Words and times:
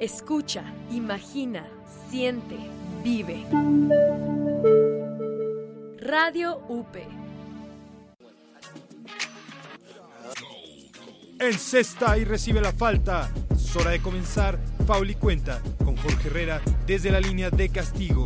Escucha, 0.00 0.64
imagina, 0.90 1.68
siente, 2.08 2.56
vive. 3.04 3.44
Radio 5.98 6.62
UP. 6.70 6.96
Encesta 11.38 12.16
y 12.16 12.24
recibe 12.24 12.62
la 12.62 12.72
falta. 12.72 13.30
Es 13.52 13.76
hora 13.76 13.90
de 13.90 14.00
comenzar. 14.00 14.58
Pauli 14.86 15.16
cuenta 15.16 15.60
con 15.84 15.94
Jorge 15.98 16.28
Herrera 16.28 16.62
desde 16.86 17.10
la 17.10 17.20
línea 17.20 17.50
de 17.50 17.68
castigo. 17.68 18.24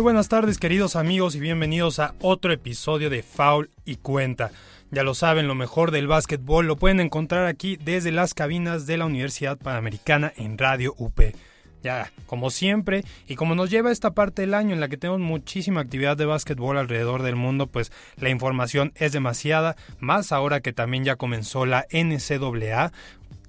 Muy 0.00 0.04
buenas 0.04 0.28
tardes 0.28 0.56
queridos 0.56 0.96
amigos 0.96 1.34
y 1.34 1.40
bienvenidos 1.40 1.98
a 1.98 2.14
otro 2.22 2.54
episodio 2.54 3.10
de 3.10 3.22
Foul 3.22 3.68
y 3.84 3.96
Cuenta. 3.96 4.50
Ya 4.90 5.02
lo 5.02 5.12
saben, 5.12 5.46
lo 5.46 5.54
mejor 5.54 5.90
del 5.90 6.06
básquetbol 6.06 6.66
lo 6.66 6.76
pueden 6.76 7.00
encontrar 7.00 7.44
aquí 7.44 7.76
desde 7.76 8.10
las 8.10 8.32
cabinas 8.32 8.86
de 8.86 8.96
la 8.96 9.04
Universidad 9.04 9.58
Panamericana 9.58 10.32
en 10.38 10.56
Radio 10.56 10.94
UP. 10.96 11.20
Ya, 11.82 12.12
como 12.24 12.50
siempre, 12.50 13.04
y 13.26 13.36
como 13.36 13.54
nos 13.54 13.68
lleva 13.68 13.92
esta 13.92 14.12
parte 14.12 14.40
del 14.40 14.54
año 14.54 14.72
en 14.72 14.80
la 14.80 14.88
que 14.88 14.96
tenemos 14.96 15.20
muchísima 15.20 15.82
actividad 15.82 16.16
de 16.16 16.24
básquetbol 16.24 16.78
alrededor 16.78 17.22
del 17.22 17.36
mundo, 17.36 17.66
pues 17.66 17.92
la 18.16 18.30
información 18.30 18.92
es 18.96 19.12
demasiada, 19.12 19.76
más 19.98 20.32
ahora 20.32 20.60
que 20.60 20.72
también 20.72 21.04
ya 21.04 21.16
comenzó 21.16 21.66
la 21.66 21.86
NCAA, 21.90 22.92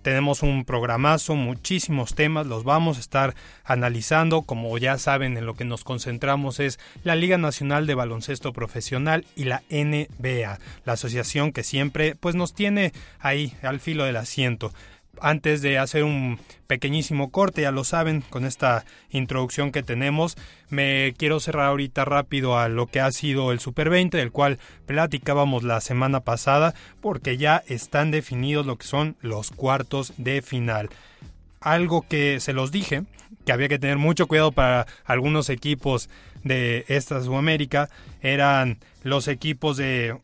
tenemos 0.01 0.43
un 0.43 0.65
programazo, 0.65 1.35
muchísimos 1.35 2.15
temas, 2.15 2.47
los 2.47 2.63
vamos 2.63 2.97
a 2.97 3.01
estar 3.01 3.35
analizando. 3.63 4.41
Como 4.41 4.77
ya 4.77 4.97
saben, 4.97 5.37
en 5.37 5.45
lo 5.45 5.53
que 5.53 5.65
nos 5.65 5.83
concentramos 5.83 6.59
es 6.59 6.79
la 7.03 7.15
Liga 7.15 7.37
Nacional 7.37 7.87
de 7.87 7.95
Baloncesto 7.95 8.53
Profesional 8.53 9.25
y 9.35 9.45
la 9.45 9.63
NBA, 9.69 10.59
la 10.85 10.93
asociación 10.93 11.51
que 11.51 11.63
siempre 11.63 12.15
pues 12.15 12.35
nos 12.35 12.53
tiene 12.53 12.93
ahí 13.19 13.53
al 13.61 13.79
filo 13.79 14.05
del 14.05 14.17
asiento 14.17 14.73
antes 15.21 15.61
de 15.61 15.77
hacer 15.77 16.03
un 16.03 16.39
pequeñísimo 16.67 17.31
corte, 17.31 17.61
ya 17.61 17.71
lo 17.71 17.83
saben, 17.83 18.21
con 18.21 18.45
esta 18.45 18.85
introducción 19.09 19.71
que 19.71 19.83
tenemos, 19.83 20.37
me 20.69 21.13
quiero 21.17 21.39
cerrar 21.39 21.67
ahorita 21.67 22.05
rápido 22.05 22.57
a 22.57 22.69
lo 22.69 22.87
que 22.87 22.99
ha 22.99 23.11
sido 23.11 23.51
el 23.51 23.59
Super 23.59 23.89
20, 23.89 24.17
del 24.17 24.31
cual 24.31 24.57
platicábamos 24.85 25.63
la 25.63 25.81
semana 25.81 26.21
pasada, 26.21 26.73
porque 27.01 27.37
ya 27.37 27.63
están 27.67 28.11
definidos 28.11 28.65
lo 28.65 28.77
que 28.77 28.87
son 28.87 29.15
los 29.21 29.51
cuartos 29.51 30.13
de 30.17 30.41
final. 30.41 30.89
Algo 31.59 32.01
que 32.01 32.39
se 32.39 32.53
los 32.53 32.71
dije, 32.71 33.03
que 33.45 33.51
había 33.51 33.69
que 33.69 33.79
tener 33.79 33.97
mucho 33.97 34.27
cuidado 34.27 34.51
para 34.51 34.87
algunos 35.05 35.49
equipos 35.49 36.09
de 36.43 36.85
esta 36.87 37.21
Sudamérica, 37.21 37.89
eran 38.21 38.79
los 39.03 39.27
equipos 39.27 39.77
de, 39.77 40.17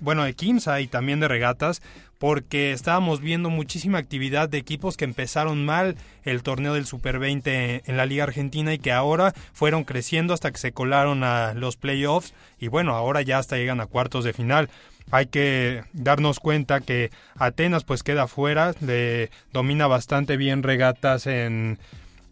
bueno, 0.00 0.24
de 0.24 0.34
y 0.80 0.86
también 0.86 1.20
de 1.20 1.28
regatas, 1.28 1.82
porque 2.22 2.70
estábamos 2.70 3.20
viendo 3.20 3.50
muchísima 3.50 3.98
actividad 3.98 4.48
de 4.48 4.56
equipos 4.56 4.96
que 4.96 5.04
empezaron 5.04 5.64
mal 5.64 5.96
el 6.22 6.44
torneo 6.44 6.74
del 6.74 6.86
Super 6.86 7.18
20 7.18 7.82
en 7.84 7.96
la 7.96 8.06
Liga 8.06 8.22
Argentina 8.22 8.72
y 8.72 8.78
que 8.78 8.92
ahora 8.92 9.34
fueron 9.52 9.82
creciendo 9.82 10.32
hasta 10.32 10.52
que 10.52 10.58
se 10.58 10.70
colaron 10.70 11.24
a 11.24 11.52
los 11.54 11.76
playoffs 11.76 12.32
y 12.60 12.68
bueno, 12.68 12.94
ahora 12.94 13.22
ya 13.22 13.38
hasta 13.38 13.56
llegan 13.56 13.80
a 13.80 13.86
cuartos 13.86 14.22
de 14.22 14.32
final. 14.32 14.70
Hay 15.10 15.26
que 15.26 15.82
darnos 15.94 16.38
cuenta 16.38 16.80
que 16.80 17.10
Atenas 17.34 17.82
pues 17.82 18.04
queda 18.04 18.28
fuera, 18.28 18.72
le 18.80 19.32
domina 19.52 19.88
bastante 19.88 20.36
bien 20.36 20.62
regatas 20.62 21.26
en, 21.26 21.80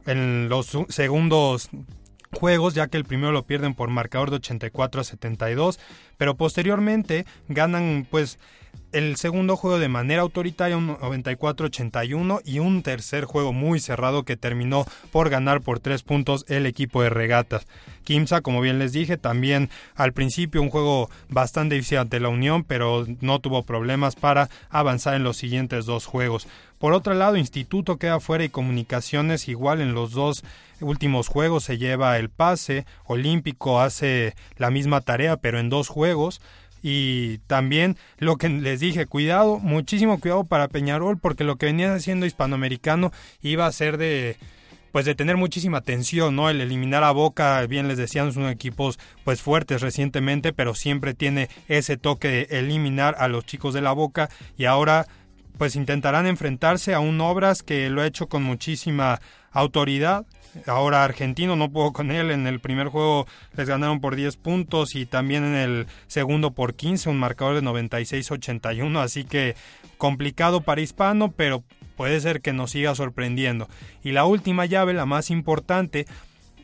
en 0.06 0.48
los 0.48 0.70
segundos 0.88 1.68
juegos, 2.32 2.74
ya 2.74 2.86
que 2.86 2.96
el 2.96 3.04
primero 3.04 3.32
lo 3.32 3.42
pierden 3.44 3.74
por 3.74 3.90
marcador 3.90 4.30
de 4.30 4.36
84 4.36 5.00
a 5.00 5.04
72, 5.04 5.80
pero 6.16 6.36
posteriormente 6.36 7.26
ganan 7.48 8.06
pues 8.08 8.38
el 8.92 9.16
segundo 9.16 9.56
juego 9.56 9.78
de 9.78 9.88
manera 9.88 10.22
autoritaria, 10.22 10.76
un 10.76 10.96
94-81, 10.96 12.42
y 12.44 12.58
un 12.58 12.82
tercer 12.82 13.24
juego 13.24 13.52
muy 13.52 13.80
cerrado 13.80 14.24
que 14.24 14.36
terminó 14.36 14.86
por 15.12 15.30
ganar 15.30 15.60
por 15.60 15.80
tres 15.80 16.02
puntos 16.02 16.44
el 16.48 16.66
equipo 16.66 17.02
de 17.02 17.10
regatas. 17.10 17.66
Kimsa, 18.04 18.40
como 18.40 18.60
bien 18.60 18.78
les 18.78 18.92
dije, 18.92 19.16
también 19.16 19.70
al 19.94 20.12
principio 20.12 20.62
un 20.62 20.70
juego 20.70 21.10
bastante 21.28 21.74
difícil 21.74 21.98
ante 21.98 22.20
la 22.20 22.28
Unión, 22.28 22.64
pero 22.64 23.06
no 23.20 23.38
tuvo 23.38 23.62
problemas 23.62 24.16
para 24.16 24.48
avanzar 24.70 25.14
en 25.14 25.24
los 25.24 25.36
siguientes 25.36 25.86
dos 25.86 26.06
juegos. 26.06 26.48
Por 26.78 26.94
otro 26.94 27.14
lado, 27.14 27.36
Instituto 27.36 27.98
queda 27.98 28.20
fuera 28.20 28.42
y 28.42 28.48
Comunicaciones 28.48 29.48
igual 29.48 29.80
en 29.80 29.92
los 29.92 30.12
dos 30.12 30.42
últimos 30.80 31.28
juegos 31.28 31.64
se 31.64 31.76
lleva 31.76 32.18
el 32.18 32.30
pase, 32.30 32.86
Olímpico 33.04 33.80
hace 33.80 34.34
la 34.56 34.70
misma 34.70 35.02
tarea 35.02 35.36
pero 35.36 35.58
en 35.58 35.68
dos 35.68 35.88
juegos. 35.88 36.40
Y 36.82 37.38
también 37.46 37.96
lo 38.18 38.36
que 38.36 38.48
les 38.48 38.80
dije, 38.80 39.06
cuidado, 39.06 39.58
muchísimo 39.58 40.20
cuidado 40.20 40.44
para 40.44 40.68
Peñarol, 40.68 41.18
porque 41.18 41.44
lo 41.44 41.56
que 41.56 41.66
venía 41.66 41.94
haciendo 41.94 42.26
hispanoamericano 42.26 43.12
iba 43.42 43.66
a 43.66 43.72
ser 43.72 43.98
de 43.98 44.36
pues 44.92 45.04
de 45.04 45.14
tener 45.14 45.36
muchísima 45.36 45.82
tensión, 45.82 46.34
¿no? 46.36 46.50
El 46.50 46.60
eliminar 46.60 47.04
a 47.04 47.12
Boca, 47.12 47.64
bien 47.66 47.88
les 47.88 47.98
decían, 47.98 48.32
son 48.32 48.48
equipos 48.48 48.98
pues 49.24 49.40
fuertes 49.40 49.82
recientemente, 49.82 50.52
pero 50.52 50.74
siempre 50.74 51.14
tiene 51.14 51.48
ese 51.68 51.96
toque 51.96 52.28
de 52.28 52.58
eliminar 52.58 53.14
a 53.18 53.28
los 53.28 53.44
chicos 53.46 53.74
de 53.74 53.82
la 53.82 53.92
Boca 53.92 54.30
y 54.56 54.64
ahora 54.64 55.06
pues 55.60 55.76
intentarán 55.76 56.26
enfrentarse 56.26 56.94
a 56.94 57.00
un 57.00 57.20
Obras 57.20 57.62
que 57.62 57.90
lo 57.90 58.00
ha 58.00 58.06
hecho 58.06 58.30
con 58.30 58.42
muchísima 58.42 59.20
autoridad 59.52 60.24
ahora 60.66 61.04
argentino, 61.04 61.54
no 61.54 61.70
puedo 61.70 61.92
con 61.92 62.10
él. 62.10 62.30
En 62.30 62.46
el 62.46 62.60
primer 62.60 62.88
juego 62.88 63.26
les 63.54 63.68
ganaron 63.68 64.00
por 64.00 64.16
10 64.16 64.38
puntos 64.38 64.94
y 64.94 65.04
también 65.04 65.44
en 65.44 65.54
el 65.56 65.86
segundo 66.06 66.52
por 66.52 66.76
15, 66.76 67.10
un 67.10 67.18
marcador 67.18 67.56
de 67.56 67.60
96-81. 67.60 69.02
Así 69.02 69.24
que 69.24 69.54
complicado 69.98 70.62
para 70.62 70.80
Hispano, 70.80 71.30
pero 71.30 71.62
puede 71.94 72.18
ser 72.20 72.40
que 72.40 72.54
nos 72.54 72.70
siga 72.70 72.94
sorprendiendo. 72.94 73.68
Y 74.02 74.12
la 74.12 74.24
última 74.24 74.64
llave, 74.64 74.94
la 74.94 75.04
más 75.04 75.30
importante, 75.30 76.06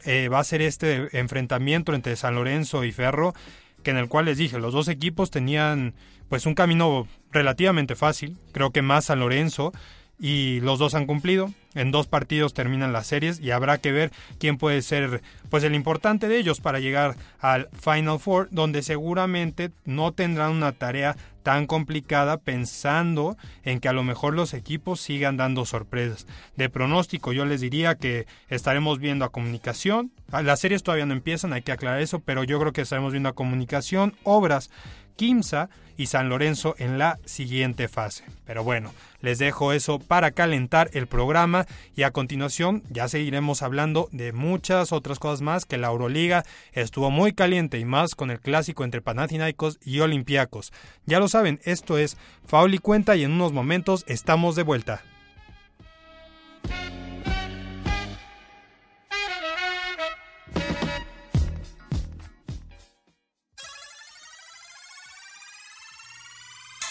eh, 0.06 0.30
va 0.30 0.38
a 0.38 0.44
ser 0.44 0.62
este 0.62 1.18
enfrentamiento 1.18 1.92
entre 1.92 2.16
San 2.16 2.34
Lorenzo 2.34 2.82
y 2.82 2.92
Ferro, 2.92 3.34
que 3.82 3.90
en 3.90 3.98
el 3.98 4.08
cual 4.08 4.24
les 4.24 4.38
dije, 4.38 4.58
los 4.58 4.72
dos 4.72 4.88
equipos 4.88 5.30
tenían 5.30 5.92
pues 6.28 6.46
un 6.46 6.54
camino 6.54 7.06
relativamente 7.32 7.94
fácil, 7.94 8.36
creo 8.52 8.70
que 8.70 8.82
más 8.82 9.06
San 9.06 9.20
Lorenzo, 9.20 9.72
y 10.18 10.60
los 10.60 10.78
dos 10.78 10.94
han 10.94 11.06
cumplido. 11.06 11.50
En 11.74 11.90
dos 11.90 12.06
partidos 12.06 12.54
terminan 12.54 12.94
las 12.94 13.06
series 13.06 13.38
y 13.38 13.50
habrá 13.50 13.78
que 13.78 13.92
ver 13.92 14.10
quién 14.38 14.56
puede 14.56 14.80
ser 14.80 15.20
pues 15.50 15.62
el 15.62 15.74
importante 15.74 16.26
de 16.26 16.38
ellos 16.38 16.60
para 16.60 16.80
llegar 16.80 17.16
al 17.38 17.68
Final 17.78 18.18
Four, 18.18 18.48
donde 18.50 18.82
seguramente 18.82 19.70
no 19.84 20.12
tendrán 20.12 20.52
una 20.52 20.72
tarea 20.72 21.16
tan 21.42 21.66
complicada 21.66 22.38
pensando 22.38 23.36
en 23.62 23.78
que 23.78 23.88
a 23.88 23.92
lo 23.92 24.02
mejor 24.02 24.34
los 24.34 24.54
equipos 24.54 25.00
sigan 25.00 25.36
dando 25.36 25.66
sorpresas. 25.66 26.26
De 26.56 26.70
pronóstico 26.70 27.32
yo 27.32 27.44
les 27.44 27.60
diría 27.60 27.94
que 27.94 28.26
estaremos 28.48 28.98
viendo 28.98 29.24
a 29.24 29.30
comunicación. 29.30 30.10
Las 30.32 30.60
series 30.60 30.82
todavía 30.82 31.06
no 31.06 31.12
empiezan, 31.12 31.52
hay 31.52 31.62
que 31.62 31.72
aclarar 31.72 32.00
eso, 32.00 32.20
pero 32.20 32.42
yo 32.42 32.58
creo 32.58 32.72
que 32.72 32.80
estaremos 32.80 33.12
viendo 33.12 33.28
a 33.28 33.34
comunicación, 33.34 34.14
obras 34.24 34.70
Quimsa 35.16 35.68
y 35.96 36.06
San 36.06 36.28
Lorenzo 36.28 36.74
en 36.78 36.98
la 36.98 37.18
siguiente 37.24 37.88
fase. 37.88 38.24
Pero 38.46 38.62
bueno, 38.62 38.92
les 39.20 39.38
dejo 39.38 39.72
eso 39.72 39.98
para 39.98 40.30
calentar 40.30 40.90
el 40.92 41.06
programa 41.06 41.66
y 41.96 42.02
a 42.02 42.10
continuación 42.10 42.82
ya 42.90 43.08
seguiremos 43.08 43.62
hablando 43.62 44.08
de 44.12 44.32
muchas 44.32 44.92
otras 44.92 45.18
cosas 45.18 45.40
más 45.40 45.64
que 45.64 45.78
la 45.78 45.88
Euroliga 45.88 46.44
estuvo 46.72 47.10
muy 47.10 47.32
caliente 47.32 47.78
y 47.78 47.84
más 47.84 48.14
con 48.14 48.30
el 48.30 48.40
clásico 48.40 48.84
entre 48.84 49.00
Panathinaikos 49.00 49.78
y 49.84 50.00
Olympiacos. 50.00 50.72
Ya 51.06 51.18
lo 51.18 51.28
saben, 51.28 51.60
esto 51.64 51.98
es 51.98 52.16
Faul 52.46 52.74
y 52.74 52.78
Cuenta 52.78 53.16
y 53.16 53.24
en 53.24 53.32
unos 53.32 53.52
momentos 53.52 54.04
estamos 54.06 54.54
de 54.54 54.62
vuelta. 54.62 55.02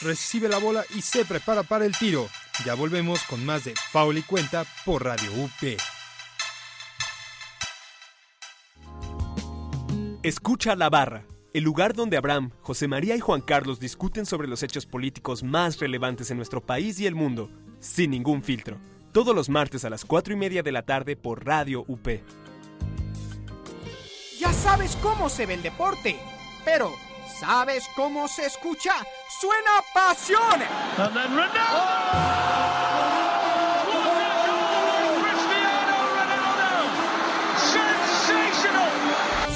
Recibe 0.05 0.47
la 0.47 0.59
bola 0.59 0.85
y 0.95 1.01
se 1.01 1.25
prepara 1.25 1.63
para 1.63 1.85
el 1.85 1.97
tiro. 1.97 2.29
Ya 2.63 2.75
volvemos 2.75 3.23
con 3.23 3.45
más 3.45 3.65
de 3.65 3.73
Paul 3.91 4.17
y 4.17 4.21
Cuenta 4.21 4.65
por 4.85 5.03
Radio 5.03 5.29
UP. 5.33 5.77
Escucha 10.23 10.75
la 10.75 10.89
barra, 10.89 11.25
el 11.53 11.63
lugar 11.63 11.93
donde 11.93 12.17
Abraham, 12.17 12.51
José 12.61 12.87
María 12.87 13.15
y 13.15 13.19
Juan 13.19 13.41
Carlos 13.41 13.79
discuten 13.79 14.25
sobre 14.25 14.47
los 14.47 14.63
hechos 14.63 14.85
políticos 14.85 15.43
más 15.43 15.79
relevantes 15.79 16.31
en 16.31 16.37
nuestro 16.37 16.65
país 16.65 16.99
y 16.99 17.05
el 17.05 17.15
mundo, 17.15 17.49
sin 17.79 18.11
ningún 18.11 18.41
filtro. 18.43 18.77
Todos 19.11 19.35
los 19.35 19.49
martes 19.49 19.85
a 19.85 19.89
las 19.89 20.05
4 20.05 20.33
y 20.33 20.37
media 20.37 20.63
de 20.63 20.71
la 20.71 20.83
tarde 20.83 21.15
por 21.15 21.45
Radio 21.45 21.83
UP. 21.87 22.07
Ya 24.39 24.51
sabes 24.51 24.97
cómo 25.01 25.29
se 25.29 25.45
ve 25.45 25.55
el 25.55 25.63
deporte, 25.63 26.17
pero 26.63 26.91
¿Sabes 27.39 27.89
cómo 27.95 28.27
se 28.29 28.45
escucha? 28.45 28.93
¡Suena 29.27 29.83
pasión! 29.93 30.61
Oh! 30.97 32.15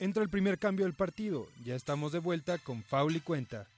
Entra 0.00 0.22
el 0.22 0.30
primer 0.30 0.58
cambio 0.58 0.86
del 0.86 0.94
partido. 0.94 1.46
Ya 1.62 1.74
estamos 1.74 2.10
de 2.12 2.20
vuelta 2.20 2.56
con 2.56 2.82
Faul 2.82 3.16
y 3.16 3.20
Cuenta. 3.20 3.68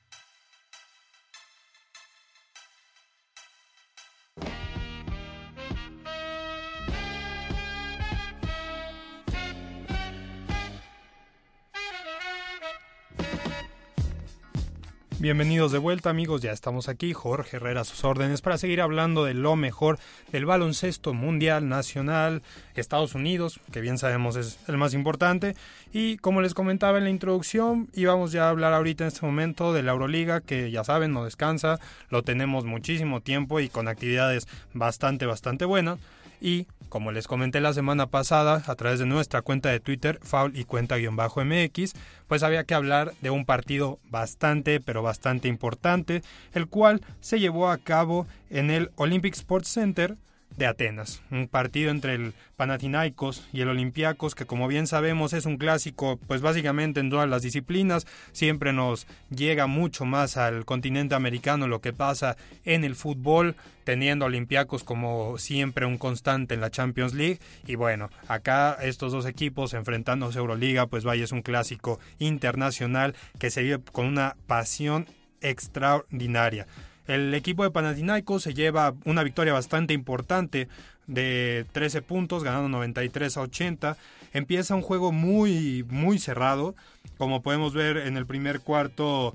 Bienvenidos 15.23 15.71
de 15.71 15.79
vuelta 15.79 16.11
amigos, 16.11 16.43
ya 16.43 16.51
estamos 16.51 16.89
aquí, 16.89 17.13
Jorge 17.13 17.59
Herrera 17.59 17.83
a 17.83 17.85
sus 17.85 18.03
órdenes 18.03 18.41
para 18.41 18.59
seguir 18.59 18.81
hablando 18.81 19.23
de 19.25 19.35
lo 19.35 19.55
mejor 19.55 20.01
del 20.33 20.47
baloncesto 20.47 21.15
mundial, 21.15 21.69
nacional, 21.69 22.43
Estados 22.75 23.15
Unidos, 23.15 23.61
que 23.71 23.81
bien 23.81 23.99
sabemos 23.99 24.35
es 24.35 24.59
el 24.67 24.79
más 24.79 24.95
importante, 24.95 25.55
y 25.93 26.17
como 26.17 26.41
les 26.41 26.55
comentaba 26.55 26.99
en 26.99 27.05
la 27.05 27.11
introducción, 27.11 27.89
íbamos 27.95 28.33
ya 28.33 28.47
a 28.47 28.49
hablar 28.49 28.73
ahorita 28.73 29.05
en 29.05 29.09
este 29.09 29.25
momento 29.25 29.73
de 29.73 29.85
la 29.85 29.93
Euroliga, 29.93 30.41
que 30.41 30.73
ya 30.73 30.83
saben, 30.83 31.13
no 31.13 31.25
descansa, 31.25 31.79
lo 32.11 32.25
tenemos 32.25 32.65
muchísimo 32.65 33.21
tiempo 33.21 33.61
y 33.61 33.69
con 33.69 33.87
actividades 33.87 34.49
bastante, 34.75 35.25
bastante 35.25 35.65
buenas. 35.65 36.01
Y, 36.45 36.67
como 36.89 37.13
les 37.13 37.29
comenté 37.29 37.61
la 37.61 37.73
semana 37.73 38.09
pasada, 38.09 38.65
a 38.67 38.75
través 38.75 38.99
de 38.99 39.07
nuestra 39.07 39.43
cuenta 39.43 39.69
de 39.69 39.79
Twitter, 39.79 40.19
Foul 40.23 40.57
y 40.57 40.65
cuenta-mx, 40.65 41.93
pues 42.27 42.43
había 42.43 42.65
que 42.65 42.75
hablar 42.75 43.13
de 43.21 43.31
un 43.31 43.45
partido 43.45 44.01
bastante, 44.11 44.81
pero 44.81 45.05
bastante 45.05 45.47
importante, 45.47 46.23
el 46.53 46.67
cual 46.67 47.01
se 47.21 47.39
llevó 47.39 47.71
a 47.71 47.79
cabo 47.79 48.27
en 48.51 48.73
el 48.73 48.91
Olympic 48.97 49.35
Sports 49.35 49.69
Center 49.69 50.17
de 50.57 50.67
Atenas, 50.67 51.23
un 51.31 51.49
partido 51.49 51.91
entre 51.91 52.15
el 52.15 52.35
Panathinaikos 52.57 53.49
y 53.53 53.63
el 53.63 53.69
Olympiacos 53.69 54.35
que 54.35 54.47
como 54.47 54.69
bien 54.69 54.87
sabemos 54.87 55.33
es 55.33 55.47
un 55.47 55.57
clásico 55.57 56.19
pues 56.27 56.41
básicamente 56.41 57.01
en 57.01 57.11
todas 57.11 57.29
las 57.29 57.43
disciplinas, 57.43 58.07
siempre 58.33 58.73
nos 58.73 59.07
llega 59.31 59.67
mucho 59.67 60.05
más 60.05 60.37
al 60.37 60.65
continente 60.65 61.15
americano 61.15 61.69
lo 61.69 61.81
que 61.81 61.93
pasa 61.93 62.37
en 62.65 62.85
el 62.85 62.95
fútbol, 62.95 63.57
teniendo 63.85 64.27
Olympiacos 64.27 64.85
como 64.85 65.39
siempre 65.39 65.87
un 65.87 65.99
constante 65.99 66.55
en 66.55 66.61
la 66.61 66.71
Champions 66.71 67.15
League. 67.15 67.41
Y 67.67 67.75
bueno, 67.75 68.11
acá 68.29 68.79
estos 68.81 69.13
dos 69.13 69.27
equipos 69.27 69.75
enfrentándose 69.75 70.39
a 70.39 70.41
Euroliga 70.41 70.87
pues 70.87 71.05
vaya 71.05 71.25
es 71.25 71.33
un 71.33 71.43
clásico 71.43 71.99
internacional 72.19 73.15
que 73.39 73.51
se 73.51 73.63
vive 73.63 73.81
con 73.93 74.07
una 74.07 74.37
pasión 74.47 75.07
extraordinaria. 75.41 76.67
El 77.07 77.35
equipo 77.35 77.65
de 77.65 77.71
Panathinaikos 77.71 78.43
se 78.43 78.55
lleva 78.55 78.95
una 79.05 79.23
victoria 79.23 79.53
bastante 79.53 79.93
importante 79.93 80.69
de 81.07 81.67
13 81.73 82.03
puntos, 82.03 82.45
ganando 82.45 82.69
93 82.69 83.37
a 83.37 83.41
80. 83.43 83.97
Empieza 84.33 84.75
un 84.75 84.83
juego 84.83 85.13
muy, 85.13 85.85
muy 85.89 86.19
cerrado. 86.19 86.75
Como 87.19 87.43
podemos 87.43 87.75
ver 87.75 87.97
en 87.97 88.17
el 88.17 88.27
primer 88.27 88.61
cuarto, 88.61 89.35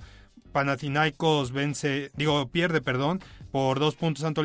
Panathinaikos 0.54 1.52
vence, 1.52 2.12
digo, 2.16 2.48
pierde, 2.48 2.82
perdón, 2.82 3.22
por 3.52 3.80
dos 3.80 3.96
puntos 3.96 4.24
ante 4.24 4.42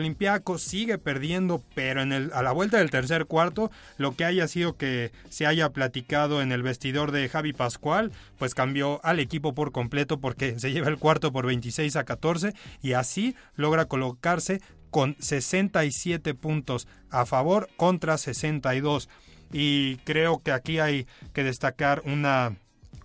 sigue 0.58 0.98
perdiendo, 0.98 1.62
pero 1.74 2.02
en 2.02 2.12
el, 2.12 2.32
a 2.32 2.42
la 2.42 2.52
vuelta 2.52 2.78
del 2.78 2.90
tercer 2.90 3.26
cuarto, 3.26 3.70
lo 3.98 4.14
que 4.14 4.24
haya 4.24 4.48
sido 4.48 4.76
que 4.76 5.12
se 5.28 5.46
haya 5.46 5.70
platicado 5.70 6.42
en 6.42 6.52
el 6.52 6.62
vestidor 6.62 7.12
de 7.12 7.28
Javi 7.28 7.52
Pascual, 7.52 8.12
pues 8.38 8.54
cambió 8.54 9.04
al 9.04 9.20
equipo 9.20 9.54
por 9.54 9.72
completo 9.72 10.18
porque 10.20 10.58
se 10.58 10.72
lleva 10.72 10.88
el 10.88 10.98
cuarto 10.98 11.32
por 11.32 11.46
26 11.46 11.96
a 11.96 12.04
14 12.04 12.54
y 12.82 12.92
así 12.92 13.34
logra 13.56 13.86
colocarse 13.86 14.60
con 14.90 15.16
67 15.18 16.34
puntos 16.34 16.86
a 17.10 17.26
favor 17.26 17.68
contra 17.76 18.18
62. 18.18 19.08
Y 19.52 19.96
creo 19.98 20.42
que 20.42 20.52
aquí 20.52 20.78
hay 20.78 21.06
que 21.32 21.44
destacar 21.44 22.02
una, 22.04 22.56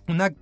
una 0.06 0.32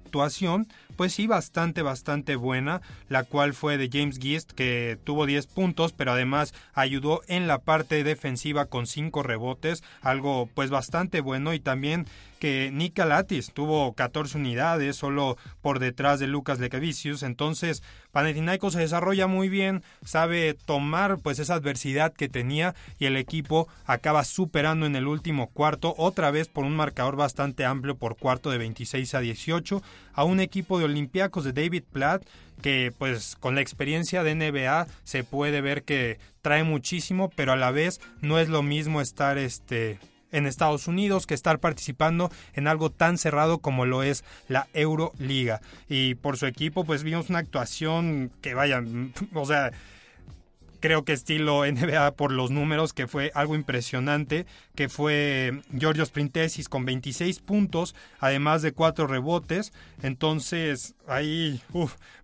pues 0.96 1.12
sí, 1.12 1.26
bastante, 1.26 1.82
bastante 1.82 2.36
buena, 2.36 2.80
la 3.08 3.24
cual 3.24 3.54
fue 3.54 3.76
de 3.76 3.90
James 3.92 4.18
Gist, 4.18 4.52
que 4.52 4.98
tuvo 5.04 5.26
10 5.26 5.46
puntos, 5.46 5.92
pero 5.92 6.12
además 6.12 6.54
ayudó 6.74 7.22
en 7.28 7.46
la 7.46 7.58
parte 7.58 8.02
defensiva 8.02 8.66
con 8.66 8.86
5 8.86 9.22
rebotes, 9.22 9.84
algo 10.00 10.48
pues 10.54 10.70
bastante 10.70 11.20
bueno. 11.20 11.52
Y 11.54 11.60
también 11.60 12.06
que 12.38 12.70
Nick 12.72 12.98
Latis 12.98 13.52
tuvo 13.52 13.94
14 13.94 14.38
unidades 14.38 14.96
solo 14.96 15.36
por 15.62 15.78
detrás 15.78 16.20
de 16.20 16.26
Lucas 16.26 16.58
Lekavicius, 16.58 17.22
entonces 17.22 17.82
Panathinaikos 18.12 18.72
se 18.74 18.80
desarrolla 18.80 19.26
muy 19.26 19.48
bien, 19.48 19.82
sabe 20.04 20.54
tomar 20.54 21.18
pues 21.18 21.38
esa 21.38 21.54
adversidad 21.54 22.12
que 22.12 22.28
tenía 22.28 22.74
y 22.98 23.06
el 23.06 23.16
equipo 23.16 23.68
acaba 23.84 24.24
superando 24.24 24.86
en 24.86 24.96
el 24.96 25.06
último 25.06 25.48
cuarto 25.48 25.94
otra 25.98 26.30
vez 26.30 26.48
por 26.48 26.64
un 26.64 26.76
marcador 26.76 27.16
bastante 27.16 27.64
amplio 27.64 27.96
por 27.96 28.16
cuarto 28.16 28.50
de 28.50 28.58
26 28.58 29.14
a 29.14 29.20
18 29.20 29.82
a 30.16 30.24
un 30.24 30.40
equipo 30.40 30.78
de 30.78 30.86
Olympiacos 30.86 31.44
de 31.44 31.52
David 31.52 31.84
Platt 31.92 32.26
que 32.60 32.92
pues 32.98 33.36
con 33.38 33.54
la 33.54 33.60
experiencia 33.60 34.24
de 34.24 34.34
NBA 34.34 34.88
se 35.04 35.22
puede 35.22 35.60
ver 35.60 35.84
que 35.84 36.18
trae 36.42 36.64
muchísimo, 36.64 37.30
pero 37.36 37.52
a 37.52 37.56
la 37.56 37.70
vez 37.70 38.00
no 38.22 38.38
es 38.38 38.48
lo 38.48 38.62
mismo 38.62 39.00
estar 39.00 39.38
este 39.38 40.00
en 40.32 40.46
Estados 40.46 40.88
Unidos 40.88 41.26
que 41.26 41.34
estar 41.34 41.60
participando 41.60 42.30
en 42.54 42.66
algo 42.66 42.90
tan 42.90 43.16
cerrado 43.16 43.58
como 43.58 43.86
lo 43.86 44.02
es 44.02 44.24
la 44.48 44.66
Euroliga. 44.74 45.60
Y 45.88 46.16
por 46.16 46.36
su 46.36 46.46
equipo, 46.46 46.84
pues 46.84 47.04
vimos 47.04 47.30
una 47.30 47.38
actuación 47.38 48.32
que 48.42 48.54
vaya, 48.54 48.82
o 49.34 49.46
sea, 49.46 49.70
creo 50.80 51.04
que 51.04 51.12
estilo 51.12 51.64
NBA 51.66 52.12
por 52.12 52.32
los 52.32 52.50
números, 52.50 52.92
que 52.92 53.06
fue 53.06 53.30
algo 53.34 53.54
impresionante, 53.54 54.46
que 54.74 54.88
fue 54.88 55.62
Giorgio 55.76 56.04
Sprintesis 56.04 56.68
con 56.68 56.84
26 56.84 57.40
puntos, 57.40 57.94
además 58.18 58.62
de 58.62 58.72
4 58.72 59.06
rebotes. 59.06 59.72
Entonces, 60.02 60.94
ahí 61.08 61.60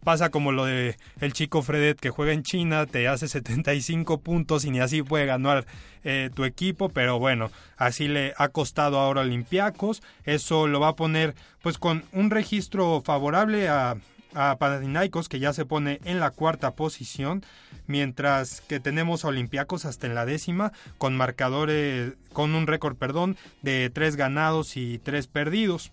pasa 0.04 0.30
como 0.30 0.52
lo 0.52 0.64
de 0.64 0.96
el 1.20 1.32
chico 1.32 1.62
Fredet 1.62 1.98
que 1.98 2.10
juega 2.10 2.32
en 2.32 2.42
China, 2.42 2.86
te 2.86 3.08
hace 3.08 3.28
75 3.28 4.20
puntos 4.20 4.64
y 4.64 4.70
ni 4.70 4.80
así 4.80 5.02
puede 5.02 5.26
ganar 5.26 5.66
eh, 6.04 6.30
tu 6.34 6.44
equipo, 6.44 6.88
pero 6.88 7.18
bueno, 7.18 7.50
así 7.76 8.08
le 8.08 8.34
ha 8.36 8.48
costado 8.48 8.98
ahora 8.98 9.20
a 9.20 9.24
Olympiacos. 9.24 10.02
Eso 10.24 10.66
lo 10.66 10.80
va 10.80 10.88
a 10.88 10.96
poner 10.96 11.34
pues 11.62 11.78
con 11.78 12.04
un 12.12 12.30
registro 12.30 13.02
favorable 13.04 13.68
a, 13.68 13.96
a 14.34 14.56
Panathinaikos 14.58 15.28
que 15.28 15.38
ya 15.38 15.52
se 15.52 15.64
pone 15.64 16.00
en 16.04 16.20
la 16.20 16.30
cuarta 16.30 16.72
posición 16.72 17.44
mientras 17.86 18.60
que 18.62 18.80
tenemos 18.80 19.24
a 19.24 19.28
Olympiacos 19.28 19.84
hasta 19.84 20.06
en 20.06 20.14
la 20.14 20.26
décima 20.26 20.72
con 20.98 21.16
marcadores 21.16 22.14
con 22.32 22.54
un 22.54 22.66
récord 22.66 22.96
perdón 22.96 23.36
de 23.62 23.90
tres 23.90 24.16
ganados 24.16 24.76
y 24.76 24.98
tres 24.98 25.26
perdidos. 25.26 25.92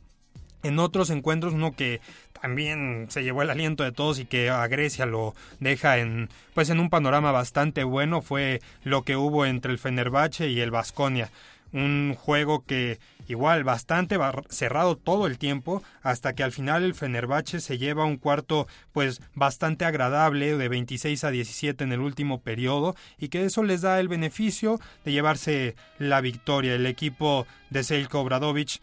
En 0.62 0.78
otros 0.80 1.10
encuentros 1.10 1.54
uno 1.54 1.72
que 1.72 2.02
también 2.42 3.08
se 3.10 3.24
llevó 3.24 3.42
el 3.42 3.50
aliento 3.50 3.84
de 3.84 3.92
todos 3.92 4.20
y 4.20 4.26
que 4.26 4.50
a 4.50 4.68
Grecia 4.68 5.06
lo 5.06 5.34
deja 5.60 5.98
en 5.98 6.30
pues 6.54 6.70
en 6.70 6.80
un 6.80 6.90
panorama 6.90 7.32
bastante 7.32 7.84
bueno 7.84 8.22
fue 8.22 8.62
lo 8.84 9.04
que 9.04 9.16
hubo 9.16 9.46
entre 9.46 9.72
el 9.72 9.80
Fenerbahce 9.80 10.50
y 10.50 10.60
el 10.62 10.72
Vasconia 10.72 11.30
un 11.72 12.16
juego 12.18 12.66
que 12.66 13.00
igual 13.30 13.64
bastante 13.64 14.18
cerrado 14.50 14.98
todo 14.98 15.28
el 15.28 15.38
tiempo 15.38 15.84
hasta 16.02 16.34
que 16.34 16.44
al 16.44 16.52
final 16.52 16.84
el 16.84 16.96
Fenerbahce 16.96 17.62
se 17.62 17.78
lleva 17.78 18.04
un 18.04 18.18
cuarto 18.18 18.68
pues 18.92 19.22
bastante 19.36 19.86
agradable 19.86 20.58
de 20.58 20.68
26 20.68 21.24
a 21.24 21.32
17 21.32 21.84
en 21.84 21.92
el 21.94 22.02
último 22.02 22.42
periodo 22.42 22.96
y 23.18 23.30
que 23.30 23.46
eso 23.46 23.64
les 23.64 23.82
da 23.82 24.00
el 24.00 24.08
beneficio 24.08 24.80
de 25.06 25.12
llevarse 25.12 25.76
la 26.00 26.22
victoria. 26.22 26.74
El 26.74 26.88
equipo 26.88 27.46
de 27.70 27.84
Seilko 27.84 28.22
Obradovic 28.22 28.82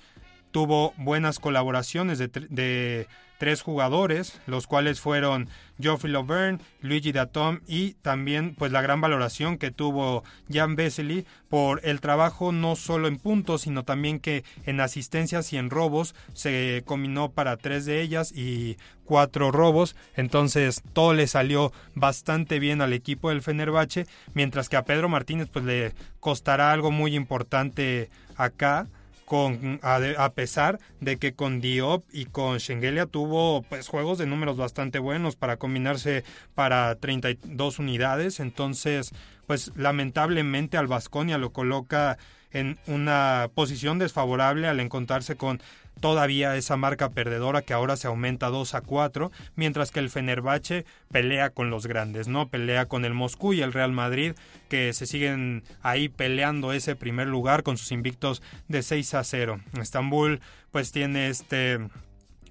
tuvo 0.56 0.94
buenas 0.96 1.38
colaboraciones 1.38 2.16
de, 2.18 3.06
tres 3.36 3.60
jugadores, 3.60 4.40
los 4.46 4.66
cuales 4.66 5.02
fueron 5.02 5.50
Geoffrey 5.78 6.10
Lovern, 6.10 6.62
Luigi 6.80 7.12
Datom 7.12 7.60
y 7.66 7.92
también 8.00 8.54
pues 8.54 8.72
la 8.72 8.80
gran 8.80 9.02
valoración 9.02 9.58
que 9.58 9.70
tuvo 9.70 10.24
Jan 10.50 10.74
Vesely 10.74 11.26
por 11.50 11.82
el 11.84 12.00
trabajo 12.00 12.52
no 12.52 12.74
solo 12.74 13.06
en 13.06 13.18
puntos, 13.18 13.60
sino 13.60 13.84
también 13.84 14.18
que 14.18 14.44
en 14.64 14.80
asistencias 14.80 15.52
y 15.52 15.58
en 15.58 15.68
robos 15.68 16.14
se 16.32 16.82
combinó 16.86 17.32
para 17.32 17.58
tres 17.58 17.84
de 17.84 18.00
ellas 18.00 18.32
y 18.34 18.78
cuatro 19.04 19.52
robos, 19.52 19.94
entonces 20.14 20.82
todo 20.94 21.12
le 21.12 21.26
salió 21.26 21.70
bastante 21.94 22.58
bien 22.60 22.80
al 22.80 22.94
equipo 22.94 23.28
del 23.28 23.42
Fenerbahce, 23.42 24.06
mientras 24.32 24.70
que 24.70 24.78
a 24.78 24.86
Pedro 24.86 25.10
Martínez 25.10 25.50
pues 25.52 25.66
le 25.66 25.92
costará 26.18 26.72
algo 26.72 26.90
muy 26.90 27.14
importante 27.14 28.08
acá 28.38 28.86
con, 29.26 29.80
a, 29.82 30.32
pesar 30.34 30.78
de 31.00 31.18
que 31.18 31.34
con 31.34 31.60
Diop 31.60 32.04
y 32.12 32.26
con 32.26 32.60
Schengelia 32.60 33.06
tuvo 33.06 33.62
pues 33.62 33.88
juegos 33.88 34.18
de 34.18 34.26
números 34.26 34.56
bastante 34.56 35.00
buenos 35.00 35.34
para 35.34 35.56
combinarse 35.58 36.24
para 36.54 36.94
32 36.94 37.80
unidades, 37.80 38.38
entonces 38.40 39.12
pues 39.46 39.72
lamentablemente 39.76 40.76
al 40.78 40.86
Vasconia 40.86 41.38
lo 41.38 41.50
coloca 41.52 42.18
en 42.52 42.78
una 42.86 43.50
posición 43.52 43.98
desfavorable 43.98 44.68
al 44.68 44.78
encontrarse 44.78 45.36
con 45.36 45.60
todavía 46.00 46.56
esa 46.56 46.76
marca 46.76 47.10
perdedora 47.10 47.62
que 47.62 47.72
ahora 47.72 47.96
se 47.96 48.06
aumenta 48.06 48.48
2 48.48 48.74
a 48.74 48.80
4, 48.80 49.30
mientras 49.54 49.90
que 49.90 50.00
el 50.00 50.10
Fenerbahce 50.10 50.84
pelea 51.10 51.50
con 51.50 51.70
los 51.70 51.86
grandes, 51.86 52.28
¿no? 52.28 52.48
Pelea 52.48 52.86
con 52.86 53.04
el 53.04 53.14
Moscú 53.14 53.52
y 53.52 53.62
el 53.62 53.72
Real 53.72 53.92
Madrid, 53.92 54.34
que 54.68 54.92
se 54.92 55.06
siguen 55.06 55.64
ahí 55.82 56.08
peleando 56.08 56.72
ese 56.72 56.96
primer 56.96 57.28
lugar 57.28 57.62
con 57.62 57.76
sus 57.76 57.92
invictos 57.92 58.42
de 58.68 58.82
6 58.82 59.14
a 59.14 59.24
0. 59.24 59.60
Estambul 59.80 60.40
pues 60.70 60.92
tiene 60.92 61.28
este 61.28 61.78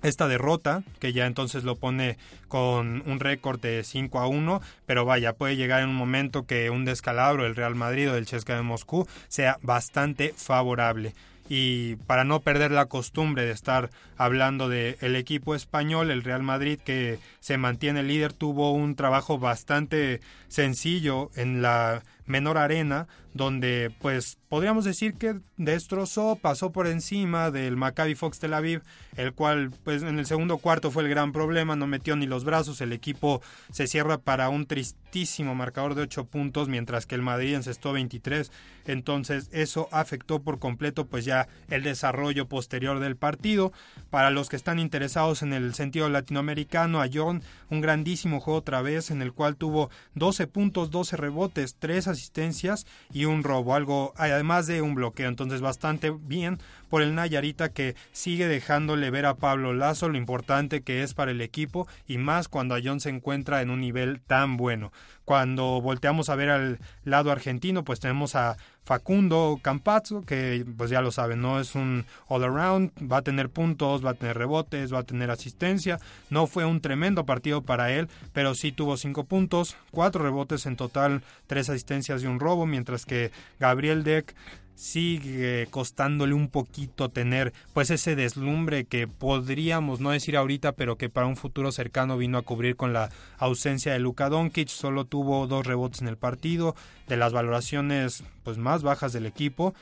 esta 0.01 0.27
derrota, 0.27 0.83
que 0.99 1.13
ya 1.13 1.25
entonces 1.25 1.63
lo 1.63 1.77
pone 1.77 2.17
con 2.47 3.01
un 3.07 3.19
récord 3.19 3.59
de 3.59 3.83
5 3.83 4.19
a 4.19 4.27
1, 4.27 4.61
pero 4.85 5.03
vaya, 5.03 5.33
puede 5.33 5.55
llegar 5.55 5.81
en 5.81 5.89
un 5.89 5.95
momento 5.95 6.45
que 6.45 6.69
un 6.69 6.85
descalabro 6.85 7.43
del 7.43 7.55
Real 7.55 7.73
Madrid 7.73 8.11
o 8.11 8.13
del 8.13 8.27
Chesca 8.27 8.55
de 8.55 8.61
Moscú 8.61 9.07
sea 9.27 9.57
bastante 9.63 10.33
favorable 10.37 11.13
y 11.47 11.95
para 12.07 12.23
no 12.23 12.39
perder 12.39 12.71
la 12.71 12.85
costumbre 12.85 13.45
de 13.45 13.51
estar 13.51 13.89
hablando 14.17 14.69
del 14.69 14.97
el 15.01 15.15
equipo 15.15 15.55
español, 15.55 16.11
el 16.11 16.23
Real 16.23 16.43
Madrid 16.43 16.79
que 16.83 17.19
se 17.39 17.57
mantiene 17.57 18.03
líder 18.03 18.33
tuvo 18.33 18.71
un 18.71 18.95
trabajo 18.95 19.37
bastante 19.37 20.21
sencillo 20.47 21.29
en 21.35 21.61
la 21.61 22.03
menor 22.25 22.57
arena 22.57 23.07
donde 23.35 23.93
pues 23.99 24.37
podríamos 24.47 24.85
decir 24.85 25.15
que 25.15 25.35
destrozó, 25.57 26.37
pasó 26.41 26.71
por 26.71 26.87
encima 26.87 27.51
del 27.51 27.75
Maccabi 27.75 28.15
Fox 28.15 28.39
Tel 28.39 28.53
Aviv, 28.53 28.81
el 29.17 29.33
cual 29.33 29.71
pues 29.83 30.03
en 30.03 30.17
el 30.17 30.25
segundo 30.25 30.57
cuarto 30.57 30.89
fue 30.89 31.03
el 31.03 31.09
gran 31.09 31.33
problema, 31.33 31.75
no 31.75 31.85
metió 31.85 32.15
ni 32.15 32.27
los 32.27 32.45
brazos, 32.45 32.79
el 32.79 32.93
equipo 32.93 33.41
se 33.73 33.87
cierra 33.87 34.19
para 34.19 34.47
un 34.47 34.65
tristísimo 34.65 35.53
marcador 35.53 35.95
de 35.95 36.03
8 36.03 36.27
puntos, 36.27 36.69
mientras 36.69 37.05
que 37.05 37.15
el 37.15 37.21
Madrid 37.21 37.55
encestó 37.55 37.91
23, 37.91 38.53
entonces 38.85 39.49
eso 39.51 39.89
afectó 39.91 40.41
por 40.41 40.59
completo 40.59 41.05
pues 41.05 41.25
ya 41.25 41.49
el 41.69 41.83
desarrollo 41.83 42.47
posterior 42.47 42.99
del 42.99 43.17
partido. 43.17 43.73
Para 44.09 44.29
los 44.29 44.47
que 44.47 44.55
están 44.55 44.79
interesados 44.79 45.41
en 45.41 45.51
el 45.51 45.73
sentido 45.73 46.07
latinoamericano, 46.07 47.01
a 47.01 47.09
John 47.13 47.43
un 47.69 47.81
grandísimo 47.81 48.39
juego 48.39 48.59
otra 48.59 48.81
vez 48.81 49.11
en 49.11 49.21
el 49.21 49.33
cual 49.33 49.57
tuvo 49.57 49.89
12 50.13 50.47
puntos, 50.47 50.91
12 50.91 51.17
rebotes, 51.17 51.75
3 51.79 52.07
asistencias 52.07 52.85
y 53.11 53.24
un 53.25 53.43
robo, 53.43 53.75
algo 53.75 54.13
además 54.17 54.67
de 54.67 54.81
un 54.81 54.95
bloqueo, 54.95 55.27
entonces 55.27 55.61
bastante 55.61 56.11
bien 56.11 56.59
por 56.89 57.01
el 57.01 57.15
Nayarita 57.15 57.69
que 57.69 57.95
sigue 58.11 58.47
dejándole 58.47 59.09
ver 59.09 59.25
a 59.25 59.35
Pablo 59.35 59.73
Lazo 59.73 60.09
lo 60.09 60.17
importante 60.17 60.81
que 60.81 61.03
es 61.03 61.13
para 61.13 61.31
el 61.31 61.41
equipo 61.41 61.87
y 62.07 62.17
más 62.17 62.47
cuando 62.47 62.75
John 62.83 62.99
se 62.99 63.09
encuentra 63.09 63.61
en 63.61 63.69
un 63.69 63.81
nivel 63.81 64.21
tan 64.21 64.57
bueno. 64.57 64.91
Cuando 65.25 65.81
volteamos 65.81 66.29
a 66.29 66.35
ver 66.35 66.49
al 66.49 66.79
lado 67.03 67.31
argentino, 67.31 67.83
pues 67.83 67.99
tenemos 67.99 68.35
a 68.35 68.57
Facundo 68.83 69.59
Campazzo, 69.63 70.21
que 70.21 70.63
pues 70.77 70.91
ya 70.91 71.01
lo 71.01 71.11
saben, 71.11 71.41
no 71.41 71.59
es 71.59 71.73
un 71.73 72.05
all 72.27 72.43
around, 72.43 72.91
va 73.11 73.17
a 73.17 73.21
tener 73.23 73.49
puntos, 73.49 74.05
va 74.05 74.11
a 74.11 74.13
tener 74.13 74.37
rebotes, 74.37 74.93
va 74.93 74.99
a 74.99 75.03
tener 75.03 75.31
asistencia. 75.31 75.99
No 76.29 76.45
fue 76.45 76.65
un 76.65 76.79
tremendo 76.79 77.25
partido 77.25 77.63
para 77.63 77.91
él, 77.91 78.07
pero 78.31 78.53
sí 78.53 78.71
tuvo 78.71 78.97
cinco 78.97 79.23
puntos, 79.23 79.75
cuatro 79.89 80.23
rebotes 80.23 80.67
en 80.67 80.75
total, 80.75 81.23
tres 81.47 81.69
asistencias 81.69 82.21
y 82.21 82.27
un 82.27 82.39
robo, 82.39 82.67
mientras 82.67 83.05
que 83.05 83.31
Gabriel 83.59 84.03
Deck 84.03 84.35
sigue 84.75 85.67
costándole 85.71 86.33
un 86.33 86.49
poquito 86.49 87.09
tener 87.09 87.53
pues 87.73 87.89
ese 87.89 88.15
deslumbre 88.15 88.85
que 88.85 89.07
podríamos 89.07 90.01
no 90.01 90.11
decir 90.11 90.37
ahorita 90.37 90.73
pero 90.73 90.97
que 90.97 91.09
para 91.09 91.27
un 91.27 91.37
futuro 91.37 91.71
cercano 91.71 92.17
vino 92.17 92.37
a 92.37 92.43
cubrir 92.43 92.75
con 92.75 92.93
la 92.93 93.09
ausencia 93.37 93.93
de 93.93 93.99
Luka 93.99 94.29
Doncic. 94.29 94.67
Solo 94.67 95.05
tuvo 95.05 95.47
dos 95.47 95.65
rebotes 95.65 96.01
en 96.01 96.07
el 96.07 96.17
partido 96.17 96.75
de 97.07 97.17
las 97.17 97.33
valoraciones 97.33 98.23
pues 98.43 98.57
más 98.57 98.83
bajas 98.83 99.13
del 99.13 99.25
equipo. 99.25 99.73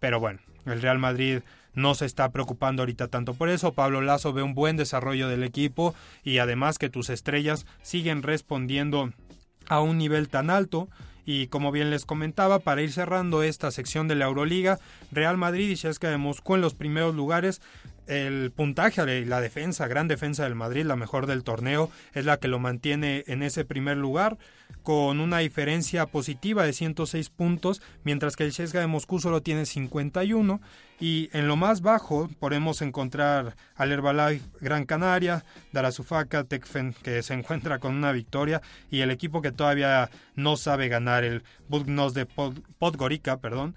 Pero 0.00 0.20
bueno 0.20 0.40
el 0.66 0.82
Real 0.82 0.98
Madrid 0.98 1.40
no 1.74 1.94
se 1.94 2.06
está 2.06 2.30
preocupando 2.30 2.82
ahorita 2.82 3.08
tanto 3.08 3.34
por 3.34 3.48
eso. 3.48 3.72
Pablo 3.72 4.00
Lazo 4.00 4.32
ve 4.32 4.42
un 4.42 4.54
buen 4.54 4.76
desarrollo 4.76 5.28
del 5.28 5.42
equipo 5.42 5.94
y 6.22 6.38
además 6.38 6.78
que 6.78 6.90
tus 6.90 7.10
estrellas 7.10 7.66
siguen 7.82 8.22
respondiendo 8.22 9.12
a 9.68 9.80
un 9.80 9.98
nivel 9.98 10.28
tan 10.28 10.50
alto 10.50 10.88
y 11.24 11.46
como 11.48 11.72
bien 11.72 11.90
les 11.90 12.04
comentaba, 12.04 12.58
para 12.58 12.82
ir 12.82 12.92
cerrando 12.92 13.42
esta 13.42 13.70
sección 13.70 14.08
de 14.08 14.14
la 14.14 14.26
Euroliga, 14.26 14.78
Real 15.10 15.36
Madrid 15.36 15.70
y 15.70 15.76
Chesca 15.76 16.10
de 16.10 16.16
Moscú 16.16 16.54
en 16.54 16.60
los 16.60 16.74
primeros 16.74 17.14
lugares. 17.14 17.60
El 18.06 18.50
puntaje 18.50 19.24
la 19.24 19.40
defensa, 19.40 19.86
gran 19.86 20.08
defensa 20.08 20.42
del 20.42 20.56
Madrid, 20.56 20.84
la 20.84 20.96
mejor 20.96 21.26
del 21.26 21.44
torneo, 21.44 21.90
es 22.14 22.24
la 22.24 22.38
que 22.38 22.48
lo 22.48 22.58
mantiene 22.58 23.22
en 23.28 23.42
ese 23.42 23.64
primer 23.64 23.96
lugar 23.96 24.38
con 24.82 25.20
una 25.20 25.38
diferencia 25.38 26.06
positiva 26.06 26.64
de 26.64 26.72
106 26.72 27.30
puntos, 27.30 27.82
mientras 28.04 28.36
que 28.36 28.44
el 28.44 28.52
Chesca 28.52 28.80
de 28.80 28.86
Moscú 28.86 29.20
solo 29.20 29.42
tiene 29.42 29.66
51 29.66 30.60
y 31.00 31.28
en 31.32 31.48
lo 31.48 31.56
más 31.56 31.80
bajo 31.80 32.28
podemos 32.38 32.80
encontrar 32.80 33.56
al 33.74 33.90
Herbalife 33.90 34.48
Gran 34.60 34.84
Canaria, 34.84 35.44
Darasufaka, 35.72 36.44
Tekfen, 36.44 36.94
que 37.02 37.22
se 37.22 37.34
encuentra 37.34 37.80
con 37.80 37.94
una 37.96 38.12
victoria, 38.12 38.62
y 38.90 39.00
el 39.00 39.10
equipo 39.10 39.42
que 39.42 39.50
todavía 39.50 40.10
no 40.36 40.56
sabe 40.56 40.88
ganar, 40.88 41.24
el 41.24 41.42
Budgnos 41.68 42.14
de 42.14 42.26
Podgorica, 42.26 43.38
perdón. 43.38 43.74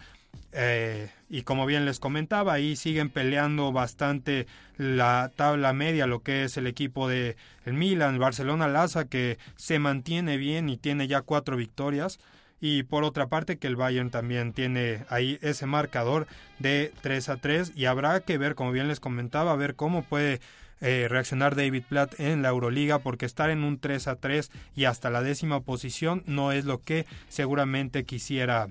Eh, 0.51 1.09
y 1.29 1.43
como 1.43 1.65
bien 1.65 1.85
les 1.85 1.99
comentaba, 1.99 2.53
ahí 2.53 2.75
siguen 2.75 3.09
peleando 3.09 3.71
bastante 3.71 4.47
la 4.77 5.31
tabla 5.35 5.73
media, 5.73 6.07
lo 6.07 6.21
que 6.21 6.43
es 6.43 6.57
el 6.57 6.67
equipo 6.67 7.07
de 7.07 7.35
el 7.65 7.73
Milan, 7.73 8.19
Barcelona 8.19 8.67
Laza, 8.67 9.05
que 9.05 9.37
se 9.55 9.79
mantiene 9.79 10.37
bien 10.37 10.69
y 10.69 10.77
tiene 10.77 11.07
ya 11.07 11.21
cuatro 11.21 11.57
victorias. 11.57 12.19
Y 12.61 12.83
por 12.83 13.03
otra 13.03 13.27
parte 13.27 13.57
que 13.57 13.67
el 13.67 13.75
Bayern 13.75 14.11
también 14.11 14.53
tiene 14.53 15.05
ahí 15.09 15.37
ese 15.41 15.65
marcador 15.65 16.25
de 16.57 16.91
3 17.01 17.29
a 17.29 17.37
3 17.37 17.73
y 17.75 17.85
habrá 17.85 18.21
que 18.21 18.37
ver, 18.37 18.55
como 18.55 18.71
bien 18.71 18.87
les 18.87 19.01
comentaba, 19.01 19.55
ver 19.55 19.75
cómo 19.75 20.03
puede 20.03 20.39
eh, 20.81 21.07
reaccionar 21.09 21.55
David 21.55 21.83
Platt 21.87 22.19
en 22.19 22.41
la 22.41 22.49
Euroliga 22.49 22.99
porque 22.99 23.25
estar 23.25 23.49
en 23.49 23.63
un 23.63 23.79
3 23.79 24.07
a 24.07 24.15
3 24.15 24.51
y 24.75 24.85
hasta 24.85 25.09
la 25.09 25.21
décima 25.21 25.61
posición 25.61 26.23
no 26.25 26.51
es 26.51 26.65
lo 26.65 26.79
que 26.79 27.05
seguramente 27.27 28.05
quisiera 28.05 28.69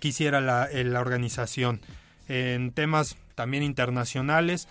quisiera 0.00 0.40
la, 0.40 0.66
eh, 0.70 0.84
la 0.84 1.00
organización 1.00 1.80
en 2.28 2.72
temas 2.72 3.16
también 3.34 3.62
internacionales 3.62 4.68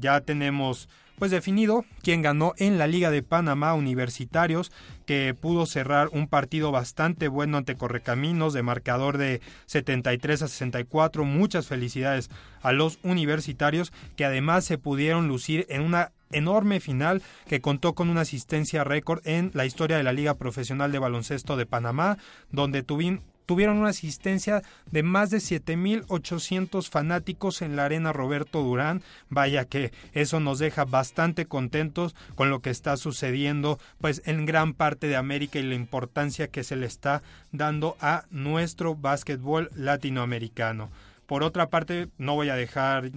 ya 0.00 0.20
tenemos 0.20 0.88
pues 1.18 1.30
definido 1.30 1.84
quien 2.02 2.22
ganó 2.22 2.54
en 2.58 2.78
la 2.78 2.86
Liga 2.86 3.10
de 3.10 3.22
Panamá 3.22 3.74
Universitarios, 3.74 4.70
que 5.04 5.34
pudo 5.38 5.66
cerrar 5.66 6.08
un 6.12 6.28
partido 6.28 6.70
bastante 6.70 7.28
bueno 7.28 7.58
ante 7.58 7.76
Correcaminos 7.76 8.52
de 8.52 8.62
marcador 8.62 9.18
de 9.18 9.40
73 9.66 10.42
a 10.42 10.48
64. 10.48 11.24
Muchas 11.24 11.66
felicidades 11.66 12.30
a 12.62 12.72
los 12.72 12.98
universitarios 13.02 13.92
que 14.16 14.24
además 14.24 14.64
se 14.64 14.78
pudieron 14.78 15.28
lucir 15.28 15.66
en 15.68 15.82
una 15.82 16.12
enorme 16.30 16.78
final 16.78 17.22
que 17.46 17.60
contó 17.60 17.94
con 17.94 18.10
una 18.10 18.20
asistencia 18.20 18.84
récord 18.84 19.26
en 19.26 19.50
la 19.54 19.64
historia 19.64 19.96
de 19.96 20.02
la 20.02 20.12
Liga 20.12 20.34
Profesional 20.34 20.92
de 20.92 20.98
Baloncesto 20.98 21.56
de 21.56 21.66
Panamá, 21.66 22.18
donde 22.50 22.82
tuvieron 22.82 23.22
tuvieron 23.48 23.78
una 23.78 23.88
asistencia 23.88 24.62
de 24.90 25.02
más 25.02 25.30
de 25.30 25.38
7.800 25.38 26.90
fanáticos 26.90 27.62
en 27.62 27.76
la 27.76 27.86
arena 27.86 28.12
Roberto 28.12 28.62
Durán. 28.62 29.02
Vaya 29.30 29.64
que 29.64 29.90
eso 30.12 30.38
nos 30.38 30.58
deja 30.58 30.84
bastante 30.84 31.46
contentos 31.46 32.14
con 32.34 32.50
lo 32.50 32.60
que 32.60 32.68
está 32.68 32.98
sucediendo 32.98 33.78
pues 34.02 34.20
en 34.26 34.44
gran 34.44 34.74
parte 34.74 35.06
de 35.06 35.16
América 35.16 35.58
y 35.58 35.62
la 35.62 35.76
importancia 35.76 36.48
que 36.48 36.62
se 36.62 36.76
le 36.76 36.84
está 36.84 37.22
dando 37.50 37.96
a 38.02 38.26
nuestro 38.30 38.94
básquetbol 38.94 39.70
latinoamericano. 39.74 40.90
Por 41.24 41.42
otra 41.42 41.70
parte, 41.70 42.08
no 42.18 42.34
voy 42.34 42.50
a 42.50 42.54
dejar 42.54 43.10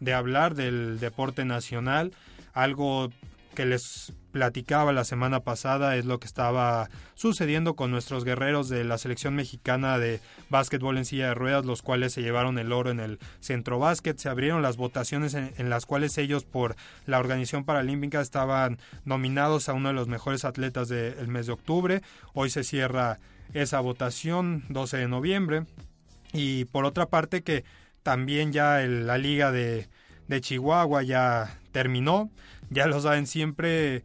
de 0.00 0.14
hablar 0.14 0.56
del 0.56 0.98
deporte 0.98 1.44
nacional, 1.44 2.12
algo 2.54 3.10
que 3.56 3.66
les 3.66 4.12
platicaba 4.30 4.92
la 4.92 5.04
semana 5.04 5.40
pasada 5.40 5.96
es 5.96 6.04
lo 6.04 6.20
que 6.20 6.26
estaba 6.26 6.88
sucediendo 7.14 7.74
con 7.74 7.90
nuestros 7.90 8.24
guerreros 8.24 8.68
de 8.68 8.84
la 8.84 8.98
selección 8.98 9.34
mexicana 9.34 9.98
de 9.98 10.20
básquetbol 10.50 10.98
en 10.98 11.04
silla 11.04 11.28
de 11.28 11.34
ruedas, 11.34 11.64
los 11.64 11.82
cuales 11.82 12.12
se 12.12 12.22
llevaron 12.22 12.58
el 12.58 12.70
oro 12.70 12.90
en 12.90 13.00
el 13.00 13.18
centro 13.40 13.80
básquet. 13.80 14.18
Se 14.18 14.28
abrieron 14.28 14.62
las 14.62 14.76
votaciones 14.76 15.34
en, 15.34 15.70
las 15.70 15.86
cuales 15.86 16.16
ellos 16.18 16.44
por 16.44 16.76
la 17.06 17.18
organización 17.18 17.64
paralímpica 17.64 18.20
estaban 18.20 18.78
nominados 19.04 19.68
a 19.68 19.72
uno 19.72 19.88
de 19.88 19.94
los 19.94 20.06
mejores 20.06 20.44
atletas 20.44 20.88
del 20.88 21.26
mes 21.26 21.46
de 21.46 21.52
octubre. 21.52 22.02
Hoy 22.34 22.50
se 22.50 22.62
cierra 22.62 23.18
esa 23.54 23.80
votación, 23.80 24.64
12 24.68 24.98
de 24.98 25.08
noviembre. 25.08 25.64
Y 26.32 26.66
por 26.66 26.84
otra 26.84 27.06
parte 27.06 27.42
que 27.42 27.64
también 28.02 28.52
ya 28.52 28.78
la 28.80 29.16
liga 29.16 29.50
de, 29.50 29.88
de 30.28 30.40
Chihuahua 30.42 31.02
ya 31.02 31.58
terminó. 31.72 32.30
Ya 32.70 32.86
lo 32.86 33.00
saben, 33.00 33.26
siempre 33.26 34.02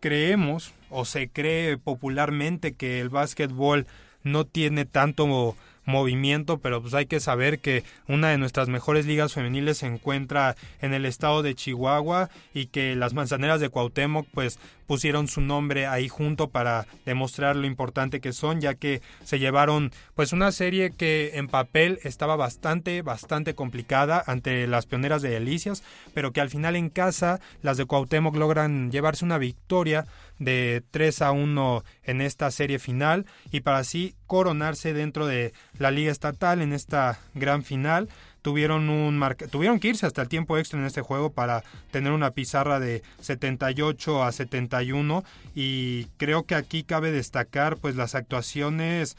creemos 0.00 0.72
o 0.88 1.04
se 1.04 1.28
cree 1.28 1.78
popularmente 1.78 2.72
que 2.72 3.00
el 3.00 3.08
básquetbol 3.08 3.86
no 4.22 4.44
tiene 4.44 4.84
tanto 4.84 5.54
movimiento, 5.84 6.58
pero 6.58 6.80
pues 6.80 6.94
hay 6.94 7.06
que 7.06 7.20
saber 7.20 7.58
que 7.58 7.84
una 8.08 8.28
de 8.28 8.38
nuestras 8.38 8.68
mejores 8.68 9.06
ligas 9.06 9.32
femeniles 9.32 9.78
se 9.78 9.86
encuentra 9.86 10.56
en 10.80 10.94
el 10.94 11.04
estado 11.04 11.42
de 11.42 11.54
Chihuahua 11.54 12.30
y 12.54 12.66
que 12.66 12.96
las 12.96 13.14
manzaneras 13.14 13.60
de 13.60 13.68
Cuauhtémoc 13.68 14.26
pues 14.32 14.58
pusieron 14.90 15.28
su 15.28 15.40
nombre 15.40 15.86
ahí 15.86 16.08
junto 16.08 16.48
para 16.48 16.84
demostrar 17.06 17.54
lo 17.54 17.68
importante 17.68 18.20
que 18.20 18.32
son, 18.32 18.60
ya 18.60 18.74
que 18.74 19.02
se 19.22 19.38
llevaron 19.38 19.92
pues 20.16 20.32
una 20.32 20.50
serie 20.50 20.90
que 20.90 21.30
en 21.34 21.46
papel 21.46 22.00
estaba 22.02 22.34
bastante, 22.34 23.00
bastante 23.02 23.54
complicada 23.54 24.20
ante 24.26 24.66
las 24.66 24.86
pioneras 24.86 25.22
de 25.22 25.30
Delicias, 25.30 25.84
pero 26.12 26.32
que 26.32 26.40
al 26.40 26.50
final 26.50 26.74
en 26.74 26.90
casa 26.90 27.38
las 27.62 27.76
de 27.76 27.84
Cuauhtémoc 27.84 28.34
logran 28.34 28.90
llevarse 28.90 29.24
una 29.24 29.38
victoria 29.38 30.08
de 30.40 30.82
3 30.90 31.22
a 31.22 31.30
1 31.30 31.84
en 32.02 32.20
esta 32.20 32.50
serie 32.50 32.80
final 32.80 33.26
y 33.52 33.60
para 33.60 33.78
así 33.78 34.16
coronarse 34.26 34.92
dentro 34.92 35.28
de 35.28 35.52
la 35.78 35.92
liga 35.92 36.10
estatal 36.10 36.62
en 36.62 36.72
esta 36.72 37.20
gran 37.34 37.62
final 37.62 38.08
tuvieron 38.42 38.88
un 38.88 39.20
tuvieron 39.50 39.80
que 39.80 39.88
irse 39.88 40.06
hasta 40.06 40.22
el 40.22 40.28
tiempo 40.28 40.58
extra 40.58 40.78
en 40.78 40.86
este 40.86 41.02
juego 41.02 41.30
para 41.30 41.62
tener 41.90 42.12
una 42.12 42.30
pizarra 42.30 42.80
de 42.80 43.02
78 43.20 44.22
a 44.22 44.32
71 44.32 45.24
y 45.54 46.06
creo 46.16 46.44
que 46.44 46.54
aquí 46.54 46.82
cabe 46.82 47.12
destacar 47.12 47.76
pues 47.76 47.96
las 47.96 48.14
actuaciones 48.14 49.16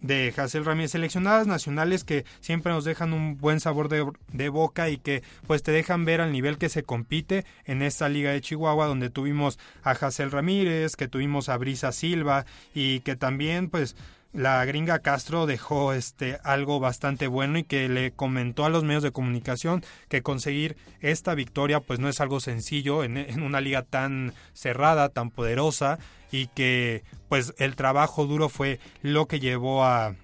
de 0.00 0.32
Hazel 0.36 0.64
Ramírez, 0.64 0.92
seleccionadas 0.92 1.46
nacionales 1.46 2.04
que 2.04 2.24
siempre 2.40 2.72
nos 2.72 2.84
dejan 2.84 3.12
un 3.12 3.36
buen 3.38 3.60
sabor 3.60 3.88
de, 3.88 4.06
de, 4.32 4.48
boca 4.48 4.88
y 4.90 4.98
que 4.98 5.22
pues 5.46 5.62
te 5.62 5.72
dejan 5.72 6.04
ver 6.04 6.20
al 6.20 6.32
nivel 6.32 6.58
que 6.58 6.68
se 6.68 6.82
compite 6.82 7.44
en 7.64 7.82
esta 7.82 8.08
liga 8.08 8.30
de 8.30 8.40
Chihuahua 8.40 8.86
donde 8.86 9.10
tuvimos 9.10 9.58
a 9.82 9.90
Hazel 9.90 10.30
Ramírez, 10.30 10.94
que 10.94 11.08
tuvimos 11.08 11.48
a 11.48 11.56
Brisa 11.56 11.92
Silva 11.92 12.46
y 12.74 13.00
que 13.00 13.16
también 13.16 13.68
pues 13.70 13.96
la 14.32 14.64
gringa 14.64 14.98
Castro 14.98 15.46
dejó 15.46 15.92
este 15.92 16.38
algo 16.44 16.80
bastante 16.80 17.26
bueno 17.26 17.58
y 17.58 17.64
que 17.64 17.88
le 17.88 18.12
comentó 18.12 18.64
a 18.64 18.68
los 18.68 18.84
medios 18.84 19.02
de 19.02 19.12
comunicación 19.12 19.82
que 20.08 20.22
conseguir 20.22 20.76
esta 21.00 21.34
victoria 21.34 21.80
pues 21.80 21.98
no 21.98 22.08
es 22.08 22.20
algo 22.20 22.40
sencillo 22.40 23.04
en, 23.04 23.42
una 23.42 23.60
liga 23.60 23.82
tan 23.82 24.34
cerrada, 24.52 25.08
tan 25.08 25.30
poderosa 25.30 25.98
y 26.30 26.48
que 26.48 27.04
pues 27.28 27.54
el 27.58 27.74
trabajo 27.74 28.26
duro 28.26 28.48
fue 28.48 28.80
lo 29.02 29.26
que 29.26 29.40
llevó 29.40 29.84
a, 29.84 30.14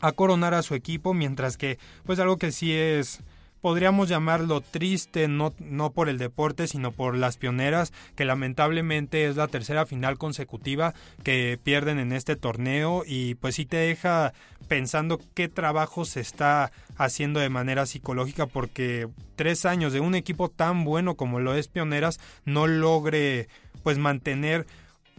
a 0.00 0.12
coronar 0.12 0.54
a 0.54 0.62
su 0.62 0.74
equipo 0.74 1.12
mientras 1.12 1.56
que 1.56 1.78
pues 2.04 2.20
algo 2.20 2.36
que 2.36 2.52
sí 2.52 2.72
es 2.72 3.20
podríamos 3.60 4.08
llamarlo 4.08 4.60
triste, 4.60 5.28
no, 5.28 5.54
no 5.58 5.92
por 5.92 6.08
el 6.08 6.18
deporte, 6.18 6.66
sino 6.66 6.92
por 6.92 7.16
las 7.16 7.36
pioneras, 7.36 7.92
que 8.16 8.24
lamentablemente 8.24 9.26
es 9.26 9.36
la 9.36 9.48
tercera 9.48 9.86
final 9.86 10.18
consecutiva 10.18 10.94
que 11.22 11.58
pierden 11.62 11.98
en 11.98 12.12
este 12.12 12.36
torneo 12.36 13.02
y 13.06 13.34
pues 13.36 13.56
sí 13.56 13.66
te 13.66 13.76
deja 13.76 14.32
pensando 14.68 15.20
qué 15.34 15.48
trabajo 15.48 16.04
se 16.04 16.20
está 16.20 16.70
haciendo 16.96 17.40
de 17.40 17.48
manera 17.48 17.86
psicológica 17.86 18.46
porque 18.46 19.08
tres 19.36 19.64
años 19.64 19.92
de 19.92 20.00
un 20.00 20.14
equipo 20.14 20.48
tan 20.48 20.84
bueno 20.84 21.14
como 21.16 21.40
lo 21.40 21.54
es 21.54 21.68
Pioneras 21.68 22.20
no 22.44 22.66
logre 22.66 23.48
pues 23.82 23.98
mantener 23.98 24.66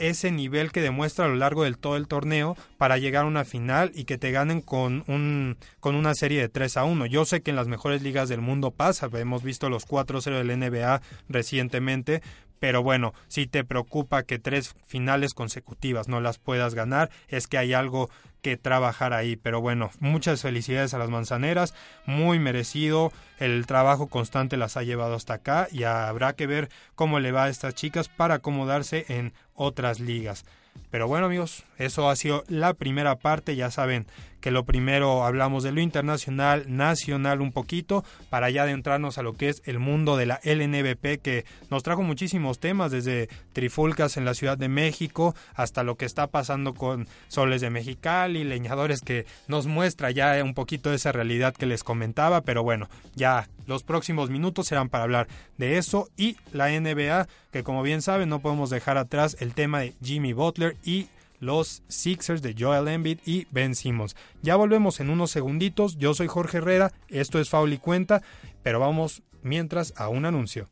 ese 0.02 0.32
nivel 0.32 0.72
que 0.72 0.82
demuestra 0.82 1.26
a 1.26 1.28
lo 1.28 1.36
largo 1.36 1.64
del 1.64 1.78
todo 1.78 1.96
el 1.96 2.08
torneo 2.08 2.58
para 2.78 2.98
llegar 2.98 3.24
a 3.24 3.28
una 3.28 3.46
final 3.46 3.92
y 3.94 4.06
que 4.06 4.18
te 4.18 4.32
ganen 4.32 4.62
con 4.62 5.04
un 5.08 5.58
con 5.80 5.96
una 5.96 6.16
serie 6.16 6.42
de 6.42 6.50
3 6.50 6.78
a 6.78 6.84
1. 6.84 7.06
Yo 7.06 7.26
sé 7.26 7.42
que 7.42 7.52
en 7.52 7.56
las 7.56 7.68
mejores 7.68 8.02
ligas 8.02 8.30
del 8.30 8.42
mundo 8.42 8.72
pasa, 8.72 9.10
hemos 9.14 9.44
visto 9.44 9.70
los 9.70 9.88
4-0 9.88 10.44
del 10.44 10.60
NBA 10.60 11.02
recientemente, 11.30 12.22
pero 12.62 12.84
bueno, 12.84 13.16
si 13.28 13.48
te 13.48 13.64
preocupa 13.64 14.22
que 14.22 14.38
tres 14.38 14.76
finales 14.86 15.34
consecutivas 15.34 16.08
no 16.08 16.22
las 16.22 16.38
puedas 16.38 16.76
ganar, 16.76 17.10
es 17.28 17.48
que 17.48 17.58
hay 17.58 17.74
algo 17.74 18.12
que 18.44 18.56
trabajar 18.56 19.14
ahí. 19.14 19.36
Pero 19.36 19.62
bueno, 19.62 19.90
muchas 20.00 20.44
felicidades 20.44 20.94
a 20.94 21.00
las 21.00 21.10
manzaneras, 21.10 21.74
muy 22.06 22.38
merecido, 22.38 23.12
el 23.40 23.66
trabajo 23.66 24.10
constante 24.10 24.58
las 24.58 24.78
ha 24.78 24.84
llevado 24.84 25.16
hasta 25.16 25.34
acá 25.34 25.70
y 25.72 25.86
habrá 25.86 26.34
que 26.34 26.46
ver 26.46 26.70
cómo 26.94 27.20
le 27.20 27.32
va 27.32 27.46
a 27.46 27.50
estas 27.50 27.74
chicas 27.74 28.10
para 28.10 28.36
acomodarse 28.36 29.06
en 29.10 29.34
otras 29.56 30.00
ligas. 30.00 30.46
Pero 30.92 31.08
bueno 31.08 31.28
amigos, 31.28 31.64
eso 31.78 32.10
ha 32.10 32.16
sido 32.16 32.44
la 32.48 32.74
primera 32.74 33.16
parte, 33.16 33.56
ya 33.56 33.72
saben 33.72 34.06
que 34.42 34.52
lo 34.52 34.66
primero 34.66 35.24
hablamos 35.24 35.64
de 35.64 35.72
lo 35.72 35.80
internacional, 35.80 36.66
nacional 36.68 37.42
un 37.42 37.52
poquito, 37.52 38.04
para 38.30 38.50
ya 38.50 38.64
adentrarnos 38.64 39.18
a 39.18 39.24
lo 39.24 39.34
que 39.34 39.50
es 39.50 39.62
el 39.66 39.80
mundo 39.80 40.18
de 40.18 40.26
la 40.26 40.42
LNBP 40.44 41.22
que 41.22 41.46
nos 41.70 41.84
trajo 41.84 42.02
muchísimos 42.02 42.60
temas, 42.60 42.92
desde 42.92 43.30
trifulcas 43.54 44.18
en 44.18 44.26
la 44.26 44.34
Ciudad 44.34 44.58
de 44.58 44.68
México 44.68 45.36
hasta 45.54 45.84
lo 45.84 45.96
que 45.96 46.06
está 46.06 46.28
pasando 46.28 46.74
con 46.74 47.08
Soles 47.30 47.62
de 47.62 47.70
Mexicali, 47.70 48.44
leñadores 48.44 49.02
que 49.02 49.26
nos 49.48 49.68
muestra 49.68 50.12
ya 50.12 50.44
un 50.44 50.56
poquito 50.56 50.92
esa 50.92 51.12
realidad 51.12 51.54
que 51.54 51.68
les 51.68 51.84
comentaba, 51.84 52.42
pero 52.42 52.64
bueno, 52.64 52.90
ya 53.16 53.48
los 53.68 53.84
próximos 53.84 54.30
minutos 54.30 54.68
serán 54.68 54.90
para 54.90 55.04
hablar 55.04 55.28
de 55.58 55.78
eso 55.78 56.10
y 56.18 56.36
la 56.52 56.70
NBA, 56.70 57.28
que 57.52 57.64
como 57.64 57.84
bien 57.84 58.02
saben 58.02 58.28
no 58.28 58.40
podemos 58.40 58.70
dejar 58.72 58.98
atrás 58.98 59.38
el 59.40 59.54
tema 59.54 59.82
de 59.82 59.94
Jimmy 60.02 60.34
Butler 60.34 60.76
y 60.84 61.08
los 61.40 61.84
Sixers 61.88 62.42
de 62.42 62.56
Joel 62.58 62.88
Embiid 62.88 63.20
y 63.26 63.48
Ben 63.52 63.76
Simmons. 63.76 64.16
Ya 64.42 64.56
volvemos 64.56 65.00
en 65.00 65.10
unos 65.10 65.32
segunditos. 65.32 65.98
Yo 65.98 66.14
soy 66.14 66.28
Jorge 66.28 66.60
Herrera, 66.60 66.94
esto 67.10 67.40
es 67.40 67.50
Faul 67.50 67.74
y 67.74 67.78
Cuenta, 67.80 68.22
pero 68.64 68.80
vamos 68.80 69.24
mientras 69.42 69.94
a 69.98 70.08
un 70.08 70.26
anuncio. 70.26 70.68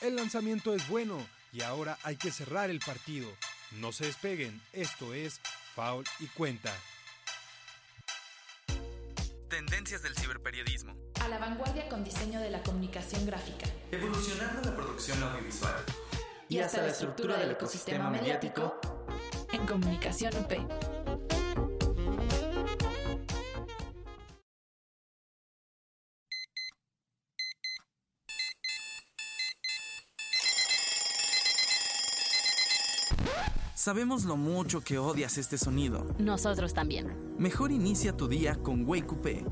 El 0.00 0.16
lanzamiento 0.16 0.72
es 0.72 0.88
bueno 0.88 1.18
y 1.52 1.62
ahora 1.62 1.98
hay 2.04 2.16
que 2.16 2.30
cerrar 2.30 2.70
el 2.70 2.80
partido. 2.80 3.28
No 3.80 3.92
se 3.92 4.06
despeguen, 4.06 4.60
esto 4.72 5.12
es 5.12 5.40
Foul 5.74 6.04
y 6.20 6.26
Cuenta. 6.26 6.72
Tendencias 9.48 10.02
del 10.02 10.16
ciberperiodismo. 10.16 10.96
A 11.22 11.28
la 11.28 11.38
vanguardia 11.38 11.88
con 11.88 12.02
diseño 12.02 12.40
de 12.40 12.50
la 12.50 12.62
comunicación 12.64 13.24
gráfica. 13.26 13.66
Evolucionando 13.92 14.68
la 14.68 14.76
producción 14.76 15.22
audiovisual. 15.22 15.74
Y, 16.48 16.58
hasta, 16.58 16.82
la 16.82 16.88
estructura 16.88 17.36
del 17.36 17.52
ecosistema 17.52 18.10
mediático 18.10 18.80
en 19.52 19.64
comunicación 19.66 20.32
UP. 20.36 20.95
Sabemos 33.86 34.24
lo 34.24 34.36
mucho 34.36 34.80
que 34.80 34.98
odias 34.98 35.38
este 35.38 35.58
sonido. 35.58 36.04
Nosotros 36.18 36.74
también. 36.74 37.36
Mejor 37.38 37.70
inicia 37.70 38.16
tu 38.16 38.26
día 38.26 38.56
con 38.56 38.84
Wake 38.84 39.44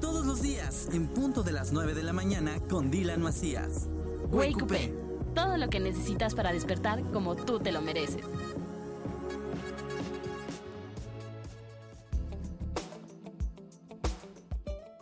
Todos 0.00 0.24
los 0.24 0.40
días, 0.40 0.88
en 0.94 1.06
punto 1.06 1.42
de 1.42 1.52
las 1.52 1.70
9 1.70 1.92
de 1.92 2.02
la 2.02 2.14
mañana, 2.14 2.58
con 2.70 2.90
Dylan 2.90 3.20
Macías. 3.20 3.90
Wake, 4.30 4.94
Todo 5.34 5.58
lo 5.58 5.68
que 5.68 5.80
necesitas 5.80 6.34
para 6.34 6.50
despertar 6.50 7.02
como 7.12 7.36
tú 7.36 7.60
te 7.60 7.72
lo 7.72 7.82
mereces. 7.82 8.24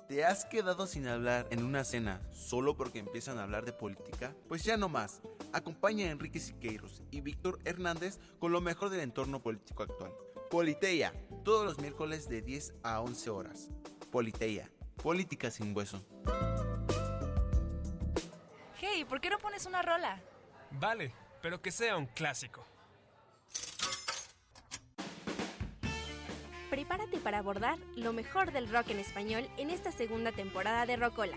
¿Te 0.08 0.24
has 0.24 0.44
quedado 0.46 0.88
sin 0.88 1.06
hablar 1.06 1.46
en 1.50 1.62
una 1.64 1.84
cena 1.84 2.20
solo 2.32 2.76
porque 2.76 2.98
empiezan 2.98 3.38
a 3.38 3.44
hablar 3.44 3.64
de 3.64 3.74
política? 3.74 4.34
Pues 4.48 4.64
ya 4.64 4.76
no 4.76 4.88
más. 4.88 5.20
Acompaña 5.52 6.06
a 6.06 6.10
Enrique 6.10 6.40
Siqueiros 6.40 7.02
y 7.10 7.20
Víctor 7.20 7.58
Hernández 7.64 8.18
con 8.38 8.52
lo 8.52 8.60
mejor 8.60 8.88
del 8.88 9.00
entorno 9.00 9.42
político 9.42 9.82
actual. 9.82 10.12
Politeia, 10.50 11.12
todos 11.44 11.66
los 11.66 11.78
miércoles 11.78 12.28
de 12.28 12.40
10 12.40 12.74
a 12.82 13.00
11 13.00 13.30
horas. 13.30 13.70
Politeia, 14.10 14.70
política 15.02 15.50
sin 15.50 15.76
hueso. 15.76 16.04
Hey, 18.80 19.04
¿por 19.06 19.20
qué 19.20 19.28
no 19.30 19.38
pones 19.38 19.66
una 19.66 19.82
rola? 19.82 20.22
Vale, 20.70 21.12
pero 21.42 21.60
que 21.60 21.70
sea 21.70 21.96
un 21.96 22.06
clásico. 22.06 22.64
Prepárate 26.70 27.18
para 27.18 27.38
abordar 27.38 27.78
lo 27.96 28.14
mejor 28.14 28.52
del 28.52 28.70
rock 28.70 28.90
en 28.90 28.98
español 28.98 29.46
en 29.58 29.68
esta 29.68 29.92
segunda 29.92 30.32
temporada 30.32 30.86
de 30.86 30.96
Rocola. 30.96 31.36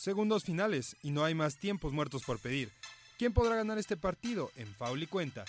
Segundos 0.00 0.44
finales 0.44 0.96
y 1.02 1.10
no 1.10 1.26
hay 1.26 1.34
más 1.34 1.58
tiempos 1.58 1.92
muertos 1.92 2.22
por 2.24 2.38
pedir. 2.38 2.70
¿Quién 3.18 3.34
podrá 3.34 3.54
ganar 3.54 3.76
este 3.76 3.98
partido 3.98 4.50
en 4.56 4.74
Faul 4.76 5.02
y 5.02 5.06
Cuenta? 5.06 5.44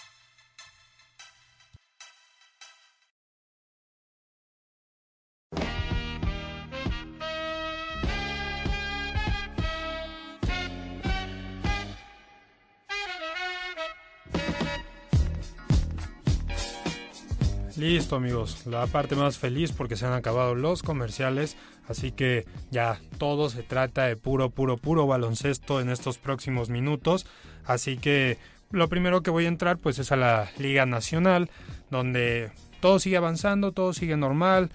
Listo 17.91 18.15
amigos, 18.15 18.65
la 18.67 18.87
parte 18.87 19.17
más 19.17 19.37
feliz 19.37 19.73
porque 19.73 19.97
se 19.97 20.05
han 20.05 20.13
acabado 20.13 20.55
los 20.55 20.81
comerciales, 20.81 21.57
así 21.89 22.13
que 22.13 22.45
ya 22.69 23.01
todo 23.17 23.49
se 23.49 23.63
trata 23.63 24.05
de 24.05 24.15
puro, 24.15 24.49
puro, 24.49 24.77
puro 24.77 25.07
baloncesto 25.07 25.81
en 25.81 25.89
estos 25.89 26.17
próximos 26.17 26.69
minutos, 26.69 27.25
así 27.65 27.97
que 27.97 28.37
lo 28.71 28.87
primero 28.87 29.23
que 29.23 29.29
voy 29.29 29.43
a 29.43 29.49
entrar 29.49 29.77
pues 29.77 29.99
es 29.99 30.13
a 30.13 30.15
la 30.15 30.49
Liga 30.57 30.85
Nacional, 30.85 31.49
donde 31.89 32.53
todo 32.79 32.97
sigue 32.97 33.17
avanzando, 33.17 33.73
todo 33.73 33.91
sigue 33.91 34.15
normal, 34.15 34.71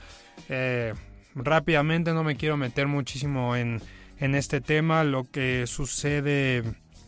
eh, 0.51 0.93
rápidamente 1.35 2.13
no 2.13 2.23
me 2.23 2.37
quiero 2.37 2.59
meter 2.59 2.87
muchísimo 2.87 3.57
en, 3.57 3.81
en 4.19 4.35
este 4.35 4.61
tema, 4.61 5.05
lo 5.05 5.25
que 5.25 5.67
sucede 5.67 6.65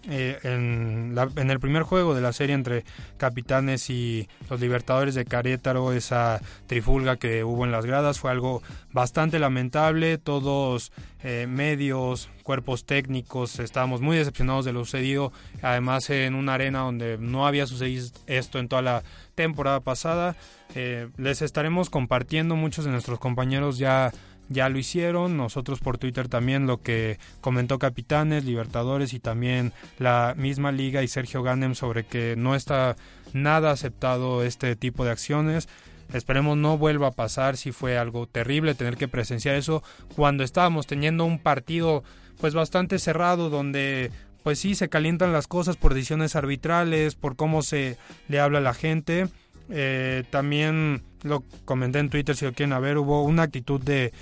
eh, 0.09 0.39
en, 0.43 1.15
en, 1.37 1.51
el 1.51 1.61
primer 1.61 1.83
juego 1.83 2.15
de 2.15 2.21
la 2.21 2.33
serie 2.33 2.55
entre 2.55 2.85
Capitanes 3.19 3.91
y 3.91 4.29
los 4.49 4.61
Libertadores 4.61 5.15
de 5.15 5.25
Carétaro, 5.25 5.93
esa 5.93 6.41
trifulga 6.67 7.17
que 7.17 7.45
hubo 7.45 7.65
en 7.65 7.73
las 7.73 7.85
gradas 7.85 8.19
fue 8.19 8.31
algo 8.31 8.63
bastante 8.93 9.39
lamentable. 9.39 10.19
Todos 10.19 10.93
eh, 11.23 11.47
medios, 11.49 12.31
cuerpos 12.43 12.87
técnicos, 12.87 13.59
estábamos 13.59 14.01
muy 14.01 14.17
decepcionados 14.17 14.65
de 14.65 14.73
lo 14.73 14.85
sucedido. 14.85 15.33
Además, 15.63 16.09
en 16.11 16.35
una 16.35 16.55
arena 16.55 16.81
donde 16.81 17.19
no 17.19 17.47
había 17.47 17.67
sucedido 17.67 18.07
esto 18.27 18.59
en 18.59 18.69
toda 18.69 18.83
la 18.83 19.03
temporada 19.35 19.81
pasada. 19.81 20.37
Eh, 20.75 21.09
les 21.17 21.43
estaremos 21.43 21.91
compartiendo, 21.91 22.57
muchos 22.57 22.85
de 22.85 22.91
nuestros 22.91 23.19
compañeros 23.19 23.79
ya 23.79 24.13
ya 24.49 24.69
lo 24.69 24.79
hicieron, 24.79 25.37
nosotros 25.37 25.81
por 25.81 25.99
Twitter 25.99 26.29
también 26.29 26.67
lo 26.67 26.81
que 26.81 27.19
comentó 27.41 27.79
Capitanes, 27.79 28.45
Libertadores 28.45 29.13
y 29.13 29.21
también 29.21 29.73
la 29.99 30.35
misma 30.37 30.73
liga 30.73 31.03
y 31.03 31.09
Sergio 31.09 31.43
Ganem 31.43 31.75
sobre 31.75 32.05
que 32.05 32.35
no 32.37 32.55
está 32.55 32.97
nada 33.33 33.71
aceptado 33.71 34.43
este 34.43 34.77
tipo 34.77 35.05
de 35.05 35.11
acciones. 35.11 35.69
Esperemos 36.13 36.57
no 36.57 36.79
vuelva 36.79 37.09
a 37.09 37.13
pasar 37.13 37.57
si 37.57 37.73
fue 37.73 37.99
algo 37.99 38.27
terrible 38.27 38.75
tener 38.75 38.97
que 38.97 39.09
presenciar 39.09 39.57
eso 39.57 39.83
cuando 40.17 40.43
estábamos 40.43 40.87
teniendo 40.87 41.25
un 41.25 41.39
partido 41.39 42.03
pues 42.41 42.55
bastante 42.55 42.99
cerrado 42.99 43.51
donde 43.51 44.11
pues 44.43 44.59
sí 44.61 44.75
se 44.75 44.89
calientan 44.89 45.33
las 45.33 45.47
cosas 45.47 45.77
por 45.77 45.93
decisiones 45.93 46.35
arbitrales, 46.35 47.15
por 47.17 47.37
cómo 47.37 47.61
se 47.61 47.99
le 48.29 48.41
habla 48.41 48.59
a 48.59 48.63
la 48.63 48.73
gente. 48.73 49.29
Eh, 49.71 50.25
también 50.31 51.03
lo 51.23 51.43
comenté 51.65 51.99
en 51.99 52.11
Twitter 52.11 52.37
si 52.37 52.45
lo 52.45 52.53
quieren 52.53 52.81
ver, 52.81 52.99
hubo 52.99 53.23
una 53.23 53.43
actitud 53.43 53.81
de, 53.81 54.13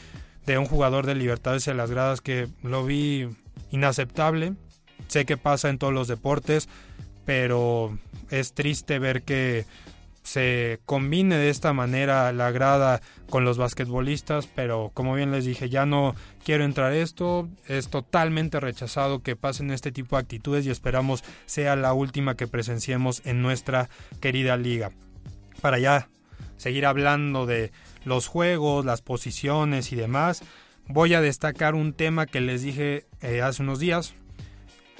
de 0.47 0.59
un 0.59 0.67
jugador 0.67 1.07
de 1.07 1.15
Libertades 1.15 1.69
en 1.69 1.77
las 1.77 1.91
gradas 1.91 2.21
que 2.21 2.49
lo 2.63 2.85
vi 2.85 3.29
inaceptable. 3.71 4.55
Sé 5.09 5.25
que 5.25 5.37
pasa 5.37 5.69
en 5.69 5.79
todos 5.79 5.93
los 5.93 6.09
deportes, 6.09 6.69
pero 7.25 7.99
es 8.31 8.55
triste 8.55 8.99
ver 8.99 9.23
que 9.23 9.67
se 10.27 10.81
combine 10.87 11.37
de 11.37 11.51
esta 11.51 11.73
manera 11.73 12.33
la 12.33 12.51
grada 12.51 13.01
con 13.31 13.45
los 13.45 13.59
basquetbolistas, 13.59 14.49
pero 14.49 14.91
como 14.93 15.15
bien 15.15 15.31
les 15.31 15.45
dije, 15.45 15.69
ya 15.69 15.87
no 15.87 16.17
quiero 16.45 16.65
entrar 16.65 16.93
esto, 16.93 17.49
es 17.69 17.89
totalmente 17.89 18.59
rechazado 18.59 19.23
que 19.23 19.37
pasen 19.37 19.71
este 19.71 19.93
tipo 19.93 20.17
de 20.17 20.23
actitudes 20.23 20.67
y 20.67 20.71
esperamos 20.71 21.23
sea 21.47 21.77
la 21.77 21.93
última 21.93 22.35
que 22.35 22.49
presenciemos 22.49 23.23
en 23.25 23.41
nuestra 23.41 23.89
querida 24.21 24.57
liga. 24.57 24.91
Para 25.61 25.79
ya 25.79 26.09
seguir 26.57 26.87
hablando 26.87 27.47
de 27.47 27.73
los 28.05 28.27
juegos, 28.27 28.85
las 28.85 29.03
posiciones 29.03 29.93
y 29.93 29.97
demás, 29.97 30.43
voy 30.89 31.15
a 31.15 31.21
destacar 31.21 31.75
un 31.75 31.93
tema 31.93 32.27
que 32.27 32.41
les 32.41 32.63
dije 32.63 33.07
eh, 33.21 33.43
hace 33.43 33.63
unos 33.63 33.79
días. 33.79 34.15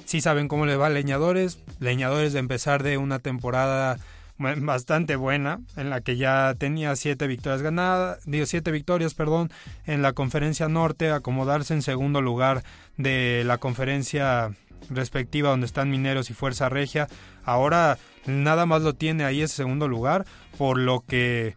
Si 0.05 0.21
saben 0.21 0.49
cómo 0.49 0.67
le 0.67 0.77
va 0.77 0.87
a 0.87 0.91
Leñadores, 0.91 1.59
Leñadores 1.81 2.33
de 2.33 2.39
empezar 2.39 2.83
de 2.83 2.97
una 2.97 3.19
temporada 3.19 3.99
bastante 4.39 5.17
buena, 5.17 5.61
en 5.77 5.91
la 5.91 6.01
que 6.01 6.17
ya 6.17 6.55
tenía 6.59 6.95
siete 6.97 7.27
victorias 7.27 7.63
ganadas, 7.63 8.21
digo 8.27 8.47
siete 8.47 8.71
victorias, 8.71 9.15
perdón, 9.15 9.51
en 9.87 10.03
la 10.03 10.13
conferencia 10.13 10.69
norte, 10.69 11.11
acomodarse 11.11 11.75
en 11.75 11.83
segundo 11.83 12.21
lugar 12.21 12.63
de 12.97 13.45
la 13.47 13.59
conferencia 13.59 14.55
respectiva 14.91 15.51
donde 15.51 15.67
están 15.67 15.91
Mineros 15.91 16.31
y 16.31 16.35
Fuerza 16.35 16.69
Regia. 16.69 17.09
Ahora 17.45 17.99
nada 18.27 18.67
más 18.67 18.83
lo 18.83 18.95
tiene 18.95 19.25
ahí 19.25 19.43
ese 19.43 19.57
segundo 19.57 19.89
lugar, 19.89 20.25
por 20.59 20.79
lo 20.79 21.05
que 21.07 21.57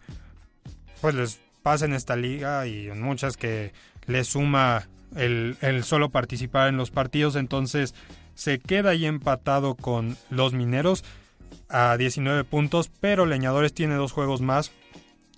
pues 1.02 1.16
les 1.16 1.42
pasa 1.64 1.86
en 1.86 1.94
esta 1.94 2.16
liga 2.16 2.68
y 2.68 2.90
en 2.90 3.02
muchas 3.02 3.38
que 3.38 3.74
les 4.06 4.28
suma 4.28 4.88
el, 5.16 5.58
el 5.62 5.84
solo 5.84 6.10
participar 6.10 6.70
en 6.70 6.78
los 6.78 6.92
partidos, 6.92 7.36
entonces 7.36 7.96
se 8.36 8.60
queda 8.60 8.92
ahí 8.92 9.06
empatado 9.06 9.76
con 9.76 10.18
los 10.30 10.54
Mineros 10.54 11.04
a 11.68 11.98
19 11.98 12.44
puntos, 12.44 12.90
pero 13.00 13.26
Leñadores 13.26 13.74
tiene 13.74 13.96
dos 13.96 14.12
juegos 14.12 14.42
más 14.42 14.72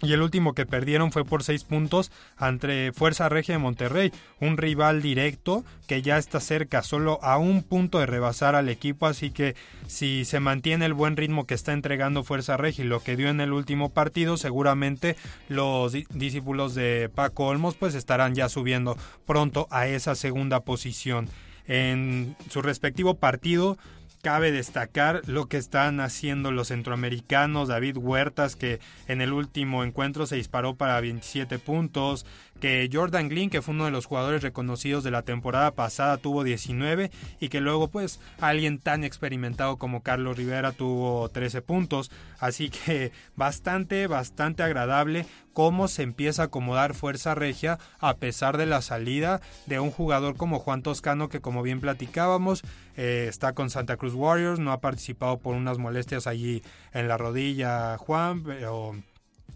y 0.01 0.13
el 0.13 0.21
último 0.21 0.53
que 0.53 0.65
perdieron 0.65 1.11
fue 1.11 1.25
por 1.25 1.43
6 1.43 1.63
puntos 1.63 2.11
ante 2.37 2.91
Fuerza 2.91 3.29
Regia 3.29 3.55
de 3.55 3.59
Monterrey, 3.59 4.11
un 4.39 4.57
rival 4.57 5.01
directo 5.01 5.63
que 5.87 6.01
ya 6.01 6.17
está 6.17 6.39
cerca, 6.39 6.83
solo 6.83 7.19
a 7.23 7.37
un 7.37 7.63
punto 7.63 7.99
de 7.99 8.05
rebasar 8.05 8.55
al 8.55 8.69
equipo, 8.69 9.05
así 9.05 9.31
que 9.31 9.55
si 9.87 10.25
se 10.25 10.39
mantiene 10.39 10.85
el 10.85 10.93
buen 10.93 11.17
ritmo 11.17 11.45
que 11.45 11.53
está 11.53 11.73
entregando 11.73 12.23
Fuerza 12.23 12.57
Regia 12.57 12.83
y 12.83 12.87
lo 12.87 13.01
que 13.01 13.15
dio 13.15 13.29
en 13.29 13.41
el 13.41 13.53
último 13.53 13.89
partido, 13.89 14.37
seguramente 14.37 15.15
los 15.49 15.91
discípulos 15.91 16.75
de 16.75 17.09
Paco 17.13 17.47
Olmos 17.47 17.75
pues 17.75 17.95
estarán 17.95 18.35
ya 18.35 18.49
subiendo 18.49 18.97
pronto 19.25 19.67
a 19.69 19.87
esa 19.87 20.15
segunda 20.15 20.61
posición. 20.61 21.29
En 21.67 22.35
su 22.49 22.61
respectivo 22.61 23.15
partido, 23.15 23.77
Cabe 24.21 24.51
destacar 24.51 25.23
lo 25.25 25.47
que 25.47 25.57
están 25.57 25.99
haciendo 25.99 26.51
los 26.51 26.67
centroamericanos, 26.67 27.69
David 27.69 27.97
Huertas, 27.97 28.55
que 28.55 28.79
en 29.07 29.19
el 29.19 29.33
último 29.33 29.83
encuentro 29.83 30.27
se 30.27 30.35
disparó 30.35 30.75
para 30.75 31.01
27 31.01 31.57
puntos, 31.57 32.27
que 32.61 32.89
Jordan 32.91 33.27
Glynn, 33.27 33.49
que 33.49 33.61
fue 33.61 33.73
uno 33.73 33.85
de 33.85 33.91
los 33.91 34.05
jugadores 34.05 34.43
reconocidos 34.43 35.03
de 35.03 35.11
la 35.11 35.23
temporada 35.23 35.71
pasada, 35.71 36.17
tuvo 36.17 36.45
19 36.45 37.11
y 37.41 37.49
que 37.49 37.59
luego 37.59 37.89
pues 37.89 38.21
alguien 38.39 38.79
tan 38.79 39.03
experimentado 39.03 39.77
como 39.77 40.03
Carlos 40.03 40.37
Rivera 40.37 40.71
tuvo 40.71 41.27
13 41.27 41.61
puntos. 41.61 42.11
Así 42.39 42.69
que 42.69 43.11
bastante, 43.35 44.07
bastante 44.07 44.63
agradable 44.63 45.25
cómo 45.53 45.87
se 45.87 46.03
empieza 46.03 46.43
a 46.43 46.45
acomodar 46.45 46.93
Fuerza 46.93 47.35
Regia 47.35 47.79
a 47.99 48.15
pesar 48.15 48.57
de 48.57 48.67
la 48.67 48.81
salida 48.81 49.41
de 49.65 49.79
un 49.79 49.91
jugador 49.91 50.37
como 50.37 50.59
Juan 50.59 50.83
Toscano 50.83 51.27
que 51.27 51.41
como 51.41 51.63
bien 51.63 51.81
platicábamos 51.81 52.61
eh, 52.95 53.25
está 53.27 53.53
con 53.53 53.69
Santa 53.69 53.97
Cruz 53.97 54.13
Warriors, 54.13 54.59
no 54.59 54.71
ha 54.71 54.79
participado 54.79 55.39
por 55.39 55.55
unas 55.55 55.77
molestias 55.77 56.27
allí 56.27 56.63
en 56.93 57.07
la 57.07 57.17
rodilla 57.17 57.97
Juan, 57.97 58.43
pero 58.43 58.95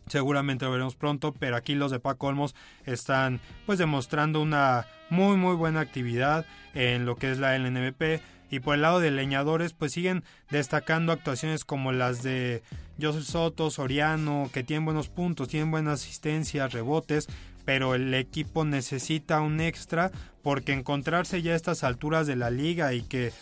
seguramente 0.07 0.65
lo 0.65 0.71
veremos 0.71 0.95
pronto, 0.95 1.33
pero 1.33 1.55
aquí 1.55 1.75
los 1.75 1.91
de 1.91 1.99
Paco 1.99 2.27
Olmos 2.27 2.55
están 2.85 3.39
pues 3.65 3.79
demostrando 3.79 4.41
una 4.41 4.87
muy 5.09 5.37
muy 5.37 5.55
buena 5.55 5.81
actividad 5.81 6.45
en 6.73 7.05
lo 7.05 7.15
que 7.15 7.31
es 7.31 7.39
la 7.39 7.57
LNBP 7.57 8.21
y 8.49 8.59
por 8.59 8.75
el 8.75 8.81
lado 8.81 8.99
de 8.99 9.11
leñadores 9.11 9.73
pues 9.73 9.91
siguen 9.91 10.23
destacando 10.49 11.11
actuaciones 11.11 11.65
como 11.65 11.91
las 11.91 12.23
de 12.23 12.63
Joseph 13.01 13.23
Soto, 13.23 13.69
Soriano, 13.71 14.49
que 14.53 14.63
tienen 14.63 14.85
buenos 14.85 15.09
puntos, 15.09 15.49
tienen 15.49 15.71
buenas 15.71 16.01
asistencias, 16.01 16.71
rebotes, 16.71 17.27
pero 17.65 17.95
el 17.95 18.13
equipo 18.13 18.63
necesita 18.63 19.41
un 19.41 19.59
extra 19.59 20.11
porque 20.43 20.73
encontrarse 20.73 21.41
ya 21.41 21.53
a 21.53 21.55
estas 21.55 21.83
alturas 21.83 22.27
de 22.27 22.35
la 22.35 22.51
liga 22.51 22.93
y 22.93 23.01
que 23.01 23.33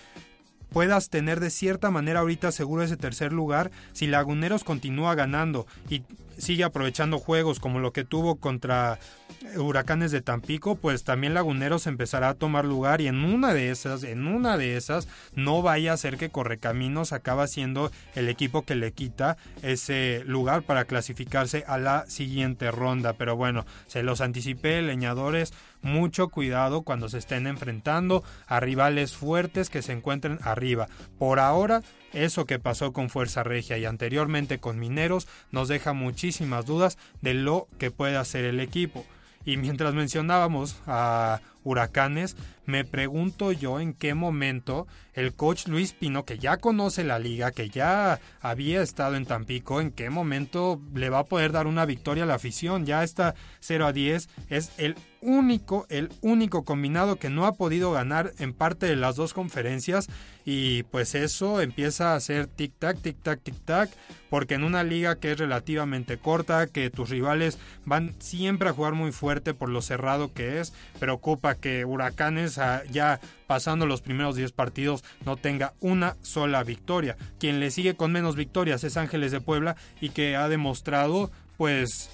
puedas 0.69 1.09
tener 1.09 1.39
de 1.39 1.51
cierta 1.51 1.91
manera 1.91 2.21
ahorita 2.21 2.51
seguro 2.51 2.81
ese 2.81 2.97
tercer 2.97 3.31
lugar 3.31 3.69
si 3.91 4.07
Laguneros 4.07 4.63
continúa 4.63 5.13
ganando 5.13 5.67
y 5.89 6.03
sigue 6.37 6.63
aprovechando 6.63 7.19
juegos 7.19 7.59
como 7.59 7.79
lo 7.79 7.93
que 7.93 8.03
tuvo 8.03 8.35
contra 8.35 8.99
Huracanes 9.57 10.11
de 10.11 10.21
Tampico, 10.21 10.75
pues 10.75 11.03
también 11.03 11.33
Laguneros 11.33 11.87
empezará 11.87 12.29
a 12.29 12.33
tomar 12.33 12.65
lugar 12.65 13.01
y 13.01 13.07
en 13.07 13.23
una 13.23 13.53
de 13.53 13.71
esas, 13.71 14.03
en 14.03 14.27
una 14.27 14.57
de 14.57 14.77
esas, 14.77 15.07
no 15.35 15.61
vaya 15.61 15.93
a 15.93 15.97
ser 15.97 16.17
que 16.17 16.29
Correcaminos 16.29 17.13
acaba 17.13 17.47
siendo 17.47 17.91
el 18.15 18.29
equipo 18.29 18.63
que 18.63 18.75
le 18.75 18.91
quita 18.91 19.37
ese 19.61 20.23
lugar 20.25 20.63
para 20.63 20.85
clasificarse 20.85 21.63
a 21.67 21.77
la 21.77 22.05
siguiente 22.07 22.71
ronda. 22.71 23.13
Pero 23.13 23.35
bueno, 23.35 23.65
se 23.87 24.03
los 24.03 24.21
anticipé, 24.21 24.81
leñadores, 24.81 25.53
mucho 25.81 26.29
cuidado 26.29 26.83
cuando 26.83 27.09
se 27.09 27.17
estén 27.17 27.47
enfrentando 27.47 28.23
a 28.47 28.59
rivales 28.59 29.13
fuertes 29.13 29.69
que 29.69 29.81
se 29.81 29.91
encuentren 29.91 30.39
arriba. 30.41 30.87
Por 31.19 31.39
ahora, 31.39 31.81
eso 32.13 32.45
que 32.45 32.59
pasó 32.59 32.93
con 32.93 33.09
Fuerza 33.09 33.43
Regia 33.43 33.77
y 33.77 33.85
anteriormente 33.85 34.59
con 34.59 34.79
Mineros 34.79 35.27
nos 35.51 35.67
deja 35.67 35.93
muchísimas 35.93 36.65
dudas 36.65 36.97
de 37.21 37.33
lo 37.33 37.67
que 37.77 37.91
puede 37.91 38.17
hacer 38.17 38.45
el 38.45 38.59
equipo. 38.59 39.05
Y 39.45 39.57
mientras 39.57 39.93
mencionábamos 39.93 40.77
a 40.87 41.41
Huracanes, 41.63 42.37
me 42.65 42.85
pregunto 42.85 43.51
yo 43.51 43.79
en 43.79 43.93
qué 43.93 44.13
momento 44.13 44.87
el 45.13 45.33
coach 45.33 45.67
Luis 45.67 45.93
Pino, 45.93 46.25
que 46.25 46.39
ya 46.39 46.57
conoce 46.57 47.03
la 47.03 47.19
liga, 47.19 47.51
que 47.51 47.69
ya 47.69 48.19
había 48.41 48.81
estado 48.81 49.15
en 49.15 49.25
Tampico, 49.25 49.79
en 49.79 49.91
qué 49.91 50.09
momento 50.09 50.81
le 50.93 51.09
va 51.09 51.19
a 51.19 51.25
poder 51.25 51.51
dar 51.51 51.67
una 51.67 51.85
victoria 51.85 52.23
a 52.23 52.27
la 52.27 52.35
afición. 52.35 52.85
Ya 52.85 53.03
está 53.03 53.35
0 53.59 53.85
a 53.85 53.93
10, 53.93 54.29
es 54.49 54.71
el 54.77 54.95
único, 55.21 55.85
el 55.89 56.09
único 56.21 56.63
combinado 56.65 57.17
que 57.17 57.29
no 57.29 57.45
ha 57.45 57.53
podido 57.53 57.91
ganar 57.91 58.33
en 58.39 58.53
parte 58.53 58.87
de 58.87 58.95
las 58.95 59.15
dos 59.15 59.33
conferencias 59.33 60.07
y 60.45 60.83
pues 60.83 61.15
eso 61.15 61.61
empieza 61.61 62.13
a 62.13 62.19
ser 62.19 62.49
tic-tac, 62.49 62.97
tic-tac, 63.01 63.39
tic-tac, 63.41 63.89
porque 64.29 64.55
en 64.55 64.63
una 64.63 64.83
liga 64.83 65.15
que 65.15 65.31
es 65.31 65.37
relativamente 65.37 66.17
corta, 66.17 66.67
que 66.67 66.89
tus 66.89 67.09
rivales 67.09 67.57
van 67.85 68.13
siempre 68.19 68.67
a 68.67 68.73
jugar 68.73 68.93
muy 68.93 69.11
fuerte 69.11 69.53
por 69.53 69.69
lo 69.69 69.81
cerrado 69.81 70.33
que 70.33 70.59
es, 70.59 70.73
preocupa 70.99 71.55
que 71.55 71.85
Huracanes 71.85 72.52
ya 72.91 73.19
pasando 73.47 73.85
los 73.85 74.01
primeros 74.01 74.35
10 74.35 74.51
partidos 74.51 75.03
no 75.25 75.37
tenga 75.37 75.73
una 75.79 76.17
sola 76.21 76.63
victoria. 76.63 77.17
Quien 77.39 77.59
le 77.59 77.71
sigue 77.71 77.95
con 77.95 78.11
menos 78.11 78.35
victorias 78.35 78.83
es 78.83 78.97
Ángeles 78.97 79.31
de 79.31 79.41
Puebla 79.41 79.75
y 80.01 80.09
que 80.09 80.35
ha 80.35 80.49
demostrado 80.49 81.31
pues 81.57 82.09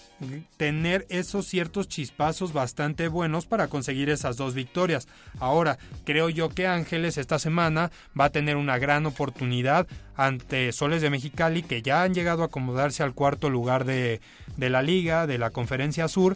tener 0.57 1.05
esos 1.09 1.47
ciertos 1.47 1.87
chispazos 1.87 2.51
bastante 2.53 3.07
buenos 3.07 3.45
para 3.45 3.67
conseguir 3.67 4.09
esas 4.09 4.37
dos 4.37 4.53
victorias. 4.53 5.07
Ahora, 5.39 5.77
creo 6.03 6.29
yo 6.29 6.49
que 6.49 6.67
Ángeles 6.67 7.17
esta 7.17 7.39
semana 7.39 7.91
va 8.19 8.25
a 8.25 8.29
tener 8.29 8.57
una 8.57 8.77
gran 8.77 9.05
oportunidad 9.05 9.87
ante 10.15 10.71
Soles 10.71 11.01
de 11.01 11.09
Mexicali 11.09 11.63
que 11.63 11.81
ya 11.81 12.03
han 12.03 12.13
llegado 12.13 12.43
a 12.43 12.47
acomodarse 12.47 13.03
al 13.03 13.13
cuarto 13.13 13.49
lugar 13.49 13.85
de, 13.85 14.19
de 14.57 14.69
la 14.69 14.81
liga, 14.81 15.25
de 15.25 15.37
la 15.37 15.51
conferencia 15.51 16.07
sur, 16.07 16.35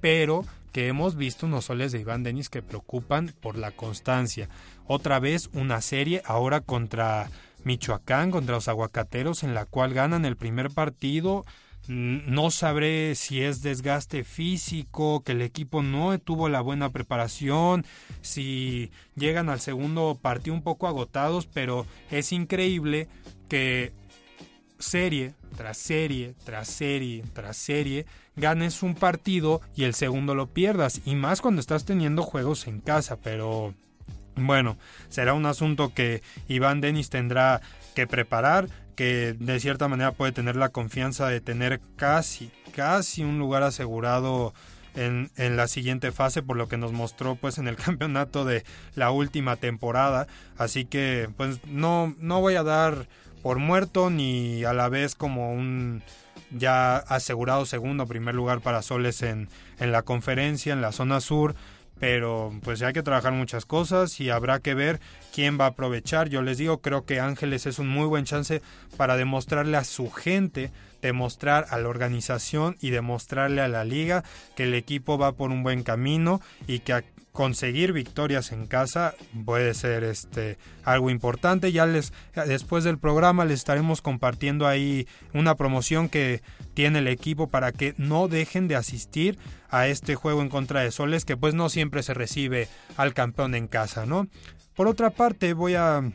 pero 0.00 0.44
que 0.76 0.88
hemos 0.88 1.16
visto 1.16 1.46
unos 1.46 1.64
soles 1.64 1.90
de 1.90 2.00
Iván 2.00 2.22
Denis 2.22 2.50
que 2.50 2.60
preocupan 2.60 3.32
por 3.40 3.56
la 3.56 3.70
constancia. 3.70 4.50
Otra 4.86 5.18
vez 5.20 5.48
una 5.54 5.80
serie 5.80 6.20
ahora 6.26 6.60
contra 6.60 7.30
Michoacán, 7.64 8.30
contra 8.30 8.56
los 8.56 8.68
aguacateros, 8.68 9.42
en 9.42 9.54
la 9.54 9.64
cual 9.64 9.94
ganan 9.94 10.26
el 10.26 10.36
primer 10.36 10.70
partido 10.70 11.46
no 11.88 12.50
sabré 12.50 13.14
si 13.14 13.40
es 13.40 13.62
desgaste 13.62 14.22
físico, 14.22 15.22
que 15.24 15.32
el 15.32 15.40
equipo 15.40 15.82
no 15.82 16.18
tuvo 16.18 16.50
la 16.50 16.60
buena 16.60 16.90
preparación, 16.90 17.86
si 18.20 18.90
llegan 19.14 19.48
al 19.48 19.60
segundo 19.60 20.18
partido 20.20 20.52
un 20.52 20.62
poco 20.62 20.88
agotados, 20.88 21.46
pero 21.46 21.86
es 22.10 22.32
increíble 22.32 23.08
que 23.48 23.94
serie 24.78 25.32
tras 25.56 25.78
serie, 25.78 26.34
tras 26.44 26.68
serie, 26.68 27.24
tras 27.32 27.56
serie, 27.56 28.06
ganes 28.36 28.82
un 28.82 28.94
partido 28.94 29.60
y 29.74 29.84
el 29.84 29.94
segundo 29.94 30.34
lo 30.34 30.48
pierdas, 30.48 31.00
y 31.04 31.14
más 31.14 31.40
cuando 31.40 31.60
estás 31.60 31.84
teniendo 31.84 32.22
juegos 32.22 32.66
en 32.66 32.80
casa, 32.80 33.16
pero 33.16 33.74
bueno, 34.36 34.76
será 35.08 35.34
un 35.34 35.46
asunto 35.46 35.94
que 35.94 36.22
Iván 36.46 36.80
Denis 36.80 37.10
tendrá 37.10 37.62
que 37.94 38.06
preparar 38.06 38.68
que 38.94 39.34
de 39.38 39.60
cierta 39.60 39.88
manera 39.88 40.12
puede 40.12 40.32
tener 40.32 40.56
la 40.56 40.70
confianza 40.70 41.28
de 41.28 41.40
tener 41.40 41.80
casi, 41.96 42.50
casi 42.74 43.22
un 43.24 43.38
lugar 43.38 43.62
asegurado 43.62 44.54
en, 44.94 45.30
en, 45.36 45.56
la 45.56 45.68
siguiente 45.68 46.12
fase 46.12 46.42
por 46.42 46.56
lo 46.56 46.68
que 46.68 46.78
nos 46.78 46.92
mostró 46.92 47.36
pues 47.36 47.58
en 47.58 47.68
el 47.68 47.76
campeonato 47.84 48.44
de 48.44 48.64
la 48.94 49.10
última 49.10 49.56
temporada. 49.56 50.26
Así 50.56 50.86
que 50.86 51.28
pues 51.36 51.60
no 51.66 52.14
no 52.18 52.40
voy 52.40 52.54
a 52.54 52.62
dar 52.62 53.06
por 53.46 53.60
muerto 53.60 54.10
ni 54.10 54.64
a 54.64 54.72
la 54.72 54.88
vez 54.88 55.14
como 55.14 55.52
un 55.52 56.02
ya 56.50 56.96
asegurado 56.96 57.64
segundo 57.64 58.02
o 58.02 58.06
primer 58.08 58.34
lugar 58.34 58.58
para 58.58 58.82
Soles 58.82 59.22
en, 59.22 59.46
en 59.78 59.92
la 59.92 60.02
conferencia 60.02 60.72
en 60.72 60.82
la 60.82 60.90
zona 60.90 61.20
sur 61.20 61.54
pero 62.00 62.52
pues 62.64 62.82
hay 62.82 62.92
que 62.92 63.04
trabajar 63.04 63.32
muchas 63.32 63.64
cosas 63.64 64.18
y 64.18 64.30
habrá 64.30 64.58
que 64.58 64.74
ver 64.74 64.98
quién 65.32 65.58
va 65.58 65.66
a 65.66 65.68
aprovechar. 65.68 66.28
Yo 66.28 66.42
les 66.42 66.58
digo, 66.58 66.82
creo 66.82 67.06
que 67.06 67.20
Ángeles 67.20 67.66
es 67.66 67.78
un 67.78 67.88
muy 67.88 68.06
buen 68.06 68.24
chance 68.24 68.62
para 68.96 69.16
demostrarle 69.16 69.76
a 69.76 69.84
su 69.84 70.10
gente, 70.10 70.72
demostrar 71.00 71.66
a 71.70 71.78
la 71.78 71.88
organización 71.88 72.76
y 72.80 72.90
demostrarle 72.90 73.62
a 73.62 73.68
la 73.68 73.84
liga 73.84 74.24
que 74.56 74.64
el 74.64 74.74
equipo 74.74 75.16
va 75.18 75.32
por 75.32 75.52
un 75.52 75.62
buen 75.62 75.84
camino 75.84 76.40
y 76.66 76.80
que 76.80 77.04
conseguir 77.36 77.92
victorias 77.92 78.50
en 78.50 78.66
casa 78.66 79.14
puede 79.44 79.74
ser 79.74 80.04
este 80.04 80.56
algo 80.84 81.10
importante. 81.10 81.70
Ya 81.70 81.84
les 81.84 82.14
después 82.46 82.82
del 82.82 82.98
programa 82.98 83.44
les 83.44 83.58
estaremos 83.58 84.00
compartiendo 84.00 84.66
ahí 84.66 85.06
una 85.34 85.54
promoción 85.54 86.08
que 86.08 86.40
tiene 86.72 87.00
el 87.00 87.08
equipo 87.08 87.48
para 87.48 87.72
que 87.72 87.94
no 87.98 88.28
dejen 88.28 88.68
de 88.68 88.76
asistir 88.76 89.38
a 89.68 89.86
este 89.86 90.14
juego 90.14 90.40
en 90.40 90.48
contra 90.48 90.80
de 90.80 90.90
Soles 90.90 91.26
que 91.26 91.36
pues 91.36 91.52
no 91.52 91.68
siempre 91.68 92.02
se 92.02 92.14
recibe 92.14 92.68
al 92.96 93.12
campeón 93.12 93.54
en 93.54 93.68
casa, 93.68 94.06
¿no? 94.06 94.28
Por 94.74 94.88
otra 94.88 95.10
parte, 95.10 95.52
voy 95.52 95.74
a 95.74 96.10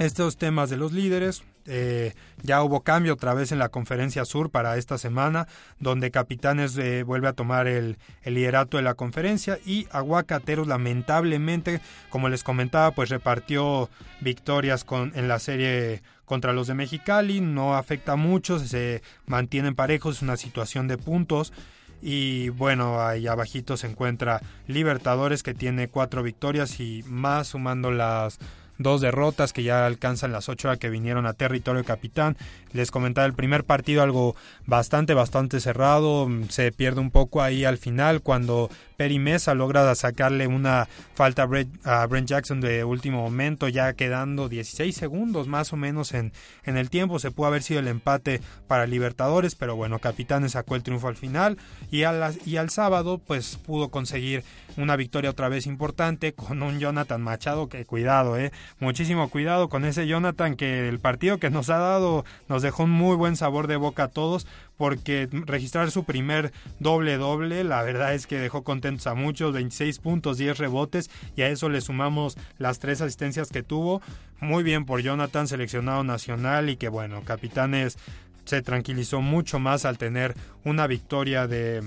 estos 0.00 0.38
temas 0.38 0.70
de 0.70 0.76
los 0.76 0.92
líderes, 0.92 1.44
eh, 1.68 2.14
ya 2.42 2.62
hubo 2.62 2.80
cambio 2.80 3.12
otra 3.12 3.34
vez 3.34 3.52
en 3.52 3.58
la 3.58 3.68
conferencia 3.68 4.24
sur 4.24 4.50
para 4.50 4.76
esta 4.76 4.96
semana, 4.96 5.46
donde 5.78 6.10
Capitanes 6.10 6.76
eh, 6.78 7.02
vuelve 7.02 7.28
a 7.28 7.34
tomar 7.34 7.66
el, 7.66 7.98
liderato 8.24 8.78
de 8.78 8.82
la 8.82 8.94
conferencia 8.94 9.58
y 9.64 9.86
Aguacateros 9.90 10.66
lamentablemente, 10.66 11.80
como 12.08 12.28
les 12.28 12.42
comentaba, 12.42 12.92
pues 12.92 13.10
repartió 13.10 13.90
victorias 14.20 14.84
con, 14.84 15.12
en 15.14 15.28
la 15.28 15.38
serie 15.38 16.02
contra 16.24 16.52
los 16.52 16.66
de 16.66 16.74
Mexicali, 16.74 17.40
no 17.40 17.76
afecta 17.76 18.16
mucho, 18.16 18.58
se 18.58 19.02
mantienen 19.26 19.74
parejos, 19.74 20.16
es 20.16 20.22
una 20.22 20.36
situación 20.36 20.88
de 20.88 20.98
puntos. 20.98 21.52
Y 22.00 22.50
bueno, 22.50 23.00
ahí 23.00 23.26
abajito 23.26 23.76
se 23.76 23.88
encuentra 23.88 24.40
Libertadores 24.68 25.42
que 25.42 25.54
tiene 25.54 25.88
cuatro 25.88 26.22
victorias 26.22 26.78
y 26.78 27.02
más 27.08 27.48
sumando 27.48 27.90
las 27.90 28.38
dos 28.78 29.00
derrotas 29.00 29.52
que 29.52 29.62
ya 29.62 29.86
alcanzan 29.86 30.32
las 30.32 30.48
ocho 30.48 30.68
que 30.78 30.88
vinieron 30.88 31.26
a 31.26 31.34
territorio 31.34 31.84
capitán. 31.84 32.36
Les 32.72 32.90
comentaba 32.90 33.26
el 33.26 33.34
primer 33.34 33.64
partido 33.64 34.02
algo 34.02 34.36
bastante, 34.66 35.14
bastante 35.14 35.60
cerrado. 35.60 36.28
Se 36.48 36.72
pierde 36.72 37.00
un 37.00 37.10
poco 37.10 37.42
ahí 37.42 37.64
al 37.64 37.78
final 37.78 38.22
cuando 38.22 38.70
Perry 38.98 39.20
Mesa 39.20 39.54
logra 39.54 39.94
sacarle 39.94 40.48
una 40.48 40.88
falta 41.14 41.48
a 41.84 42.06
Brent 42.06 42.28
Jackson 42.28 42.60
de 42.60 42.82
último 42.82 43.22
momento, 43.22 43.68
ya 43.68 43.92
quedando 43.92 44.48
16 44.48 44.92
segundos 44.92 45.46
más 45.46 45.72
o 45.72 45.76
menos 45.76 46.14
en, 46.14 46.32
en 46.64 46.76
el 46.76 46.90
tiempo. 46.90 47.20
Se 47.20 47.30
pudo 47.30 47.46
haber 47.46 47.62
sido 47.62 47.78
el 47.78 47.86
empate 47.86 48.40
para 48.66 48.88
Libertadores, 48.88 49.54
pero 49.54 49.76
bueno, 49.76 50.00
Capitanes 50.00 50.52
sacó 50.52 50.74
el 50.74 50.82
triunfo 50.82 51.06
al 51.06 51.14
final 51.14 51.58
y, 51.92 51.98
y 52.44 52.56
al 52.56 52.70
sábado 52.70 53.20
pues 53.24 53.56
pudo 53.64 53.90
conseguir 53.90 54.42
una 54.76 54.96
victoria 54.96 55.30
otra 55.30 55.48
vez 55.48 55.66
importante 55.66 56.32
con 56.32 56.64
un 56.64 56.80
Jonathan 56.80 57.22
Machado 57.22 57.68
que 57.68 57.84
cuidado, 57.84 58.36
eh, 58.36 58.50
muchísimo 58.80 59.30
cuidado 59.30 59.68
con 59.68 59.84
ese 59.84 60.08
Jonathan 60.08 60.56
que 60.56 60.88
el 60.88 60.98
partido 60.98 61.38
que 61.38 61.50
nos 61.50 61.70
ha 61.70 61.78
dado 61.78 62.24
nos 62.48 62.62
dejó 62.62 62.82
un 62.82 62.90
muy 62.90 63.14
buen 63.14 63.36
sabor 63.36 63.68
de 63.68 63.76
boca 63.76 64.04
a 64.04 64.08
todos 64.08 64.48
porque 64.78 65.28
registrar 65.30 65.90
su 65.90 66.04
primer 66.04 66.52
doble 66.78 67.18
doble 67.18 67.64
la 67.64 67.82
verdad 67.82 68.14
es 68.14 68.26
que 68.26 68.38
dejó 68.38 68.64
contentos 68.64 69.06
a 69.06 69.14
muchos 69.14 69.52
26 69.52 69.98
puntos 69.98 70.38
10 70.38 70.56
rebotes 70.56 71.10
y 71.36 71.42
a 71.42 71.48
eso 71.48 71.68
le 71.68 71.82
sumamos 71.82 72.38
las 72.56 72.78
tres 72.78 73.02
asistencias 73.02 73.50
que 73.50 73.62
tuvo 73.62 74.00
muy 74.40 74.62
bien 74.62 74.86
por 74.86 75.02
Jonathan 75.02 75.46
seleccionado 75.46 76.04
nacional 76.04 76.70
y 76.70 76.76
que 76.76 76.88
bueno 76.88 77.22
capitanes 77.24 77.98
se 78.46 78.62
tranquilizó 78.62 79.20
mucho 79.20 79.58
más 79.58 79.84
al 79.84 79.98
tener 79.98 80.34
una 80.64 80.86
victoria 80.86 81.46
de 81.46 81.82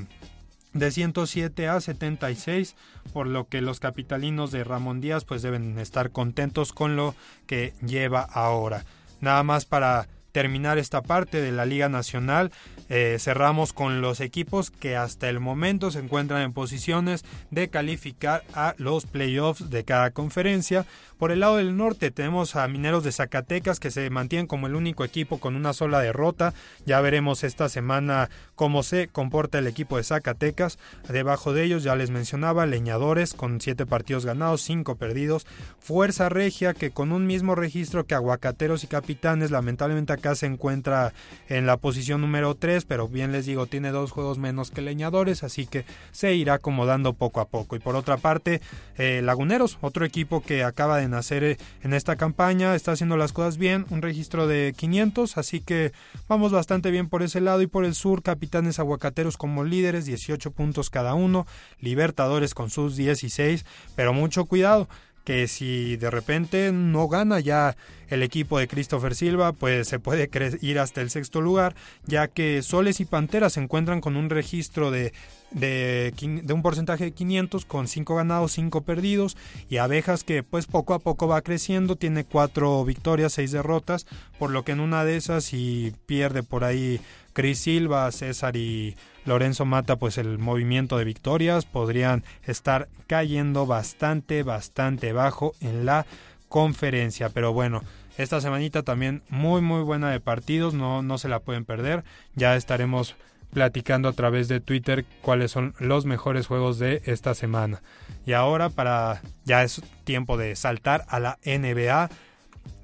de 0.73 0.91
107 0.91 1.67
a 1.67 1.81
76, 1.81 2.75
por 3.13 3.27
lo 3.27 3.47
que 3.47 3.61
los 3.61 3.79
capitalinos 3.79 4.51
de 4.51 4.63
Ramón 4.63 5.01
Díaz 5.01 5.25
pues 5.25 5.41
deben 5.41 5.77
estar 5.79 6.11
contentos 6.11 6.71
con 6.73 6.95
lo 6.95 7.15
que 7.45 7.73
lleva 7.85 8.21
ahora. 8.21 8.85
Nada 9.19 9.43
más 9.43 9.65
para 9.65 10.07
terminar 10.31 10.77
esta 10.77 11.01
parte 11.01 11.41
de 11.41 11.51
la 11.51 11.65
Liga 11.65 11.89
Nacional, 11.89 12.51
eh, 12.89 13.17
cerramos 13.19 13.73
con 13.73 14.01
los 14.01 14.19
equipos 14.19 14.71
que 14.71 14.97
hasta 14.97 15.29
el 15.29 15.39
momento 15.39 15.91
se 15.91 15.99
encuentran 15.99 16.41
en 16.41 16.53
posiciones 16.53 17.23
de 17.49 17.69
calificar 17.69 18.43
a 18.53 18.75
los 18.77 19.05
playoffs 19.05 19.69
de 19.69 19.83
cada 19.83 20.11
conferencia. 20.11 20.85
Por 21.17 21.31
el 21.31 21.41
lado 21.41 21.57
del 21.57 21.77
norte 21.77 22.09
tenemos 22.09 22.55
a 22.55 22.67
Mineros 22.67 23.03
de 23.03 23.11
Zacatecas 23.11 23.79
que 23.79 23.91
se 23.91 24.09
mantienen 24.09 24.47
como 24.47 24.65
el 24.65 24.75
único 24.75 25.05
equipo 25.05 25.39
con 25.39 25.55
una 25.55 25.71
sola 25.71 25.99
derrota. 25.99 26.53
Ya 26.85 26.99
veremos 26.99 27.43
esta 27.43 27.69
semana 27.69 28.29
cómo 28.55 28.81
se 28.81 29.07
comporta 29.07 29.59
el 29.59 29.67
equipo 29.67 29.97
de 29.97 30.03
Zacatecas. 30.03 30.79
Debajo 31.07 31.53
de 31.53 31.63
ellos 31.63 31.83
ya 31.83 31.95
les 31.95 32.09
mencionaba 32.09 32.65
Leñadores 32.65 33.35
con 33.35 33.61
7 33.61 33.85
partidos 33.85 34.25
ganados, 34.25 34.63
5 34.63 34.95
perdidos. 34.95 35.45
Fuerza 35.79 36.27
Regia 36.27 36.73
que 36.73 36.89
con 36.89 37.11
un 37.11 37.27
mismo 37.27 37.53
registro 37.53 38.05
que 38.05 38.15
Aguacateros 38.15 38.83
y 38.83 38.87
Capitanes 38.87 39.51
lamentablemente 39.51 40.13
se 40.35 40.45
encuentra 40.45 41.13
en 41.49 41.65
la 41.65 41.77
posición 41.77 42.21
número 42.21 42.55
3, 42.55 42.85
pero 42.85 43.07
bien 43.07 43.31
les 43.31 43.45
digo 43.45 43.65
tiene 43.65 43.91
dos 43.91 44.11
juegos 44.11 44.37
menos 44.37 44.71
que 44.71 44.81
Leñadores, 44.81 45.43
así 45.43 45.65
que 45.65 45.85
se 46.11 46.33
irá 46.35 46.55
acomodando 46.55 47.13
poco 47.13 47.41
a 47.41 47.47
poco. 47.47 47.75
Y 47.75 47.79
por 47.79 47.95
otra 47.95 48.17
parte, 48.17 48.61
eh, 48.97 49.21
Laguneros, 49.23 49.77
otro 49.81 50.05
equipo 50.05 50.41
que 50.41 50.63
acaba 50.63 50.97
de 50.97 51.07
nacer 51.07 51.43
eh, 51.43 51.57
en 51.83 51.93
esta 51.93 52.15
campaña, 52.15 52.75
está 52.75 52.91
haciendo 52.91 53.17
las 53.17 53.33
cosas 53.33 53.57
bien, 53.57 53.85
un 53.89 54.01
registro 54.01 54.47
de 54.47 54.73
500, 54.77 55.37
así 55.37 55.59
que 55.59 55.91
vamos 56.27 56.51
bastante 56.51 56.91
bien 56.91 57.09
por 57.09 57.23
ese 57.23 57.41
lado 57.41 57.61
y 57.61 57.67
por 57.67 57.85
el 57.85 57.95
sur, 57.95 58.23
Capitanes 58.23 58.79
Aguacateros 58.79 59.37
como 59.37 59.63
líderes, 59.63 60.05
18 60.05 60.51
puntos 60.51 60.89
cada 60.89 61.13
uno, 61.13 61.45
Libertadores 61.79 62.53
con 62.53 62.69
sus 62.69 62.95
16, 62.95 63.65
pero 63.95 64.13
mucho 64.13 64.45
cuidado 64.45 64.87
que 65.23 65.47
si 65.47 65.97
de 65.97 66.09
repente 66.09 66.71
no 66.71 67.07
gana 67.07 67.39
ya 67.39 67.75
el 68.09 68.23
equipo 68.23 68.59
de 68.59 68.67
Christopher 68.67 69.15
Silva, 69.15 69.53
pues 69.53 69.87
se 69.87 69.99
puede 69.99 70.29
ir 70.61 70.79
hasta 70.79 71.01
el 71.01 71.09
sexto 71.09 71.41
lugar, 71.41 71.75
ya 72.05 72.27
que 72.27 72.61
Soles 72.61 72.99
y 72.99 73.05
Panteras 73.05 73.53
se 73.53 73.61
encuentran 73.61 74.01
con 74.01 74.17
un 74.17 74.29
registro 74.29 74.91
de, 74.91 75.13
de, 75.51 76.13
un 76.53 76.61
porcentaje 76.61 77.05
de 77.05 77.11
500 77.11 77.65
con 77.65 77.87
5 77.87 78.15
ganados, 78.15 78.51
5 78.53 78.81
perdidos, 78.81 79.37
y 79.69 79.77
Abejas 79.77 80.23
que 80.23 80.43
pues 80.43 80.65
poco 80.65 80.93
a 80.93 80.99
poco 80.99 81.27
va 81.27 81.41
creciendo, 81.41 81.95
tiene 81.95 82.25
4 82.25 82.83
victorias, 82.83 83.33
6 83.33 83.51
derrotas, 83.51 84.05
por 84.39 84.51
lo 84.51 84.63
que 84.63 84.73
en 84.73 84.81
una 84.81 85.05
de 85.05 85.15
esas 85.15 85.45
si 85.45 85.93
pierde 86.05 86.43
por 86.43 86.63
ahí 86.63 86.99
Chris 87.33 87.59
Silva, 87.59 88.11
César 88.11 88.57
y 88.57 88.95
Lorenzo 89.25 89.65
Mata, 89.65 89.97
pues 89.97 90.17
el 90.17 90.37
movimiento 90.39 90.97
de 90.97 91.05
victorias 91.05 91.65
podrían 91.65 92.23
estar 92.43 92.89
cayendo 93.07 93.65
bastante, 93.65 94.43
bastante 94.43 95.13
bajo 95.13 95.53
en 95.61 95.85
la 95.85 96.05
conferencia. 96.49 97.29
Pero 97.29 97.53
bueno, 97.53 97.83
esta 98.17 98.41
semanita 98.41 98.83
también 98.83 99.23
muy, 99.29 99.61
muy 99.61 99.83
buena 99.83 100.11
de 100.11 100.19
partidos, 100.19 100.73
no, 100.73 101.01
no 101.01 101.17
se 101.17 101.29
la 101.29 101.39
pueden 101.39 101.65
perder. 101.65 102.03
Ya 102.35 102.55
estaremos 102.55 103.15
platicando 103.53 104.09
a 104.09 104.13
través 104.13 104.47
de 104.47 104.59
Twitter 104.59 105.05
cuáles 105.21 105.51
son 105.51 105.73
los 105.79 106.05
mejores 106.05 106.47
juegos 106.47 106.79
de 106.79 107.01
esta 107.05 107.35
semana. 107.35 107.81
Y 108.25 108.33
ahora 108.33 108.69
para 108.69 109.21
ya 109.43 109.63
es 109.63 109.81
tiempo 110.03 110.37
de 110.37 110.55
saltar 110.55 111.05
a 111.09 111.19
la 111.19 111.37
NBA, 111.45 112.09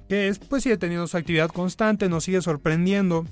que 0.08 0.28
es 0.28 0.38
pues 0.38 0.62
sigue 0.62 0.76
teniendo 0.76 1.06
su 1.06 1.16
actividad 1.16 1.50
constante, 1.50 2.08
nos 2.08 2.24
sigue 2.24 2.42
sorprendiendo 2.42 3.26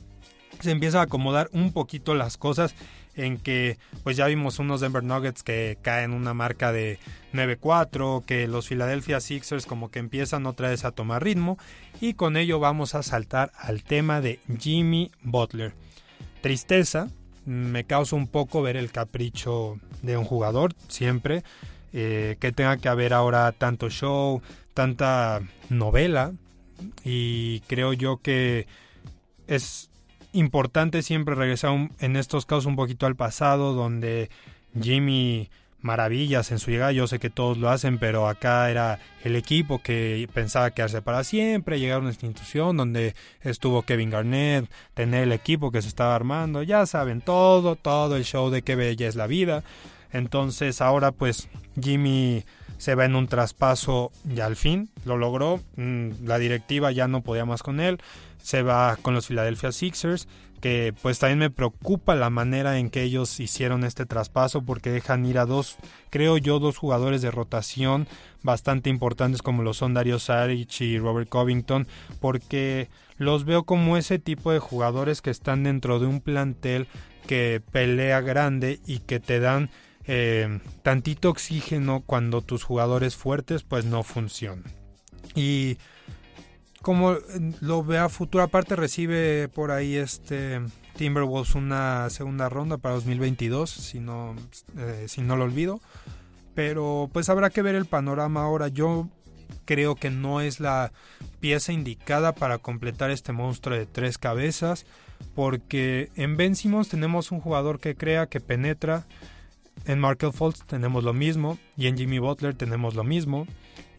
se 0.61 0.71
empieza 0.71 1.01
a 1.01 1.05
acomodar 1.05 1.49
un 1.53 1.73
poquito 1.73 2.15
las 2.15 2.37
cosas 2.37 2.75
en 3.17 3.39
que 3.39 3.79
pues 4.05 4.17
ya 4.17 4.27
vimos 4.27 4.59
unos 4.59 4.81
Denver 4.81 5.03
Nuggets 5.03 5.43
que 5.43 5.79
caen 5.83 6.13
una 6.13 6.35
marca 6.35 6.71
de 6.71 6.99
9-4, 7.33 8.25
que 8.25 8.47
los 8.47 8.69
Philadelphia 8.69 9.21
Sixers 9.21 9.67
como 9.67 9.91
que 9.91 9.99
empiezan 9.99 10.47
otra 10.47 10.69
vez 10.69 10.85
a 10.85 10.93
tomar 10.93 11.25
ritmo 11.25 11.59
y 12.01 12.15
con 12.15 12.37
ello 12.37 12.61
vamos 12.61 12.95
a 12.95 13.03
saltar 13.03 13.53
al 13.59 13.83
tema 13.83 14.21
de 14.21 14.39
Jimmy 14.59 15.11
Butler. 15.23 15.73
Tristeza, 16.43 17.09
me 17.47 17.85
causa 17.85 18.17
un 18.17 18.29
poco 18.29 18.63
ver 18.63 18.77
el 18.77 18.93
capricho 18.93 19.79
de 20.03 20.17
un 20.17 20.25
jugador 20.25 20.75
siempre, 20.89 21.43
eh, 21.93 22.37
que 22.39 22.53
tenga 22.53 22.77
que 22.77 22.89
haber 22.89 23.15
ahora 23.15 23.51
tanto 23.53 23.89
show, 23.89 24.43
tanta 24.75 25.41
novela 25.71 26.33
y 27.03 27.61
creo 27.61 27.95
yo 27.95 28.19
que 28.19 28.67
es 29.47 29.89
importante 30.37 31.03
siempre 31.03 31.35
regresar 31.35 31.91
en 31.99 32.17
estos 32.17 32.47
casos 32.47 32.67
un 32.67 32.77
poquito 32.77 33.07
al 33.07 33.17
pasado, 33.17 33.75
donde 33.75 34.31
Jimmy 34.81 35.49
maravillas 35.81 36.51
en 36.51 36.59
su 36.59 36.71
llegada, 36.71 36.93
yo 36.93 37.07
sé 37.07 37.19
que 37.19 37.31
todos 37.31 37.59
lo 37.59 37.71
hacen, 37.71 37.99
pero 37.99 38.29
acá 38.29 38.71
era 38.71 38.99
el 39.23 39.37
equipo 39.37 39.81
que 39.81 40.29
pensaba 40.35 40.73
quedarse 40.73 41.01
para 41.01 41.25
siempre, 41.25 41.79
llegar 41.79 41.99
a 41.99 42.01
una 42.01 42.11
institución 42.11 42.77
donde 42.77 43.15
estuvo 43.41 43.83
Kevin 43.83 44.11
Garnett, 44.11 44.71
tener 44.95 45.23
el 45.23 45.33
equipo 45.33 45.71
que 45.71 45.83
se 45.83 45.89
estaba 45.89 46.15
armando, 46.15 46.63
ya 46.63 46.85
saben, 46.87 47.21
todo, 47.21 47.77
todo 47.77 48.17
el 48.17 48.25
show 48.25 48.51
de 48.51 48.63
qué 48.63 48.75
bella 48.75 49.07
es 49.07 49.15
la 49.15 49.27
vida. 49.27 49.63
Entonces 50.13 50.81
ahora 50.81 51.13
pues 51.13 51.49
Jimmy 51.81 52.45
se 52.79 52.95
va 52.95 53.05
en 53.05 53.15
un 53.15 53.29
traspaso 53.29 54.11
ya 54.25 54.47
al 54.47 54.57
fin, 54.57 54.91
lo 55.05 55.17
logró, 55.17 55.61
mm, 55.77 56.25
la 56.25 56.39
directiva 56.39 56.91
ya 56.93 57.09
no 57.09 57.23
podía 57.23 57.45
más 57.45 57.63
con 57.63 57.81
él, 57.81 57.99
se 58.47 58.63
va 58.63 58.97
con 59.03 59.13
los 59.13 59.27
Philadelphia 59.27 59.73
Sixers, 59.73 60.29
que 60.61 60.95
pues 61.03 61.19
también 61.19 61.41
me 61.41 61.51
preocupa 61.51 62.15
la 62.15 62.31
manera 62.31 62.79
en 62.79 62.91
que 62.91 63.03
ellos 63.03 63.41
hicieron 63.41 63.83
este 63.83 64.07
traspaso 64.07 64.63
porque 64.63 64.93
dejan 64.93 65.27
ir 65.27 65.41
a 65.41 65.47
dos, 65.47 65.79
creo 66.11 66.39
yo, 66.39 66.61
dos 66.61 66.77
jugadores 66.79 67.23
de 67.23 67.33
rotación 67.33 68.07
bastante 68.45 68.89
importantes 68.89 69.43
como 69.43 69.65
lo 69.65 69.75
son 69.75 69.95
Dario 69.95 70.21
Saric 70.21 70.81
y 70.81 70.97
Robert 70.97 71.29
Covington, 71.29 71.89
porque 72.21 72.89
los 73.17 73.47
veo 73.47 73.65
como 73.65 73.97
ese 73.97 74.21
tipo 74.21 74.53
de 74.53 74.61
jugadores 74.61 75.23
que 75.23 75.31
están 75.31 75.65
dentro 75.65 75.99
de 75.99 76.07
un 76.07 76.21
plantel 76.21 76.87
que 77.27 77.61
pelea 77.73 78.21
grande 78.21 78.79
y 78.87 79.01
que 79.01 79.19
te 79.19 79.41
dan 79.41 79.71
eh, 80.05 80.61
tantito 80.85 81.31
oxígeno 81.31 82.05
cuando 82.07 82.43
tus 82.43 82.63
jugadores 82.63 83.17
fuertes 83.17 83.65
pues 83.65 83.87
no 83.87 84.05
funcionan. 84.05 84.63
Y 85.35 85.79
como 86.87 87.15
eh, 87.15 87.19
lo 87.63 87.83
ve 87.83 87.99
a 87.99 88.09
futuro, 88.09 88.45
aparte 88.45 88.77
recibe 88.77 89.49
por 89.49 89.73
ahí 89.73 89.97
este 89.97 90.61
Timberwolves 90.97 91.57
una 91.57 92.09
segunda 92.11 92.49
ronda 92.49 92.77
para 92.79 92.95
2022, 92.95 93.69
si 93.69 93.99
no, 93.99 94.37
eh, 94.79 95.07
si 95.09 95.21
no 95.21 95.37
lo 95.37 95.43
olvido. 95.43 95.81
Pero 96.55 97.11
pues 97.13 97.29
habrá 97.29 97.51
que 97.51 97.63
ver 97.63 97.75
el 97.75 97.87
panorama 97.87 98.45
ahora. 98.45 98.69
Yo 98.69 99.09
creo 99.65 99.97
que 99.97 100.11
no 100.11 100.41
es 100.41 100.61
la 100.61 100.93
pieza 101.41 101.73
indicada 101.73 102.37
para 102.37 102.59
completar 102.59 103.11
este 103.11 103.33
monstruo 103.33 103.77
de 103.77 103.87
tres 103.87 104.17
cabezas. 104.17 104.87
Porque 105.35 106.11
en 106.15 106.37
Ben 106.37 106.55
Simmons 106.55 106.89
tenemos 106.89 107.33
un 107.33 107.41
jugador 107.41 107.81
que 107.81 107.97
crea, 107.97 108.29
que 108.29 108.39
penetra. 108.39 109.09
En 109.87 109.99
Markel 109.99 110.33
Fultz 110.33 110.65
tenemos 110.67 111.03
lo 111.03 111.13
mismo. 111.13 111.59
Y 111.77 111.89
en 111.89 111.99
Jimmy 111.99 112.21
Butler 112.21 112.55
tenemos 112.55 112.95
lo 112.95 113.03
mismo. 113.03 113.49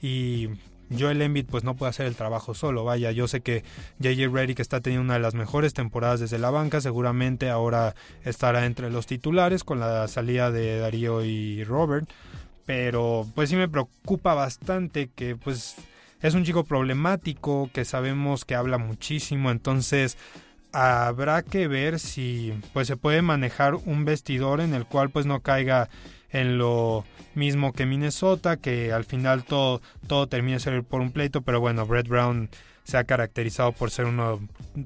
Y 0.02 0.52
Joel 0.96 1.22
Embiid 1.22 1.46
pues 1.46 1.64
no 1.64 1.76
puede 1.76 1.90
hacer 1.90 2.06
el 2.06 2.16
trabajo 2.16 2.54
solo. 2.54 2.84
Vaya, 2.84 3.12
yo 3.12 3.28
sé 3.28 3.42
que 3.42 3.64
JJ 4.00 4.28
Redick 4.32 4.60
está 4.60 4.82
teniendo 4.82 5.04
una 5.04 5.16
de 5.16 5.20
las 5.20 5.36
mejores 5.36 5.74
temporadas 5.74 6.20
desde 6.20 6.40
la 6.40 6.50
banca, 6.50 6.82
seguramente 6.82 7.50
ahora 7.50 7.96
estará 8.24 8.66
entre 8.66 8.90
los 8.90 9.08
titulares 9.08 9.64
con 9.64 9.80
la 9.80 10.08
salida 10.08 10.52
de 10.52 10.80
Darío 10.80 11.24
y 11.24 11.64
Robert, 11.64 12.10
pero 12.66 13.26
pues 13.36 13.50
sí 13.50 13.56
me 13.56 13.70
preocupa 13.70 14.34
bastante 14.34 15.10
que 15.14 15.36
pues 15.36 15.76
es 16.22 16.34
un 16.34 16.44
chico 16.44 16.64
problemático, 16.64 17.70
que 17.74 17.86
sabemos 17.86 18.46
que 18.46 18.56
habla 18.56 18.78
muchísimo, 18.78 19.52
entonces 19.52 20.18
habrá 20.72 21.44
que 21.44 21.68
ver 21.68 22.00
si 22.00 22.54
pues 22.74 22.88
se 22.88 22.98
puede 22.98 23.22
manejar 23.22 23.76
un 23.76 24.06
vestidor 24.06 24.62
en 24.62 24.74
el 24.74 24.86
cual 24.86 25.10
pues 25.10 25.26
no 25.26 25.42
caiga 25.42 25.90
en 26.32 26.58
lo 26.58 27.06
mismo 27.36 27.74
que 27.74 27.86
Minnesota, 27.86 28.58
que 28.58 28.92
al 28.92 29.06
final 29.06 29.44
todo, 29.44 29.82
todo 30.08 30.28
termina 30.28 30.60
ser 30.60 30.84
por 30.84 31.02
un 31.02 31.12
pleito, 31.12 31.42
pero 31.42 31.60
bueno, 31.60 31.86
Brett 31.86 32.08
Brown 32.08 32.50
se 32.84 32.98
ha 32.98 33.04
caracterizado 33.04 33.72
por 33.74 33.92
ser 33.92 34.06
uno, 34.06 34.40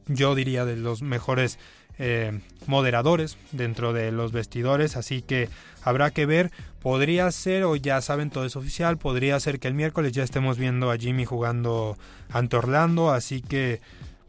yo 0.08 0.36
diría, 0.36 0.66
de 0.66 0.76
los 0.76 1.02
mejores 1.02 1.60
eh, 2.00 2.40
moderadores 2.66 3.38
dentro 3.52 3.94
de 3.94 4.12
los 4.12 4.32
vestidores, 4.32 4.98
así 4.98 5.22
que 5.22 5.50
habrá 5.84 6.10
que 6.10 6.26
ver, 6.26 6.52
podría 6.82 7.30
ser, 7.32 7.64
o 7.64 7.76
ya 7.76 8.02
saben, 8.02 8.32
todo 8.32 8.46
es 8.46 8.56
oficial, 8.56 8.98
podría 8.98 9.40
ser 9.40 9.60
que 9.60 9.68
el 9.68 9.76
miércoles 9.76 10.12
ya 10.14 10.24
estemos 10.24 10.58
viendo 10.58 10.90
a 10.90 10.98
Jimmy 10.98 11.26
jugando 11.26 11.98
ante 12.32 12.58
Orlando, 12.58 13.12
así 13.12 13.42
que 13.42 13.82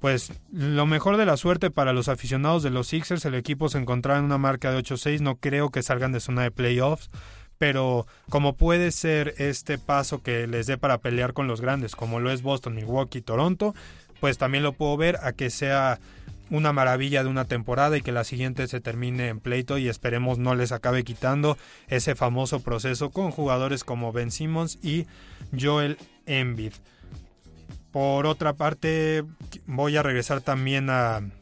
pues 0.03 0.33
lo 0.53 0.85
mejor 0.85 1.17
de 1.17 1.25
la 1.25 1.37
suerte 1.37 1.71
para 1.71 1.93
los 1.93 2.09
aficionados 2.09 2.65
de 2.65 2.71
los 2.71 2.89
Sixers, 2.89 3.25
el 3.25 3.37
equipo 3.37 3.69
se 3.69 3.79
encontraba 3.79 4.19
en 4.19 4.25
una 4.25 4.37
marca 4.37 4.73
de 4.73 4.79
8-6, 4.79 5.21
no 5.21 5.37
creo 5.37 5.71
que 5.71 5.85
salgan 5.85 6.11
de 6.11 6.19
zona 6.19 6.43
de 6.43 6.51
playoffs, 6.51 7.09
pero 7.57 8.09
como 8.29 8.57
puede 8.57 8.91
ser 8.91 9.35
este 9.39 9.79
paso 9.79 10.21
que 10.21 10.49
les 10.49 10.67
dé 10.67 10.77
para 10.77 10.99
pelear 10.99 11.35
con 11.35 11.47
los 11.47 11.61
grandes, 11.61 11.95
como 11.95 12.19
lo 12.19 12.33
es 12.33 12.43
Boston, 12.43 12.75
Milwaukee, 12.75 13.21
Toronto, 13.21 13.77
pues 14.19 14.39
también 14.39 14.65
lo 14.65 14.73
puedo 14.73 14.97
ver 14.97 15.21
a 15.23 15.35
que 15.35 15.51
sea 15.51 16.01
una 16.51 16.73
maravilla 16.73 17.23
de 17.23 17.31
una 17.31 17.45
temporada 17.45 17.97
y 17.97 18.03
que 18.03 18.11
la 18.11 18.25
siguiente 18.25 18.67
se 18.67 18.81
termine 18.81 19.29
en 19.29 19.39
pleito 19.39 19.79
y 19.79 19.89
esperemos 19.89 20.37
no 20.37 20.57
les 20.57 20.73
acabe 20.73 21.05
quitando 21.05 21.57
ese 21.87 22.17
famoso 22.17 22.59
proceso 22.59 23.11
con 23.11 23.31
jugadores 23.31 23.85
como 23.85 24.13
Ben 24.13 24.33
Simmons 24.33 24.81
y 24.83 25.07
Joel 25.57 25.97
Embiid. 26.27 26.73
Por 27.93 28.27
otra 28.27 28.55
parte, 28.55 29.25
voy 29.67 29.97
a 29.97 30.03
regresar 30.03 30.41
también 30.41 30.91
al 30.91 31.33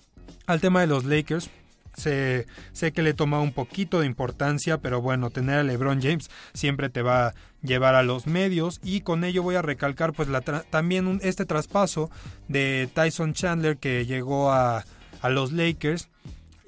tema 0.60 0.80
de 0.80 0.86
los 0.86 1.04
Lakers. 1.04 1.50
Sé, 1.94 2.46
que 2.94 3.02
le 3.02 3.14
toma 3.14 3.40
un 3.40 3.52
poquito 3.52 4.00
de 4.00 4.06
importancia, 4.06 4.78
pero 4.78 5.02
bueno, 5.02 5.30
tener 5.30 5.58
a 5.58 5.62
LeBron 5.62 6.00
James 6.00 6.30
siempre 6.54 6.88
te 6.88 7.02
va 7.02 7.28
a 7.28 7.34
llevar 7.62 7.94
a 7.94 8.02
los 8.02 8.26
medios 8.26 8.80
y 8.82 9.02
con 9.02 9.22
ello 9.22 9.42
voy 9.42 9.56
a 9.56 9.62
recalcar 9.62 10.14
pues 10.14 10.28
también 10.70 11.20
este 11.22 11.44
traspaso 11.44 12.10
de 12.48 12.88
Tyson 12.94 13.34
Chandler 13.34 13.76
que 13.76 14.06
llegó 14.06 14.50
a 14.50 14.84
los 15.28 15.52
Lakers 15.52 16.08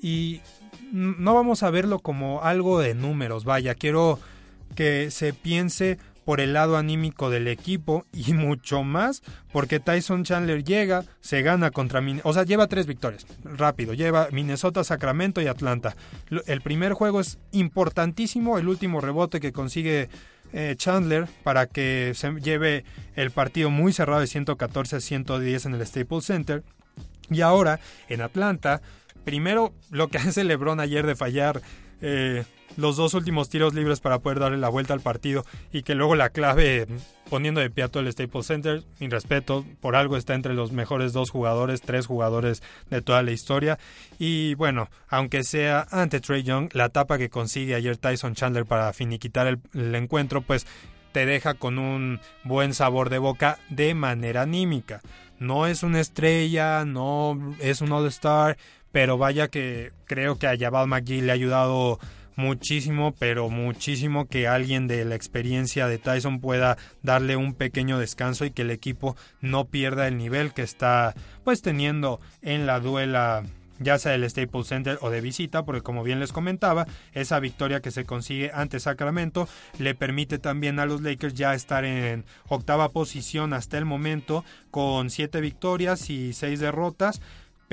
y 0.03 0.43
no 0.93 1.35
vamos 1.35 1.63
a 1.63 1.71
verlo 1.71 2.01
como 2.01 2.43
algo 2.43 2.79
de 2.81 2.95
números, 2.95 3.45
vaya, 3.45 3.75
quiero 3.75 4.19
que 4.75 5.11
se 5.11 5.33
piense 5.33 5.99
por 6.25 6.41
el 6.41 6.53
lado 6.53 6.77
anímico 6.77 7.31
del 7.31 7.49
equipo 7.49 8.05
y 8.13 8.33
mucho 8.35 8.83
más 8.83 9.23
porque 9.53 9.81
Tyson 9.81 10.25
Chandler 10.25 10.65
llega, 10.65 11.05
se 11.21 11.43
gana 11.43 11.71
contra 11.71 12.03
o 12.23 12.33
sea, 12.33 12.45
lleva 12.45 12.67
tres 12.67 12.87
victorias, 12.87 13.27
rápido, 13.45 13.95
lleva 13.95 14.29
Minnesota, 14.33 14.85
Sacramento 14.85 15.41
y 15.41 15.47
Atlanta. 15.47 15.95
El 16.47 16.61
primer 16.63 16.95
juego 16.95 17.21
es 17.21 17.39
importantísimo, 17.53 18.59
el 18.59 18.69
último 18.69 19.01
rebote 19.01 19.41
que 19.41 19.53
consigue 19.53 20.09
eh, 20.53 20.75
Chandler 20.77 21.27
para 21.43 21.67
que 21.67 22.13
se 22.15 22.31
lleve 22.41 22.85
el 23.15 23.31
partido 23.31 23.71
muy 23.71 23.93
cerrado 23.93 24.21
de 24.21 24.27
114 24.27 24.97
a 24.97 25.01
110 25.01 25.67
en 25.67 25.75
el 25.75 25.87
Staples 25.87 26.25
Center. 26.25 26.63
Y 27.31 27.41
ahora 27.41 27.81
en 28.09 28.21
Atlanta, 28.21 28.83
primero 29.25 29.73
lo 29.91 30.09
que 30.09 30.19
hace 30.19 30.45
LeBron 30.45 30.81
ayer 30.81 31.07
de 31.07 31.17
fallar 31.17 31.63
eh, 32.01 32.45
los 32.77 32.97
dos 32.97 33.15
últimos 33.15 33.49
tiros 33.49 33.75
libres 33.75 34.01
para 34.01 34.19
poder 34.19 34.39
darle 34.39 34.59
la 34.59 34.69
vuelta 34.69 34.95
al 34.95 35.01
partido 35.01 35.45
y 35.73 35.83
que 35.83 35.95
luego 35.95 36.15
la 36.17 36.31
clave 36.31 36.87
poniendo 37.29 37.61
de 37.61 37.71
todo 37.71 38.03
el 38.03 38.13
Staples 38.13 38.47
Center, 38.47 38.83
sin 38.99 39.11
respeto, 39.11 39.65
por 39.81 39.97
algo 39.97 40.19
está 40.19 40.35
entre 40.35 40.53
los 40.53 40.73
mejores 40.73 41.15
dos 41.15 41.31
jugadores, 41.31 41.81
tres 41.81 42.07
jugadores 42.07 42.63
de 42.91 43.01
toda 43.01 43.23
la 43.23 43.33
historia. 43.33 43.79
Y 44.19 44.55
bueno, 44.55 44.91
aunque 45.09 45.43
sea 45.43 45.87
ante 45.91 46.21
Trey 46.21 46.43
Young, 46.43 46.69
la 46.75 46.87
etapa 46.87 47.17
que 47.17 47.31
consigue 47.31 47.75
ayer 47.75 47.97
Tyson 47.97 48.35
Chandler 48.35 48.67
para 48.67 48.93
finiquitar 48.93 49.47
el, 49.47 49.61
el 49.73 49.95
encuentro, 49.95 50.43
pues 50.43 50.67
te 51.13 51.25
deja 51.25 51.55
con 51.55 51.79
un 51.79 52.21
buen 52.45 52.75
sabor 52.75 53.09
de 53.09 53.19
boca 53.19 53.59
de 53.71 53.95
manera 53.95 54.43
anímica. 54.43 55.01
No 55.39 55.67
es 55.67 55.83
una 55.83 56.01
estrella, 56.01 56.85
no 56.85 57.57
es 57.61 57.81
un 57.81 57.93
All-Star, 57.93 58.59
pero 58.93 59.19
vaya 59.19 59.49
que 59.49 59.93
creo 60.05 60.39
que 60.39 60.47
a 60.47 60.57
Jabal 60.59 60.87
McGee 60.87 61.23
le 61.23 61.33
ha 61.33 61.35
ayudado 61.35 61.99
muchísimo, 62.37 63.15
pero 63.19 63.49
muchísimo 63.49 64.27
que 64.27 64.49
alguien 64.49 64.89
de 64.89 65.05
la 65.05 65.15
experiencia 65.15 65.87
de 65.87 65.99
Tyson 65.99 66.41
pueda 66.41 66.77
darle 67.03 67.37
un 67.37 67.55
pequeño 67.55 67.99
descanso 67.99 68.45
y 68.45 68.51
que 68.51 68.63
el 68.63 68.71
equipo 68.71 69.17
no 69.41 69.67
pierda 69.67 70.09
el 70.09 70.17
nivel 70.19 70.53
que 70.53 70.63
está 70.63 71.15
pues 71.45 71.63
teniendo 71.63 72.21
en 72.43 72.67
la 72.67 72.81
duela 72.81 73.43
ya 73.83 73.99
sea 73.99 74.13
del 74.13 74.29
Staples 74.29 74.69
Center 74.69 74.99
o 75.01 75.11
de 75.11 75.21
visita, 75.21 75.65
porque 75.65 75.83
como 75.83 76.03
bien 76.03 76.21
les 76.21 76.33
comentaba, 76.33 76.87
esa 77.13 77.41
victoria 77.41 77.81
que 77.81 77.91
se 77.91 78.05
consigue 78.05 78.51
ante 78.55 78.81
Sacramento 78.81 79.49
le 79.79 79.95
permite 79.95 80.39
también 80.39 80.79
a 80.79 80.87
los 80.87 81.03
Lakers 81.03 81.35
ya 81.35 81.55
estar 81.55 81.85
en 81.85 82.25
octava 82.49 82.91
posición 82.91 83.53
hasta 83.53 83.79
el 83.79 83.85
momento 83.85 84.45
con 84.71 85.11
siete 85.11 85.41
victorias 85.41 86.11
y 86.11 86.33
seis 86.33 86.61
derrotas 86.61 87.21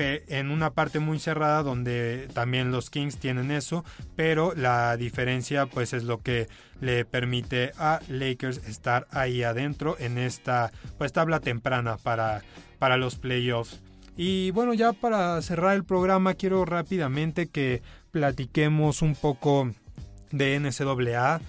en 0.00 0.50
una 0.50 0.70
parte 0.70 0.98
muy 0.98 1.18
cerrada 1.18 1.62
donde 1.62 2.28
también 2.32 2.72
los 2.72 2.90
Kings 2.90 3.18
tienen 3.18 3.50
eso, 3.50 3.84
pero 4.16 4.54
la 4.56 4.96
diferencia 4.96 5.66
pues 5.66 5.92
es 5.92 6.04
lo 6.04 6.18
que 6.18 6.48
le 6.80 7.04
permite 7.04 7.72
a 7.78 8.00
Lakers 8.08 8.66
estar 8.68 9.06
ahí 9.10 9.42
adentro 9.42 9.96
en 9.98 10.18
esta 10.18 10.72
pues 10.98 11.12
tabla 11.12 11.40
temprana 11.40 11.96
para, 11.98 12.42
para 12.78 12.96
los 12.96 13.16
playoffs. 13.16 13.80
Y 14.16 14.50
bueno, 14.50 14.74
ya 14.74 14.92
para 14.92 15.40
cerrar 15.42 15.76
el 15.76 15.84
programa 15.84 16.34
quiero 16.34 16.64
rápidamente 16.64 17.46
que 17.46 17.82
platiquemos 18.10 19.02
un 19.02 19.14
poco 19.14 19.70
de 20.30 20.58
NCAA. 20.58 21.40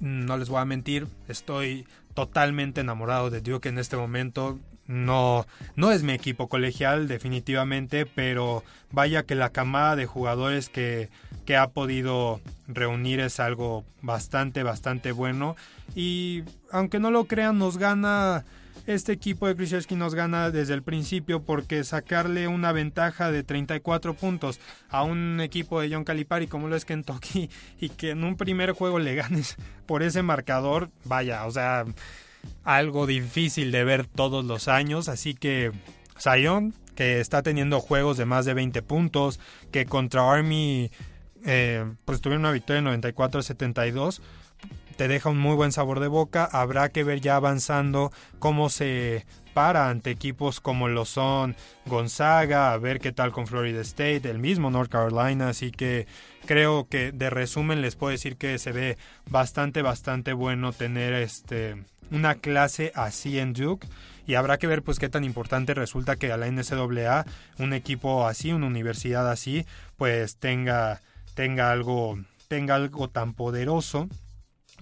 No 0.00 0.36
les 0.36 0.48
voy 0.48 0.60
a 0.60 0.64
mentir, 0.64 1.06
estoy 1.28 1.86
totalmente 2.14 2.80
enamorado 2.80 3.30
de 3.30 3.40
Duke 3.40 3.68
en 3.68 3.78
este 3.78 3.96
momento 3.96 4.58
no, 4.86 5.46
no 5.76 5.92
es 5.92 6.02
mi 6.02 6.12
equipo 6.12 6.48
colegial 6.48 7.08
definitivamente, 7.08 8.06
pero 8.06 8.62
vaya 8.92 9.24
que 9.24 9.34
la 9.34 9.50
camada 9.50 9.96
de 9.96 10.06
jugadores 10.06 10.68
que, 10.68 11.08
que 11.46 11.56
ha 11.56 11.68
podido 11.68 12.40
reunir 12.68 13.20
es 13.20 13.40
algo 13.40 13.84
bastante, 14.02 14.62
bastante 14.62 15.12
bueno. 15.12 15.56
Y 15.94 16.42
aunque 16.70 16.98
no 16.98 17.10
lo 17.10 17.24
crean, 17.24 17.58
nos 17.58 17.78
gana 17.78 18.44
este 18.86 19.12
equipo 19.12 19.46
de 19.46 19.56
Krzyzewski 19.56 19.94
nos 19.94 20.14
gana 20.14 20.50
desde 20.50 20.74
el 20.74 20.82
principio 20.82 21.42
porque 21.42 21.84
sacarle 21.84 22.48
una 22.48 22.72
ventaja 22.72 23.30
de 23.30 23.42
34 23.42 24.14
puntos 24.14 24.60
a 24.90 25.02
un 25.02 25.40
equipo 25.40 25.80
de 25.80 25.90
John 25.90 26.04
Calipari 26.04 26.46
como 26.48 26.68
lo 26.68 26.76
es 26.76 26.84
Kentucky 26.84 27.48
y 27.80 27.88
que 27.90 28.10
en 28.10 28.24
un 28.24 28.36
primer 28.36 28.72
juego 28.72 28.98
le 28.98 29.14
ganes 29.14 29.56
por 29.86 30.02
ese 30.02 30.22
marcador, 30.22 30.90
vaya, 31.04 31.46
o 31.46 31.50
sea, 31.50 31.84
algo 32.64 33.06
difícil 33.06 33.72
de 33.72 33.84
ver 33.84 34.06
todos 34.06 34.44
los 34.44 34.68
años, 34.68 35.08
así 35.08 35.34
que 35.34 35.72
Zion, 36.18 36.74
que 36.94 37.20
está 37.20 37.42
teniendo 37.42 37.80
juegos 37.80 38.16
de 38.16 38.24
más 38.24 38.44
de 38.44 38.54
20 38.54 38.82
puntos, 38.82 39.40
que 39.70 39.86
contra 39.86 40.30
Army 40.30 40.90
eh, 41.44 41.84
pues 42.04 42.20
tuvieron 42.20 42.42
una 42.42 42.52
victoria 42.52 42.78
en 42.78 43.02
94-72, 43.02 44.20
te 44.96 45.08
deja 45.08 45.28
un 45.28 45.38
muy 45.38 45.54
buen 45.54 45.72
sabor 45.72 46.00
de 46.00 46.08
boca, 46.08 46.44
habrá 46.44 46.88
que 46.88 47.04
ver 47.04 47.20
ya 47.20 47.36
avanzando 47.36 48.12
cómo 48.38 48.70
se 48.70 49.26
para 49.54 49.88
ante 49.88 50.10
equipos 50.10 50.60
como 50.60 50.88
lo 50.88 51.04
son 51.04 51.56
Gonzaga, 51.86 52.72
a 52.72 52.78
ver 52.78 53.00
qué 53.00 53.12
tal 53.12 53.32
con 53.32 53.46
Florida 53.46 53.80
State, 53.80 54.28
el 54.28 54.40
mismo 54.40 54.70
North 54.70 54.90
Carolina, 54.90 55.48
así 55.48 55.70
que 55.70 56.06
creo 56.44 56.88
que 56.88 57.12
de 57.12 57.30
resumen 57.30 57.80
les 57.80 57.96
puedo 57.96 58.10
decir 58.10 58.36
que 58.36 58.58
se 58.58 58.72
ve 58.72 58.98
bastante 59.30 59.80
bastante 59.80 60.32
bueno 60.32 60.72
tener 60.72 61.14
este 61.14 61.82
una 62.10 62.34
clase 62.34 62.92
así 62.94 63.38
en 63.38 63.52
Duke. 63.54 63.86
Y 64.26 64.34
habrá 64.34 64.58
que 64.58 64.66
ver 64.66 64.82
pues 64.82 64.98
qué 64.98 65.08
tan 65.08 65.22
importante 65.22 65.74
resulta 65.74 66.16
que 66.16 66.32
a 66.32 66.38
la 66.38 66.50
NCAA 66.50 67.26
un 67.58 67.74
equipo 67.74 68.26
así, 68.26 68.52
una 68.52 68.66
universidad 68.66 69.30
así, 69.30 69.66
pues 69.96 70.36
tenga 70.36 71.00
tenga 71.34 71.70
algo 71.70 72.18
tenga 72.48 72.74
algo 72.74 73.08
tan 73.08 73.34
poderoso 73.34 74.08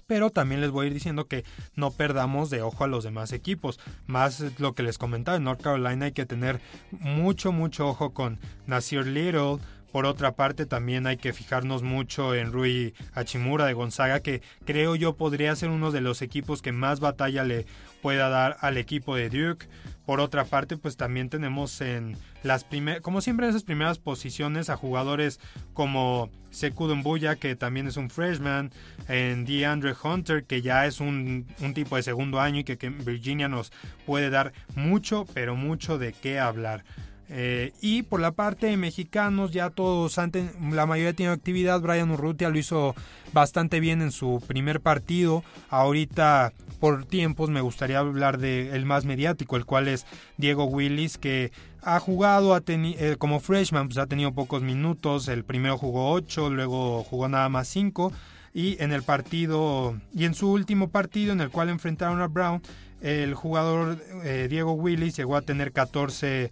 pero 0.07 0.29
también 0.29 0.61
les 0.61 0.71
voy 0.71 0.85
a 0.85 0.87
ir 0.87 0.93
diciendo 0.93 1.27
que 1.27 1.43
no 1.75 1.91
perdamos 1.91 2.49
de 2.49 2.61
ojo 2.61 2.83
a 2.83 2.87
los 2.87 3.03
demás 3.03 3.31
equipos. 3.33 3.79
Más 4.05 4.43
lo 4.59 4.73
que 4.73 4.83
les 4.83 4.97
comentaba, 4.97 5.37
en 5.37 5.43
North 5.43 5.61
Carolina 5.61 6.05
hay 6.05 6.11
que 6.11 6.25
tener 6.25 6.59
mucho, 6.91 7.51
mucho 7.51 7.87
ojo 7.87 8.13
con 8.13 8.39
Nasir 8.67 9.05
Little, 9.05 9.57
por 9.93 10.07
otra 10.07 10.31
parte, 10.31 10.65
también 10.65 11.05
hay 11.05 11.17
que 11.17 11.33
fijarnos 11.33 11.83
mucho 11.83 12.33
en 12.33 12.51
Rui 12.51 12.95
Hachimura 13.13 13.67
de 13.67 13.73
Gonzaga, 13.73 14.21
que 14.21 14.41
creo 14.65 14.95
yo 14.95 15.15
podría 15.15 15.55
ser 15.55 15.69
uno 15.69 15.91
de 15.91 16.01
los 16.01 16.23
equipos 16.23 16.63
que 16.63 16.71
más 16.71 16.99
batalla 16.99 17.43
le 17.43 17.67
pueda 18.01 18.27
dar 18.27 18.57
al 18.61 18.77
equipo 18.77 19.15
de 19.15 19.29
Duke. 19.29 19.67
Por 20.07 20.19
otra 20.19 20.45
parte, 20.45 20.77
pues 20.77 20.97
también 20.97 21.29
tenemos 21.29 21.79
en 21.79 22.17
las 22.41 22.63
primeras, 22.63 23.01
como 23.01 23.21
siempre 23.21 23.45
en 23.45 23.51
esas 23.51 23.63
primeras 23.63 23.99
posiciones 23.99 24.71
a 24.71 24.77
jugadores 24.77 25.39
como 25.73 26.31
Sekou 26.49 26.87
Dumbuya, 26.87 27.35
que 27.35 27.55
también 27.55 27.85
es 27.85 27.95
un 27.95 28.09
freshman, 28.09 28.71
en 29.07 29.45
DeAndre 29.45 29.93
Hunter, 30.03 30.43
que 30.45 30.63
ya 30.63 30.87
es 30.87 31.01
un, 31.01 31.45
un 31.61 31.75
tipo 31.75 31.97
de 31.97 32.01
segundo 32.01 32.39
año 32.39 32.61
y 32.61 32.63
que, 32.63 32.79
que 32.79 32.89
Virginia 32.89 33.47
nos 33.47 33.71
puede 34.07 34.31
dar 34.31 34.53
mucho, 34.75 35.27
pero 35.35 35.55
mucho 35.55 35.99
de 35.99 36.13
qué 36.13 36.39
hablar. 36.39 36.83
Eh, 37.29 37.71
y 37.81 38.03
por 38.03 38.19
la 38.19 38.31
parte 38.31 38.67
de 38.67 38.77
mexicanos, 38.77 39.51
ya 39.51 39.69
todos, 39.69 40.17
antes, 40.17 40.51
la 40.71 40.85
mayoría 40.85 41.13
tiene 41.13 41.31
actividad. 41.31 41.81
Brian 41.81 42.11
Urrutia 42.11 42.49
lo 42.49 42.57
hizo 42.57 42.95
bastante 43.31 43.79
bien 43.79 44.01
en 44.01 44.11
su 44.11 44.43
primer 44.47 44.81
partido. 44.81 45.43
Ahorita, 45.69 46.53
por 46.79 47.05
tiempos, 47.05 47.49
me 47.49 47.61
gustaría 47.61 47.99
hablar 47.99 48.37
del 48.37 48.67
el 48.67 48.85
más 48.85 49.05
mediático, 49.05 49.55
el 49.55 49.65
cual 49.65 49.87
es 49.87 50.05
Diego 50.37 50.65
Willis, 50.65 51.17
que 51.17 51.51
ha 51.81 51.99
jugado 51.99 52.57
eh, 52.67 53.15
como 53.17 53.39
freshman, 53.39 53.87
pues 53.87 53.97
ha 53.97 54.07
tenido 54.07 54.33
pocos 54.33 54.61
minutos. 54.61 55.27
El 55.27 55.43
primero 55.43 55.77
jugó 55.77 56.11
8, 56.11 56.49
luego 56.49 57.03
jugó 57.03 57.29
nada 57.29 57.49
más 57.49 57.67
5. 57.67 58.11
Y 58.53 58.81
en 58.81 58.91
el 58.91 59.01
partido, 59.01 59.99
y 60.13 60.25
en 60.25 60.35
su 60.35 60.51
último 60.51 60.89
partido 60.89 61.33
en 61.33 61.41
el 61.41 61.49
cual 61.49 61.69
enfrentaron 61.69 62.21
a 62.21 62.27
Brown, 62.27 62.61
el 63.01 63.33
jugador 63.33 63.97
eh, 64.23 64.47
Diego 64.49 64.73
Willis 64.73 65.17
llegó 65.17 65.35
a 65.35 65.41
tener 65.41 65.73
14 65.73 66.51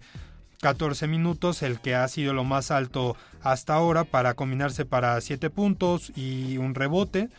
14 0.62 1.08
minutos, 1.08 1.62
el 1.62 1.80
que 1.80 1.96
ha 1.96 2.06
sido 2.06 2.32
lo 2.32 2.44
más 2.44 2.70
alto 2.70 3.16
hasta 3.42 3.74
ahora 3.74 4.04
para 4.04 4.34
combinarse 4.34 4.84
para 4.84 5.20
7 5.20 5.50
puntos 5.50 6.12
y 6.14 6.56
un 6.56 6.76
rebote, 6.76 7.30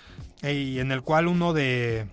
y 0.44 0.80
en 0.80 0.92
el 0.92 1.04
cual 1.04 1.28
uno 1.28 1.54
de, 1.54 2.06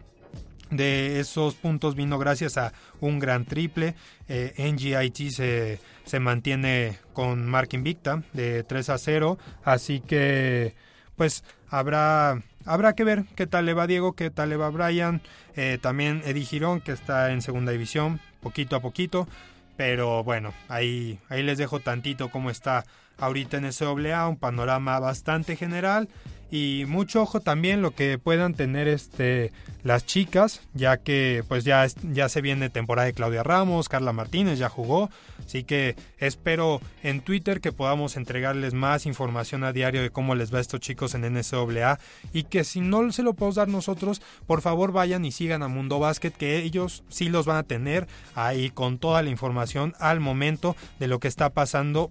de 0.71 1.19
esos 1.19 1.57
puntos 1.57 1.97
vino 1.97 2.17
gracias 2.17 2.57
a 2.59 2.73
un 3.01 3.19
gran 3.19 3.45
triple. 3.45 3.97
Eh, 4.29 4.55
NGIT 4.57 5.31
se, 5.33 5.81
se 6.05 6.21
mantiene 6.21 6.99
con 7.13 7.45
marca 7.45 7.77
invicta 7.77 8.23
de 8.33 8.63
3 8.63 8.91
a 8.91 8.99
0, 8.99 9.37
así 9.65 9.99
que 9.99 10.77
pues 11.17 11.43
habrá 11.69 12.41
habrá 12.65 12.95
que 12.95 13.03
ver 13.03 13.25
qué 13.35 13.49
tal 13.49 13.67
le 13.67 13.75
va 13.75 13.89
Diego, 13.89 14.13
qué 14.13 14.31
tal 14.31 14.51
le 14.51 14.57
va 14.57 14.71
Brian, 14.71 15.23
eh, 15.57 15.79
también 15.83 16.23
Eddie 16.25 16.45
Girón 16.45 16.81
que 16.81 16.93
está 16.93 17.33
en 17.33 17.43
segunda 17.43 17.73
división, 17.73 18.21
poquito 18.41 18.77
a 18.77 18.81
poquito, 18.81 19.27
pero 19.81 20.23
bueno, 20.23 20.53
ahí, 20.69 21.19
ahí 21.31 21.43
les 21.43 21.57
dejo 21.57 21.81
tantito 21.81 22.31
cómo 22.31 22.51
está 22.51 22.85
ahorita 23.17 23.57
en 23.57 23.73
SAA, 23.73 24.29
un 24.29 24.37
panorama 24.37 25.01
bastante 25.01 25.57
general 25.57 26.07
y 26.51 26.85
mucho 26.89 27.23
ojo 27.23 27.41
también 27.41 27.83
lo 27.83 27.93
que 27.93 28.19
puedan 28.19 28.55
tener 28.55 28.89
este 28.89 29.53
las 29.83 30.05
chicas 30.05 30.61
ya 30.75 30.99
que 30.99 31.45
pues 31.49 31.65
ya 31.65 31.87
ya 32.13 32.29
se 32.29 32.41
viene 32.41 32.69
temporada 32.71 33.07
de 33.07 33.13
Claudia 33.13 33.43
Ramos 33.43 33.89
Carla 33.89 34.13
Martínez 34.13 34.59
ya 34.59 34.69
jugó. 34.69 35.11
Así 35.39 35.65
que 35.65 35.97
espero 36.19 36.81
en 37.03 37.23
Twitter 37.23 37.61
que 37.61 37.73
podamos 37.73 38.17
entregarles 38.17 38.75
más 38.75 39.07
información 39.07 39.65
a 39.65 39.73
diario 39.73 40.03
de 40.03 40.11
cómo 40.11 40.35
les 40.35 40.53
va 40.53 40.59
a 40.59 40.61
estos 40.61 40.81
chicos 40.81 41.15
en 41.15 41.23
NCAA 41.23 41.99
y 42.33 42.45
que 42.45 42.63
si 42.63 42.81
no 42.81 43.11
se 43.11 43.23
lo 43.23 43.35
podemos 43.35 43.57
dar 43.57 43.69
nosotros 43.69 44.23
por 44.47 44.61
favor 44.61 44.93
vayan 44.93 45.25
y 45.25 45.33
sigan 45.33 45.63
a 45.63 45.69
Mundo 45.69 45.99
Básquet 45.99 46.37
que 46.37 46.59
ellos 46.59 47.03
sí 47.09 47.29
los 47.29 47.47
van 47.47 47.57
a 47.57 47.63
tener 47.63 48.07
ahí 48.35 48.71
con 48.71 48.99
toda 48.99 49.23
la 49.23 49.31
información 49.31 49.95
al 49.99 50.21
momento 50.21 50.77
de 50.99 51.09
lo 51.09 51.19
que 51.19 51.29
está 51.29 51.51
pasando 51.51 52.11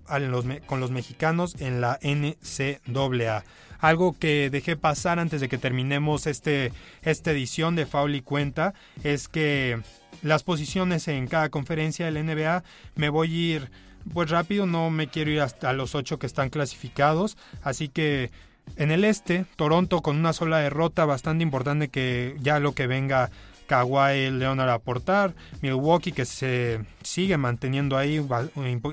con 0.66 0.80
los 0.80 0.92
mexicanos 0.92 1.56
en 1.60 1.82
la 1.82 2.00
NCAA 2.02 3.44
algo 3.80 4.14
que 4.18 4.50
dejé 4.50 4.76
pasar 4.76 5.20
antes 5.20 5.42
de 5.42 5.50
que 5.50 5.58
terminemos 5.58 6.28
este, 6.28 6.72
esta 7.02 7.32
edición 7.32 7.76
de 7.76 7.86
Faul 7.86 8.16
y 8.16 8.22
Cuenta 8.22 8.74
es 9.04 9.28
que 9.28 9.82
las 10.22 10.44
posiciones 10.44 11.08
en 11.08 11.28
cada 11.28 11.50
conferencia 11.50 12.06
del 12.06 12.26
NBA 12.26 12.64
me 12.96 13.10
voy 13.10 13.30
a 13.30 13.56
ir 13.56 13.72
pues 14.14 14.30
rápido, 14.30 14.66
no 14.66 14.90
me 14.90 15.08
quiero 15.08 15.32
ir 15.32 15.42
hasta 15.42 15.74
los 15.74 15.96
ocho 15.96 16.20
que 16.20 16.26
están 16.26 16.50
clasificados, 16.50 17.38
así 17.64 17.90
que 17.90 18.32
en 18.76 18.92
el 18.92 19.04
este, 19.04 19.46
Toronto 19.56 20.02
con 20.02 20.18
una 20.18 20.34
sola 20.34 20.60
derrota 20.60 21.06
bastante 21.06 21.44
importante 21.44 21.90
que 21.90 22.36
ya 22.40 22.60
lo 22.60 22.74
que 22.74 22.88
venga 22.88 23.30
Kawhi 23.70 24.32
Leonard 24.32 24.70
aportar, 24.70 25.36
Milwaukee 25.62 26.12
que 26.12 26.26
se 26.26 26.80
sigue 27.04 27.38
manteniendo 27.38 27.98
ahí, 27.98 28.20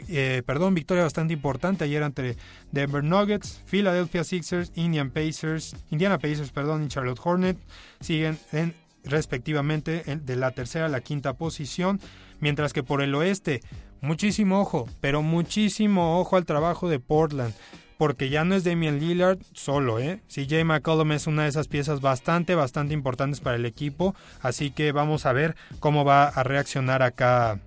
eh, 0.09 0.43
perdón, 0.45 0.75
victoria 0.75 1.03
bastante 1.03 1.33
importante 1.33 1.85
ayer 1.85 2.03
ante 2.03 2.37
Denver 2.73 3.03
Nuggets, 3.03 3.63
Philadelphia 3.67 4.23
Sixers, 4.23 4.73
Indian 4.75 5.11
Pacers, 5.11 5.75
Indiana 5.91 6.19
Pacers, 6.19 6.51
perdón, 6.53 6.85
y 6.85 6.89
Charlotte 6.89 7.21
Hornet 7.25 7.57
siguen 8.01 8.39
en 8.53 8.75
respectivamente 9.03 10.05
de 10.05 10.37
la 10.37 10.51
tercera 10.51 10.87
a 10.87 10.91
la 10.91 11.01
quinta 11.01 11.33
posición, 11.33 11.99
mientras 12.41 12.75
que 12.75 12.83
por 12.83 13.01
el 13.01 13.15
oeste, 13.15 13.63
muchísimo 14.03 14.61
ojo, 14.61 14.87
pero 15.01 15.23
muchísimo 15.23 16.21
ojo 16.21 16.37
al 16.37 16.45
trabajo 16.45 16.91
de 16.91 17.01
Portland 17.01 17.55
porque 17.99 18.29
ya 18.29 18.45
no 18.45 18.55
es 18.55 18.65
Damian 18.65 19.01
Lillard 19.01 19.39
solo, 19.53 19.99
¿eh? 19.99 20.21
CJ 20.29 20.65
McCollum 20.65 21.13
es 21.13 21.27
una 21.27 21.45
de 21.45 21.49
esas 21.49 21.69
piezas 21.69 22.01
bastante, 22.01 22.55
bastante 22.55 22.95
importantes 22.95 23.41
para 23.41 23.57
el 23.57 23.67
equipo, 23.67 24.15
así 24.41 24.71
que 24.71 24.93
vamos 24.93 25.27
a 25.27 25.33
ver 25.33 25.57
cómo 25.81 26.05
va 26.05 26.29
a 26.29 26.43
reaccionar 26.43 27.03
acá 27.03 27.61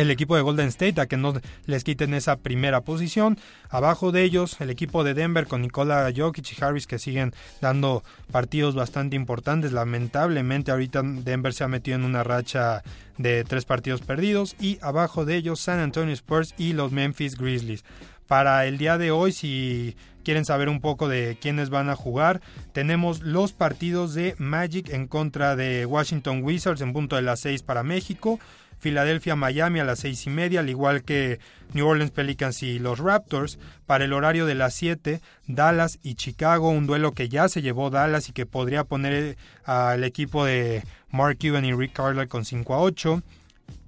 el 0.00 0.10
equipo 0.10 0.34
de 0.34 0.42
Golden 0.42 0.68
State 0.68 1.00
a 1.00 1.06
que 1.06 1.16
no 1.16 1.34
les 1.66 1.84
quiten 1.84 2.14
esa 2.14 2.36
primera 2.36 2.80
posición. 2.80 3.38
Abajo 3.68 4.12
de 4.12 4.22
ellos, 4.22 4.60
el 4.60 4.70
equipo 4.70 5.04
de 5.04 5.14
Denver 5.14 5.46
con 5.46 5.62
Nikola 5.62 6.10
Jokic 6.14 6.52
y 6.52 6.64
Harris 6.64 6.86
que 6.86 6.98
siguen 6.98 7.34
dando 7.60 8.02
partidos 8.32 8.74
bastante 8.74 9.16
importantes. 9.16 9.72
Lamentablemente 9.72 10.70
ahorita 10.70 11.02
Denver 11.04 11.52
se 11.52 11.64
ha 11.64 11.68
metido 11.68 11.96
en 11.96 12.04
una 12.04 12.24
racha 12.24 12.82
de 13.18 13.44
tres 13.44 13.64
partidos 13.66 14.00
perdidos. 14.00 14.56
Y 14.58 14.78
abajo 14.80 15.24
de 15.24 15.36
ellos 15.36 15.60
San 15.60 15.80
Antonio 15.80 16.14
Spurs 16.14 16.54
y 16.56 16.72
los 16.72 16.92
Memphis 16.92 17.36
Grizzlies 17.36 17.84
para 18.30 18.64
el 18.66 18.78
día 18.78 18.96
de 18.96 19.10
hoy, 19.10 19.32
si 19.32 19.96
quieren 20.22 20.44
saber 20.44 20.68
un 20.68 20.80
poco 20.80 21.08
de 21.08 21.36
quiénes 21.40 21.68
van 21.68 21.90
a 21.90 21.96
jugar, 21.96 22.40
tenemos 22.72 23.22
los 23.22 23.52
partidos 23.52 24.14
de 24.14 24.36
Magic 24.38 24.88
en 24.90 25.08
contra 25.08 25.56
de 25.56 25.84
Washington 25.84 26.44
Wizards 26.44 26.80
en 26.80 26.92
punto 26.92 27.16
de 27.16 27.22
las 27.22 27.40
6 27.40 27.64
para 27.64 27.82
México. 27.82 28.38
Filadelfia, 28.78 29.34
Miami 29.34 29.80
a 29.80 29.84
las 29.84 29.98
seis 29.98 30.24
y 30.28 30.30
media, 30.30 30.60
al 30.60 30.70
igual 30.70 31.02
que 31.02 31.40
New 31.72 31.84
Orleans 31.84 32.12
Pelicans 32.12 32.62
y 32.62 32.78
los 32.78 33.00
Raptors. 33.00 33.58
Para 33.84 34.04
el 34.04 34.12
horario 34.12 34.46
de 34.46 34.54
las 34.54 34.74
7, 34.74 35.20
Dallas 35.48 35.98
y 36.04 36.14
Chicago, 36.14 36.70
un 36.70 36.86
duelo 36.86 37.10
que 37.10 37.28
ya 37.28 37.48
se 37.48 37.62
llevó 37.62 37.90
Dallas 37.90 38.28
y 38.28 38.32
que 38.32 38.46
podría 38.46 38.84
poner 38.84 39.36
al 39.64 40.04
equipo 40.04 40.44
de 40.44 40.84
Mark 41.10 41.36
Cuban 41.40 41.64
y 41.64 41.72
Rick 41.72 41.94
Carlisle 41.94 42.28
con 42.28 42.44
5 42.44 42.74
a 42.74 42.80
8. 42.80 43.22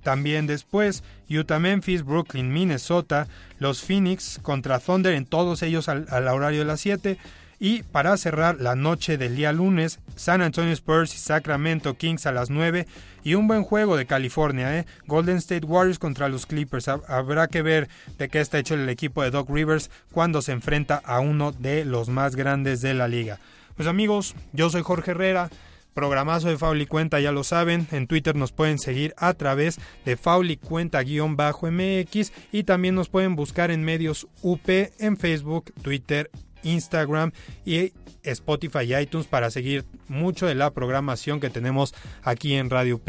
También 0.03 0.47
después, 0.47 1.03
Utah 1.29 1.59
Memphis, 1.59 2.05
Brooklyn, 2.05 2.53
Minnesota, 2.53 3.29
los 3.59 3.83
Phoenix 3.83 4.39
contra 4.43 4.81
Thunder, 4.81 5.15
en 5.15 5.27
todos 5.27 5.63
ellos 5.63 5.89
al, 5.89 6.07
horario 6.29 6.61
de 6.61 6.65
las 6.65 6.81
7. 6.81 7.19
Y 7.61 7.85
para 7.85 8.17
cerrar 8.17 8.61
la 8.61 8.75
noche 8.75 9.17
del 9.19 9.37
día 9.37 9.53
lunes, 9.53 10.01
San 10.17 10.43
Antonio 10.43 10.73
Spurs 10.73 11.15
y 11.15 11.19
Sacramento 11.19 11.95
Kings 11.95 12.27
a 12.27 12.33
las 12.33 12.51
9. 12.51 12.89
Y 13.23 13.35
un 13.35 13.47
buen 13.47 13.63
juego 13.63 13.97
de 13.97 14.05
California, 14.05 14.77
¿eh? 14.77 14.87
Golden 15.07 15.37
State 15.37 15.65
Warriors 15.65 16.01
contra 16.01 16.29
los 16.29 16.47
Clippers. 16.47 16.89
Habrá 16.89 17.47
que 17.47 17.63
ver 17.63 17.89
de 18.19 18.29
qué 18.29 18.41
está 18.41 18.59
hecho 18.59 18.75
el 18.75 18.89
equipo 18.89 19.23
de 19.23 19.31
Doc 19.31 19.49
Rivers 19.49 19.93
cuando 20.11 20.43
se 20.43 20.51
enfrenta 20.51 21.01
a 21.05 21.21
uno 21.21 21.53
de 21.53 21.85
los 21.85 22.09
más 22.09 22.35
grandes 22.35 22.81
de 22.81 22.95
la 22.95 23.07
liga. 23.07 23.39
Pues 23.77 23.87
amigos, 23.87 24.35
yo 24.53 24.69
soy 24.69 24.83
Jorge 24.83 25.13
Herrera. 25.13 25.49
Programazo 25.95 26.49
de 26.49 26.57
Fauli 26.57 26.87
Cuenta, 26.87 27.21
ya 27.21 27.33
lo 27.33 27.45
saben. 27.45 27.87
En 27.93 28.07
Twitter 28.07 28.35
nos 28.35 28.53
pueden 28.53 28.79
seguir 28.79 29.15
a 29.17 29.35
través 29.35 29.79
de 30.05 30.17
Fauli 30.17 30.57
Cuenta-MX 30.57 32.33
y 32.51 32.63
también 32.65 32.95
nos 32.95 33.09
pueden 33.09 33.37
buscar 33.37 33.71
en 33.71 33.85
medios 33.85 34.27
UP 34.43 34.69
en 34.69 35.17
Facebook, 35.17 35.73
Twitter, 35.83 36.31
Instagram 36.63 37.33
y 37.65 37.93
Spotify 38.23 38.85
y 38.85 38.95
iTunes 38.95 39.27
para 39.27 39.51
seguir 39.51 39.85
mucho 40.09 40.47
de 40.47 40.55
la 40.55 40.71
programación 40.71 41.41
que 41.41 41.51
tenemos 41.51 41.95
aquí 42.23 42.55
en 42.55 42.71
Radio 42.71 42.97
UP. 42.97 43.09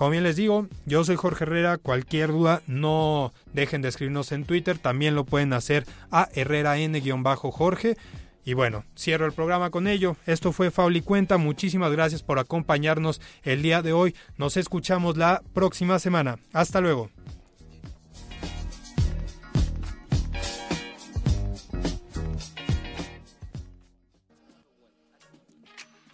Como 0.00 0.12
bien 0.12 0.22
les 0.22 0.36
digo, 0.36 0.66
yo 0.86 1.04
soy 1.04 1.16
Jorge 1.16 1.44
Herrera. 1.44 1.76
Cualquier 1.76 2.30
duda, 2.30 2.62
no 2.66 3.34
dejen 3.52 3.82
de 3.82 3.90
escribirnos 3.90 4.32
en 4.32 4.46
Twitter. 4.46 4.78
También 4.78 5.14
lo 5.14 5.26
pueden 5.26 5.52
hacer 5.52 5.84
a 6.10 6.30
Herrera 6.32 6.78
N-Jorge. 6.78 7.98
Y 8.44 8.54
bueno, 8.54 8.84
cierro 8.96 9.26
el 9.26 9.32
programa 9.32 9.70
con 9.70 9.86
ello. 9.86 10.16
Esto 10.26 10.52
fue 10.52 10.70
Fauli 10.70 11.02
Cuenta. 11.02 11.36
Muchísimas 11.36 11.92
gracias 11.92 12.22
por 12.22 12.38
acompañarnos 12.38 13.20
el 13.42 13.62
día 13.62 13.82
de 13.82 13.92
hoy. 13.92 14.14
Nos 14.38 14.56
escuchamos 14.56 15.16
la 15.16 15.42
próxima 15.52 15.98
semana. 15.98 16.38
Hasta 16.52 16.80
luego. 16.80 17.10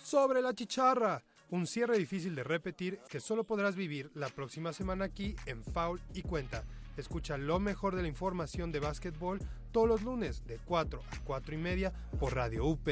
Sobre 0.02 0.42
la 0.42 0.54
chicharra. 0.54 1.22
Un 1.48 1.68
cierre 1.68 1.96
difícil 1.96 2.34
de 2.34 2.42
repetir 2.42 2.98
que 3.08 3.20
solo 3.20 3.44
podrás 3.44 3.76
vivir 3.76 4.10
la 4.14 4.28
próxima 4.28 4.72
semana 4.72 5.04
aquí 5.04 5.36
en 5.46 5.62
Foul 5.62 6.00
y 6.12 6.22
Cuenta. 6.22 6.64
Escucha 6.96 7.36
lo 7.38 7.60
mejor 7.60 7.94
de 7.94 8.02
la 8.02 8.08
información 8.08 8.72
de 8.72 8.80
básquetbol 8.80 9.38
todos 9.76 9.88
los 9.90 10.02
lunes 10.04 10.42
de 10.46 10.58
4 10.64 11.02
a 11.06 11.24
4 11.24 11.54
y 11.54 11.58
media 11.58 11.92
por 12.18 12.34
Radio 12.34 12.64
UP. 12.64 12.88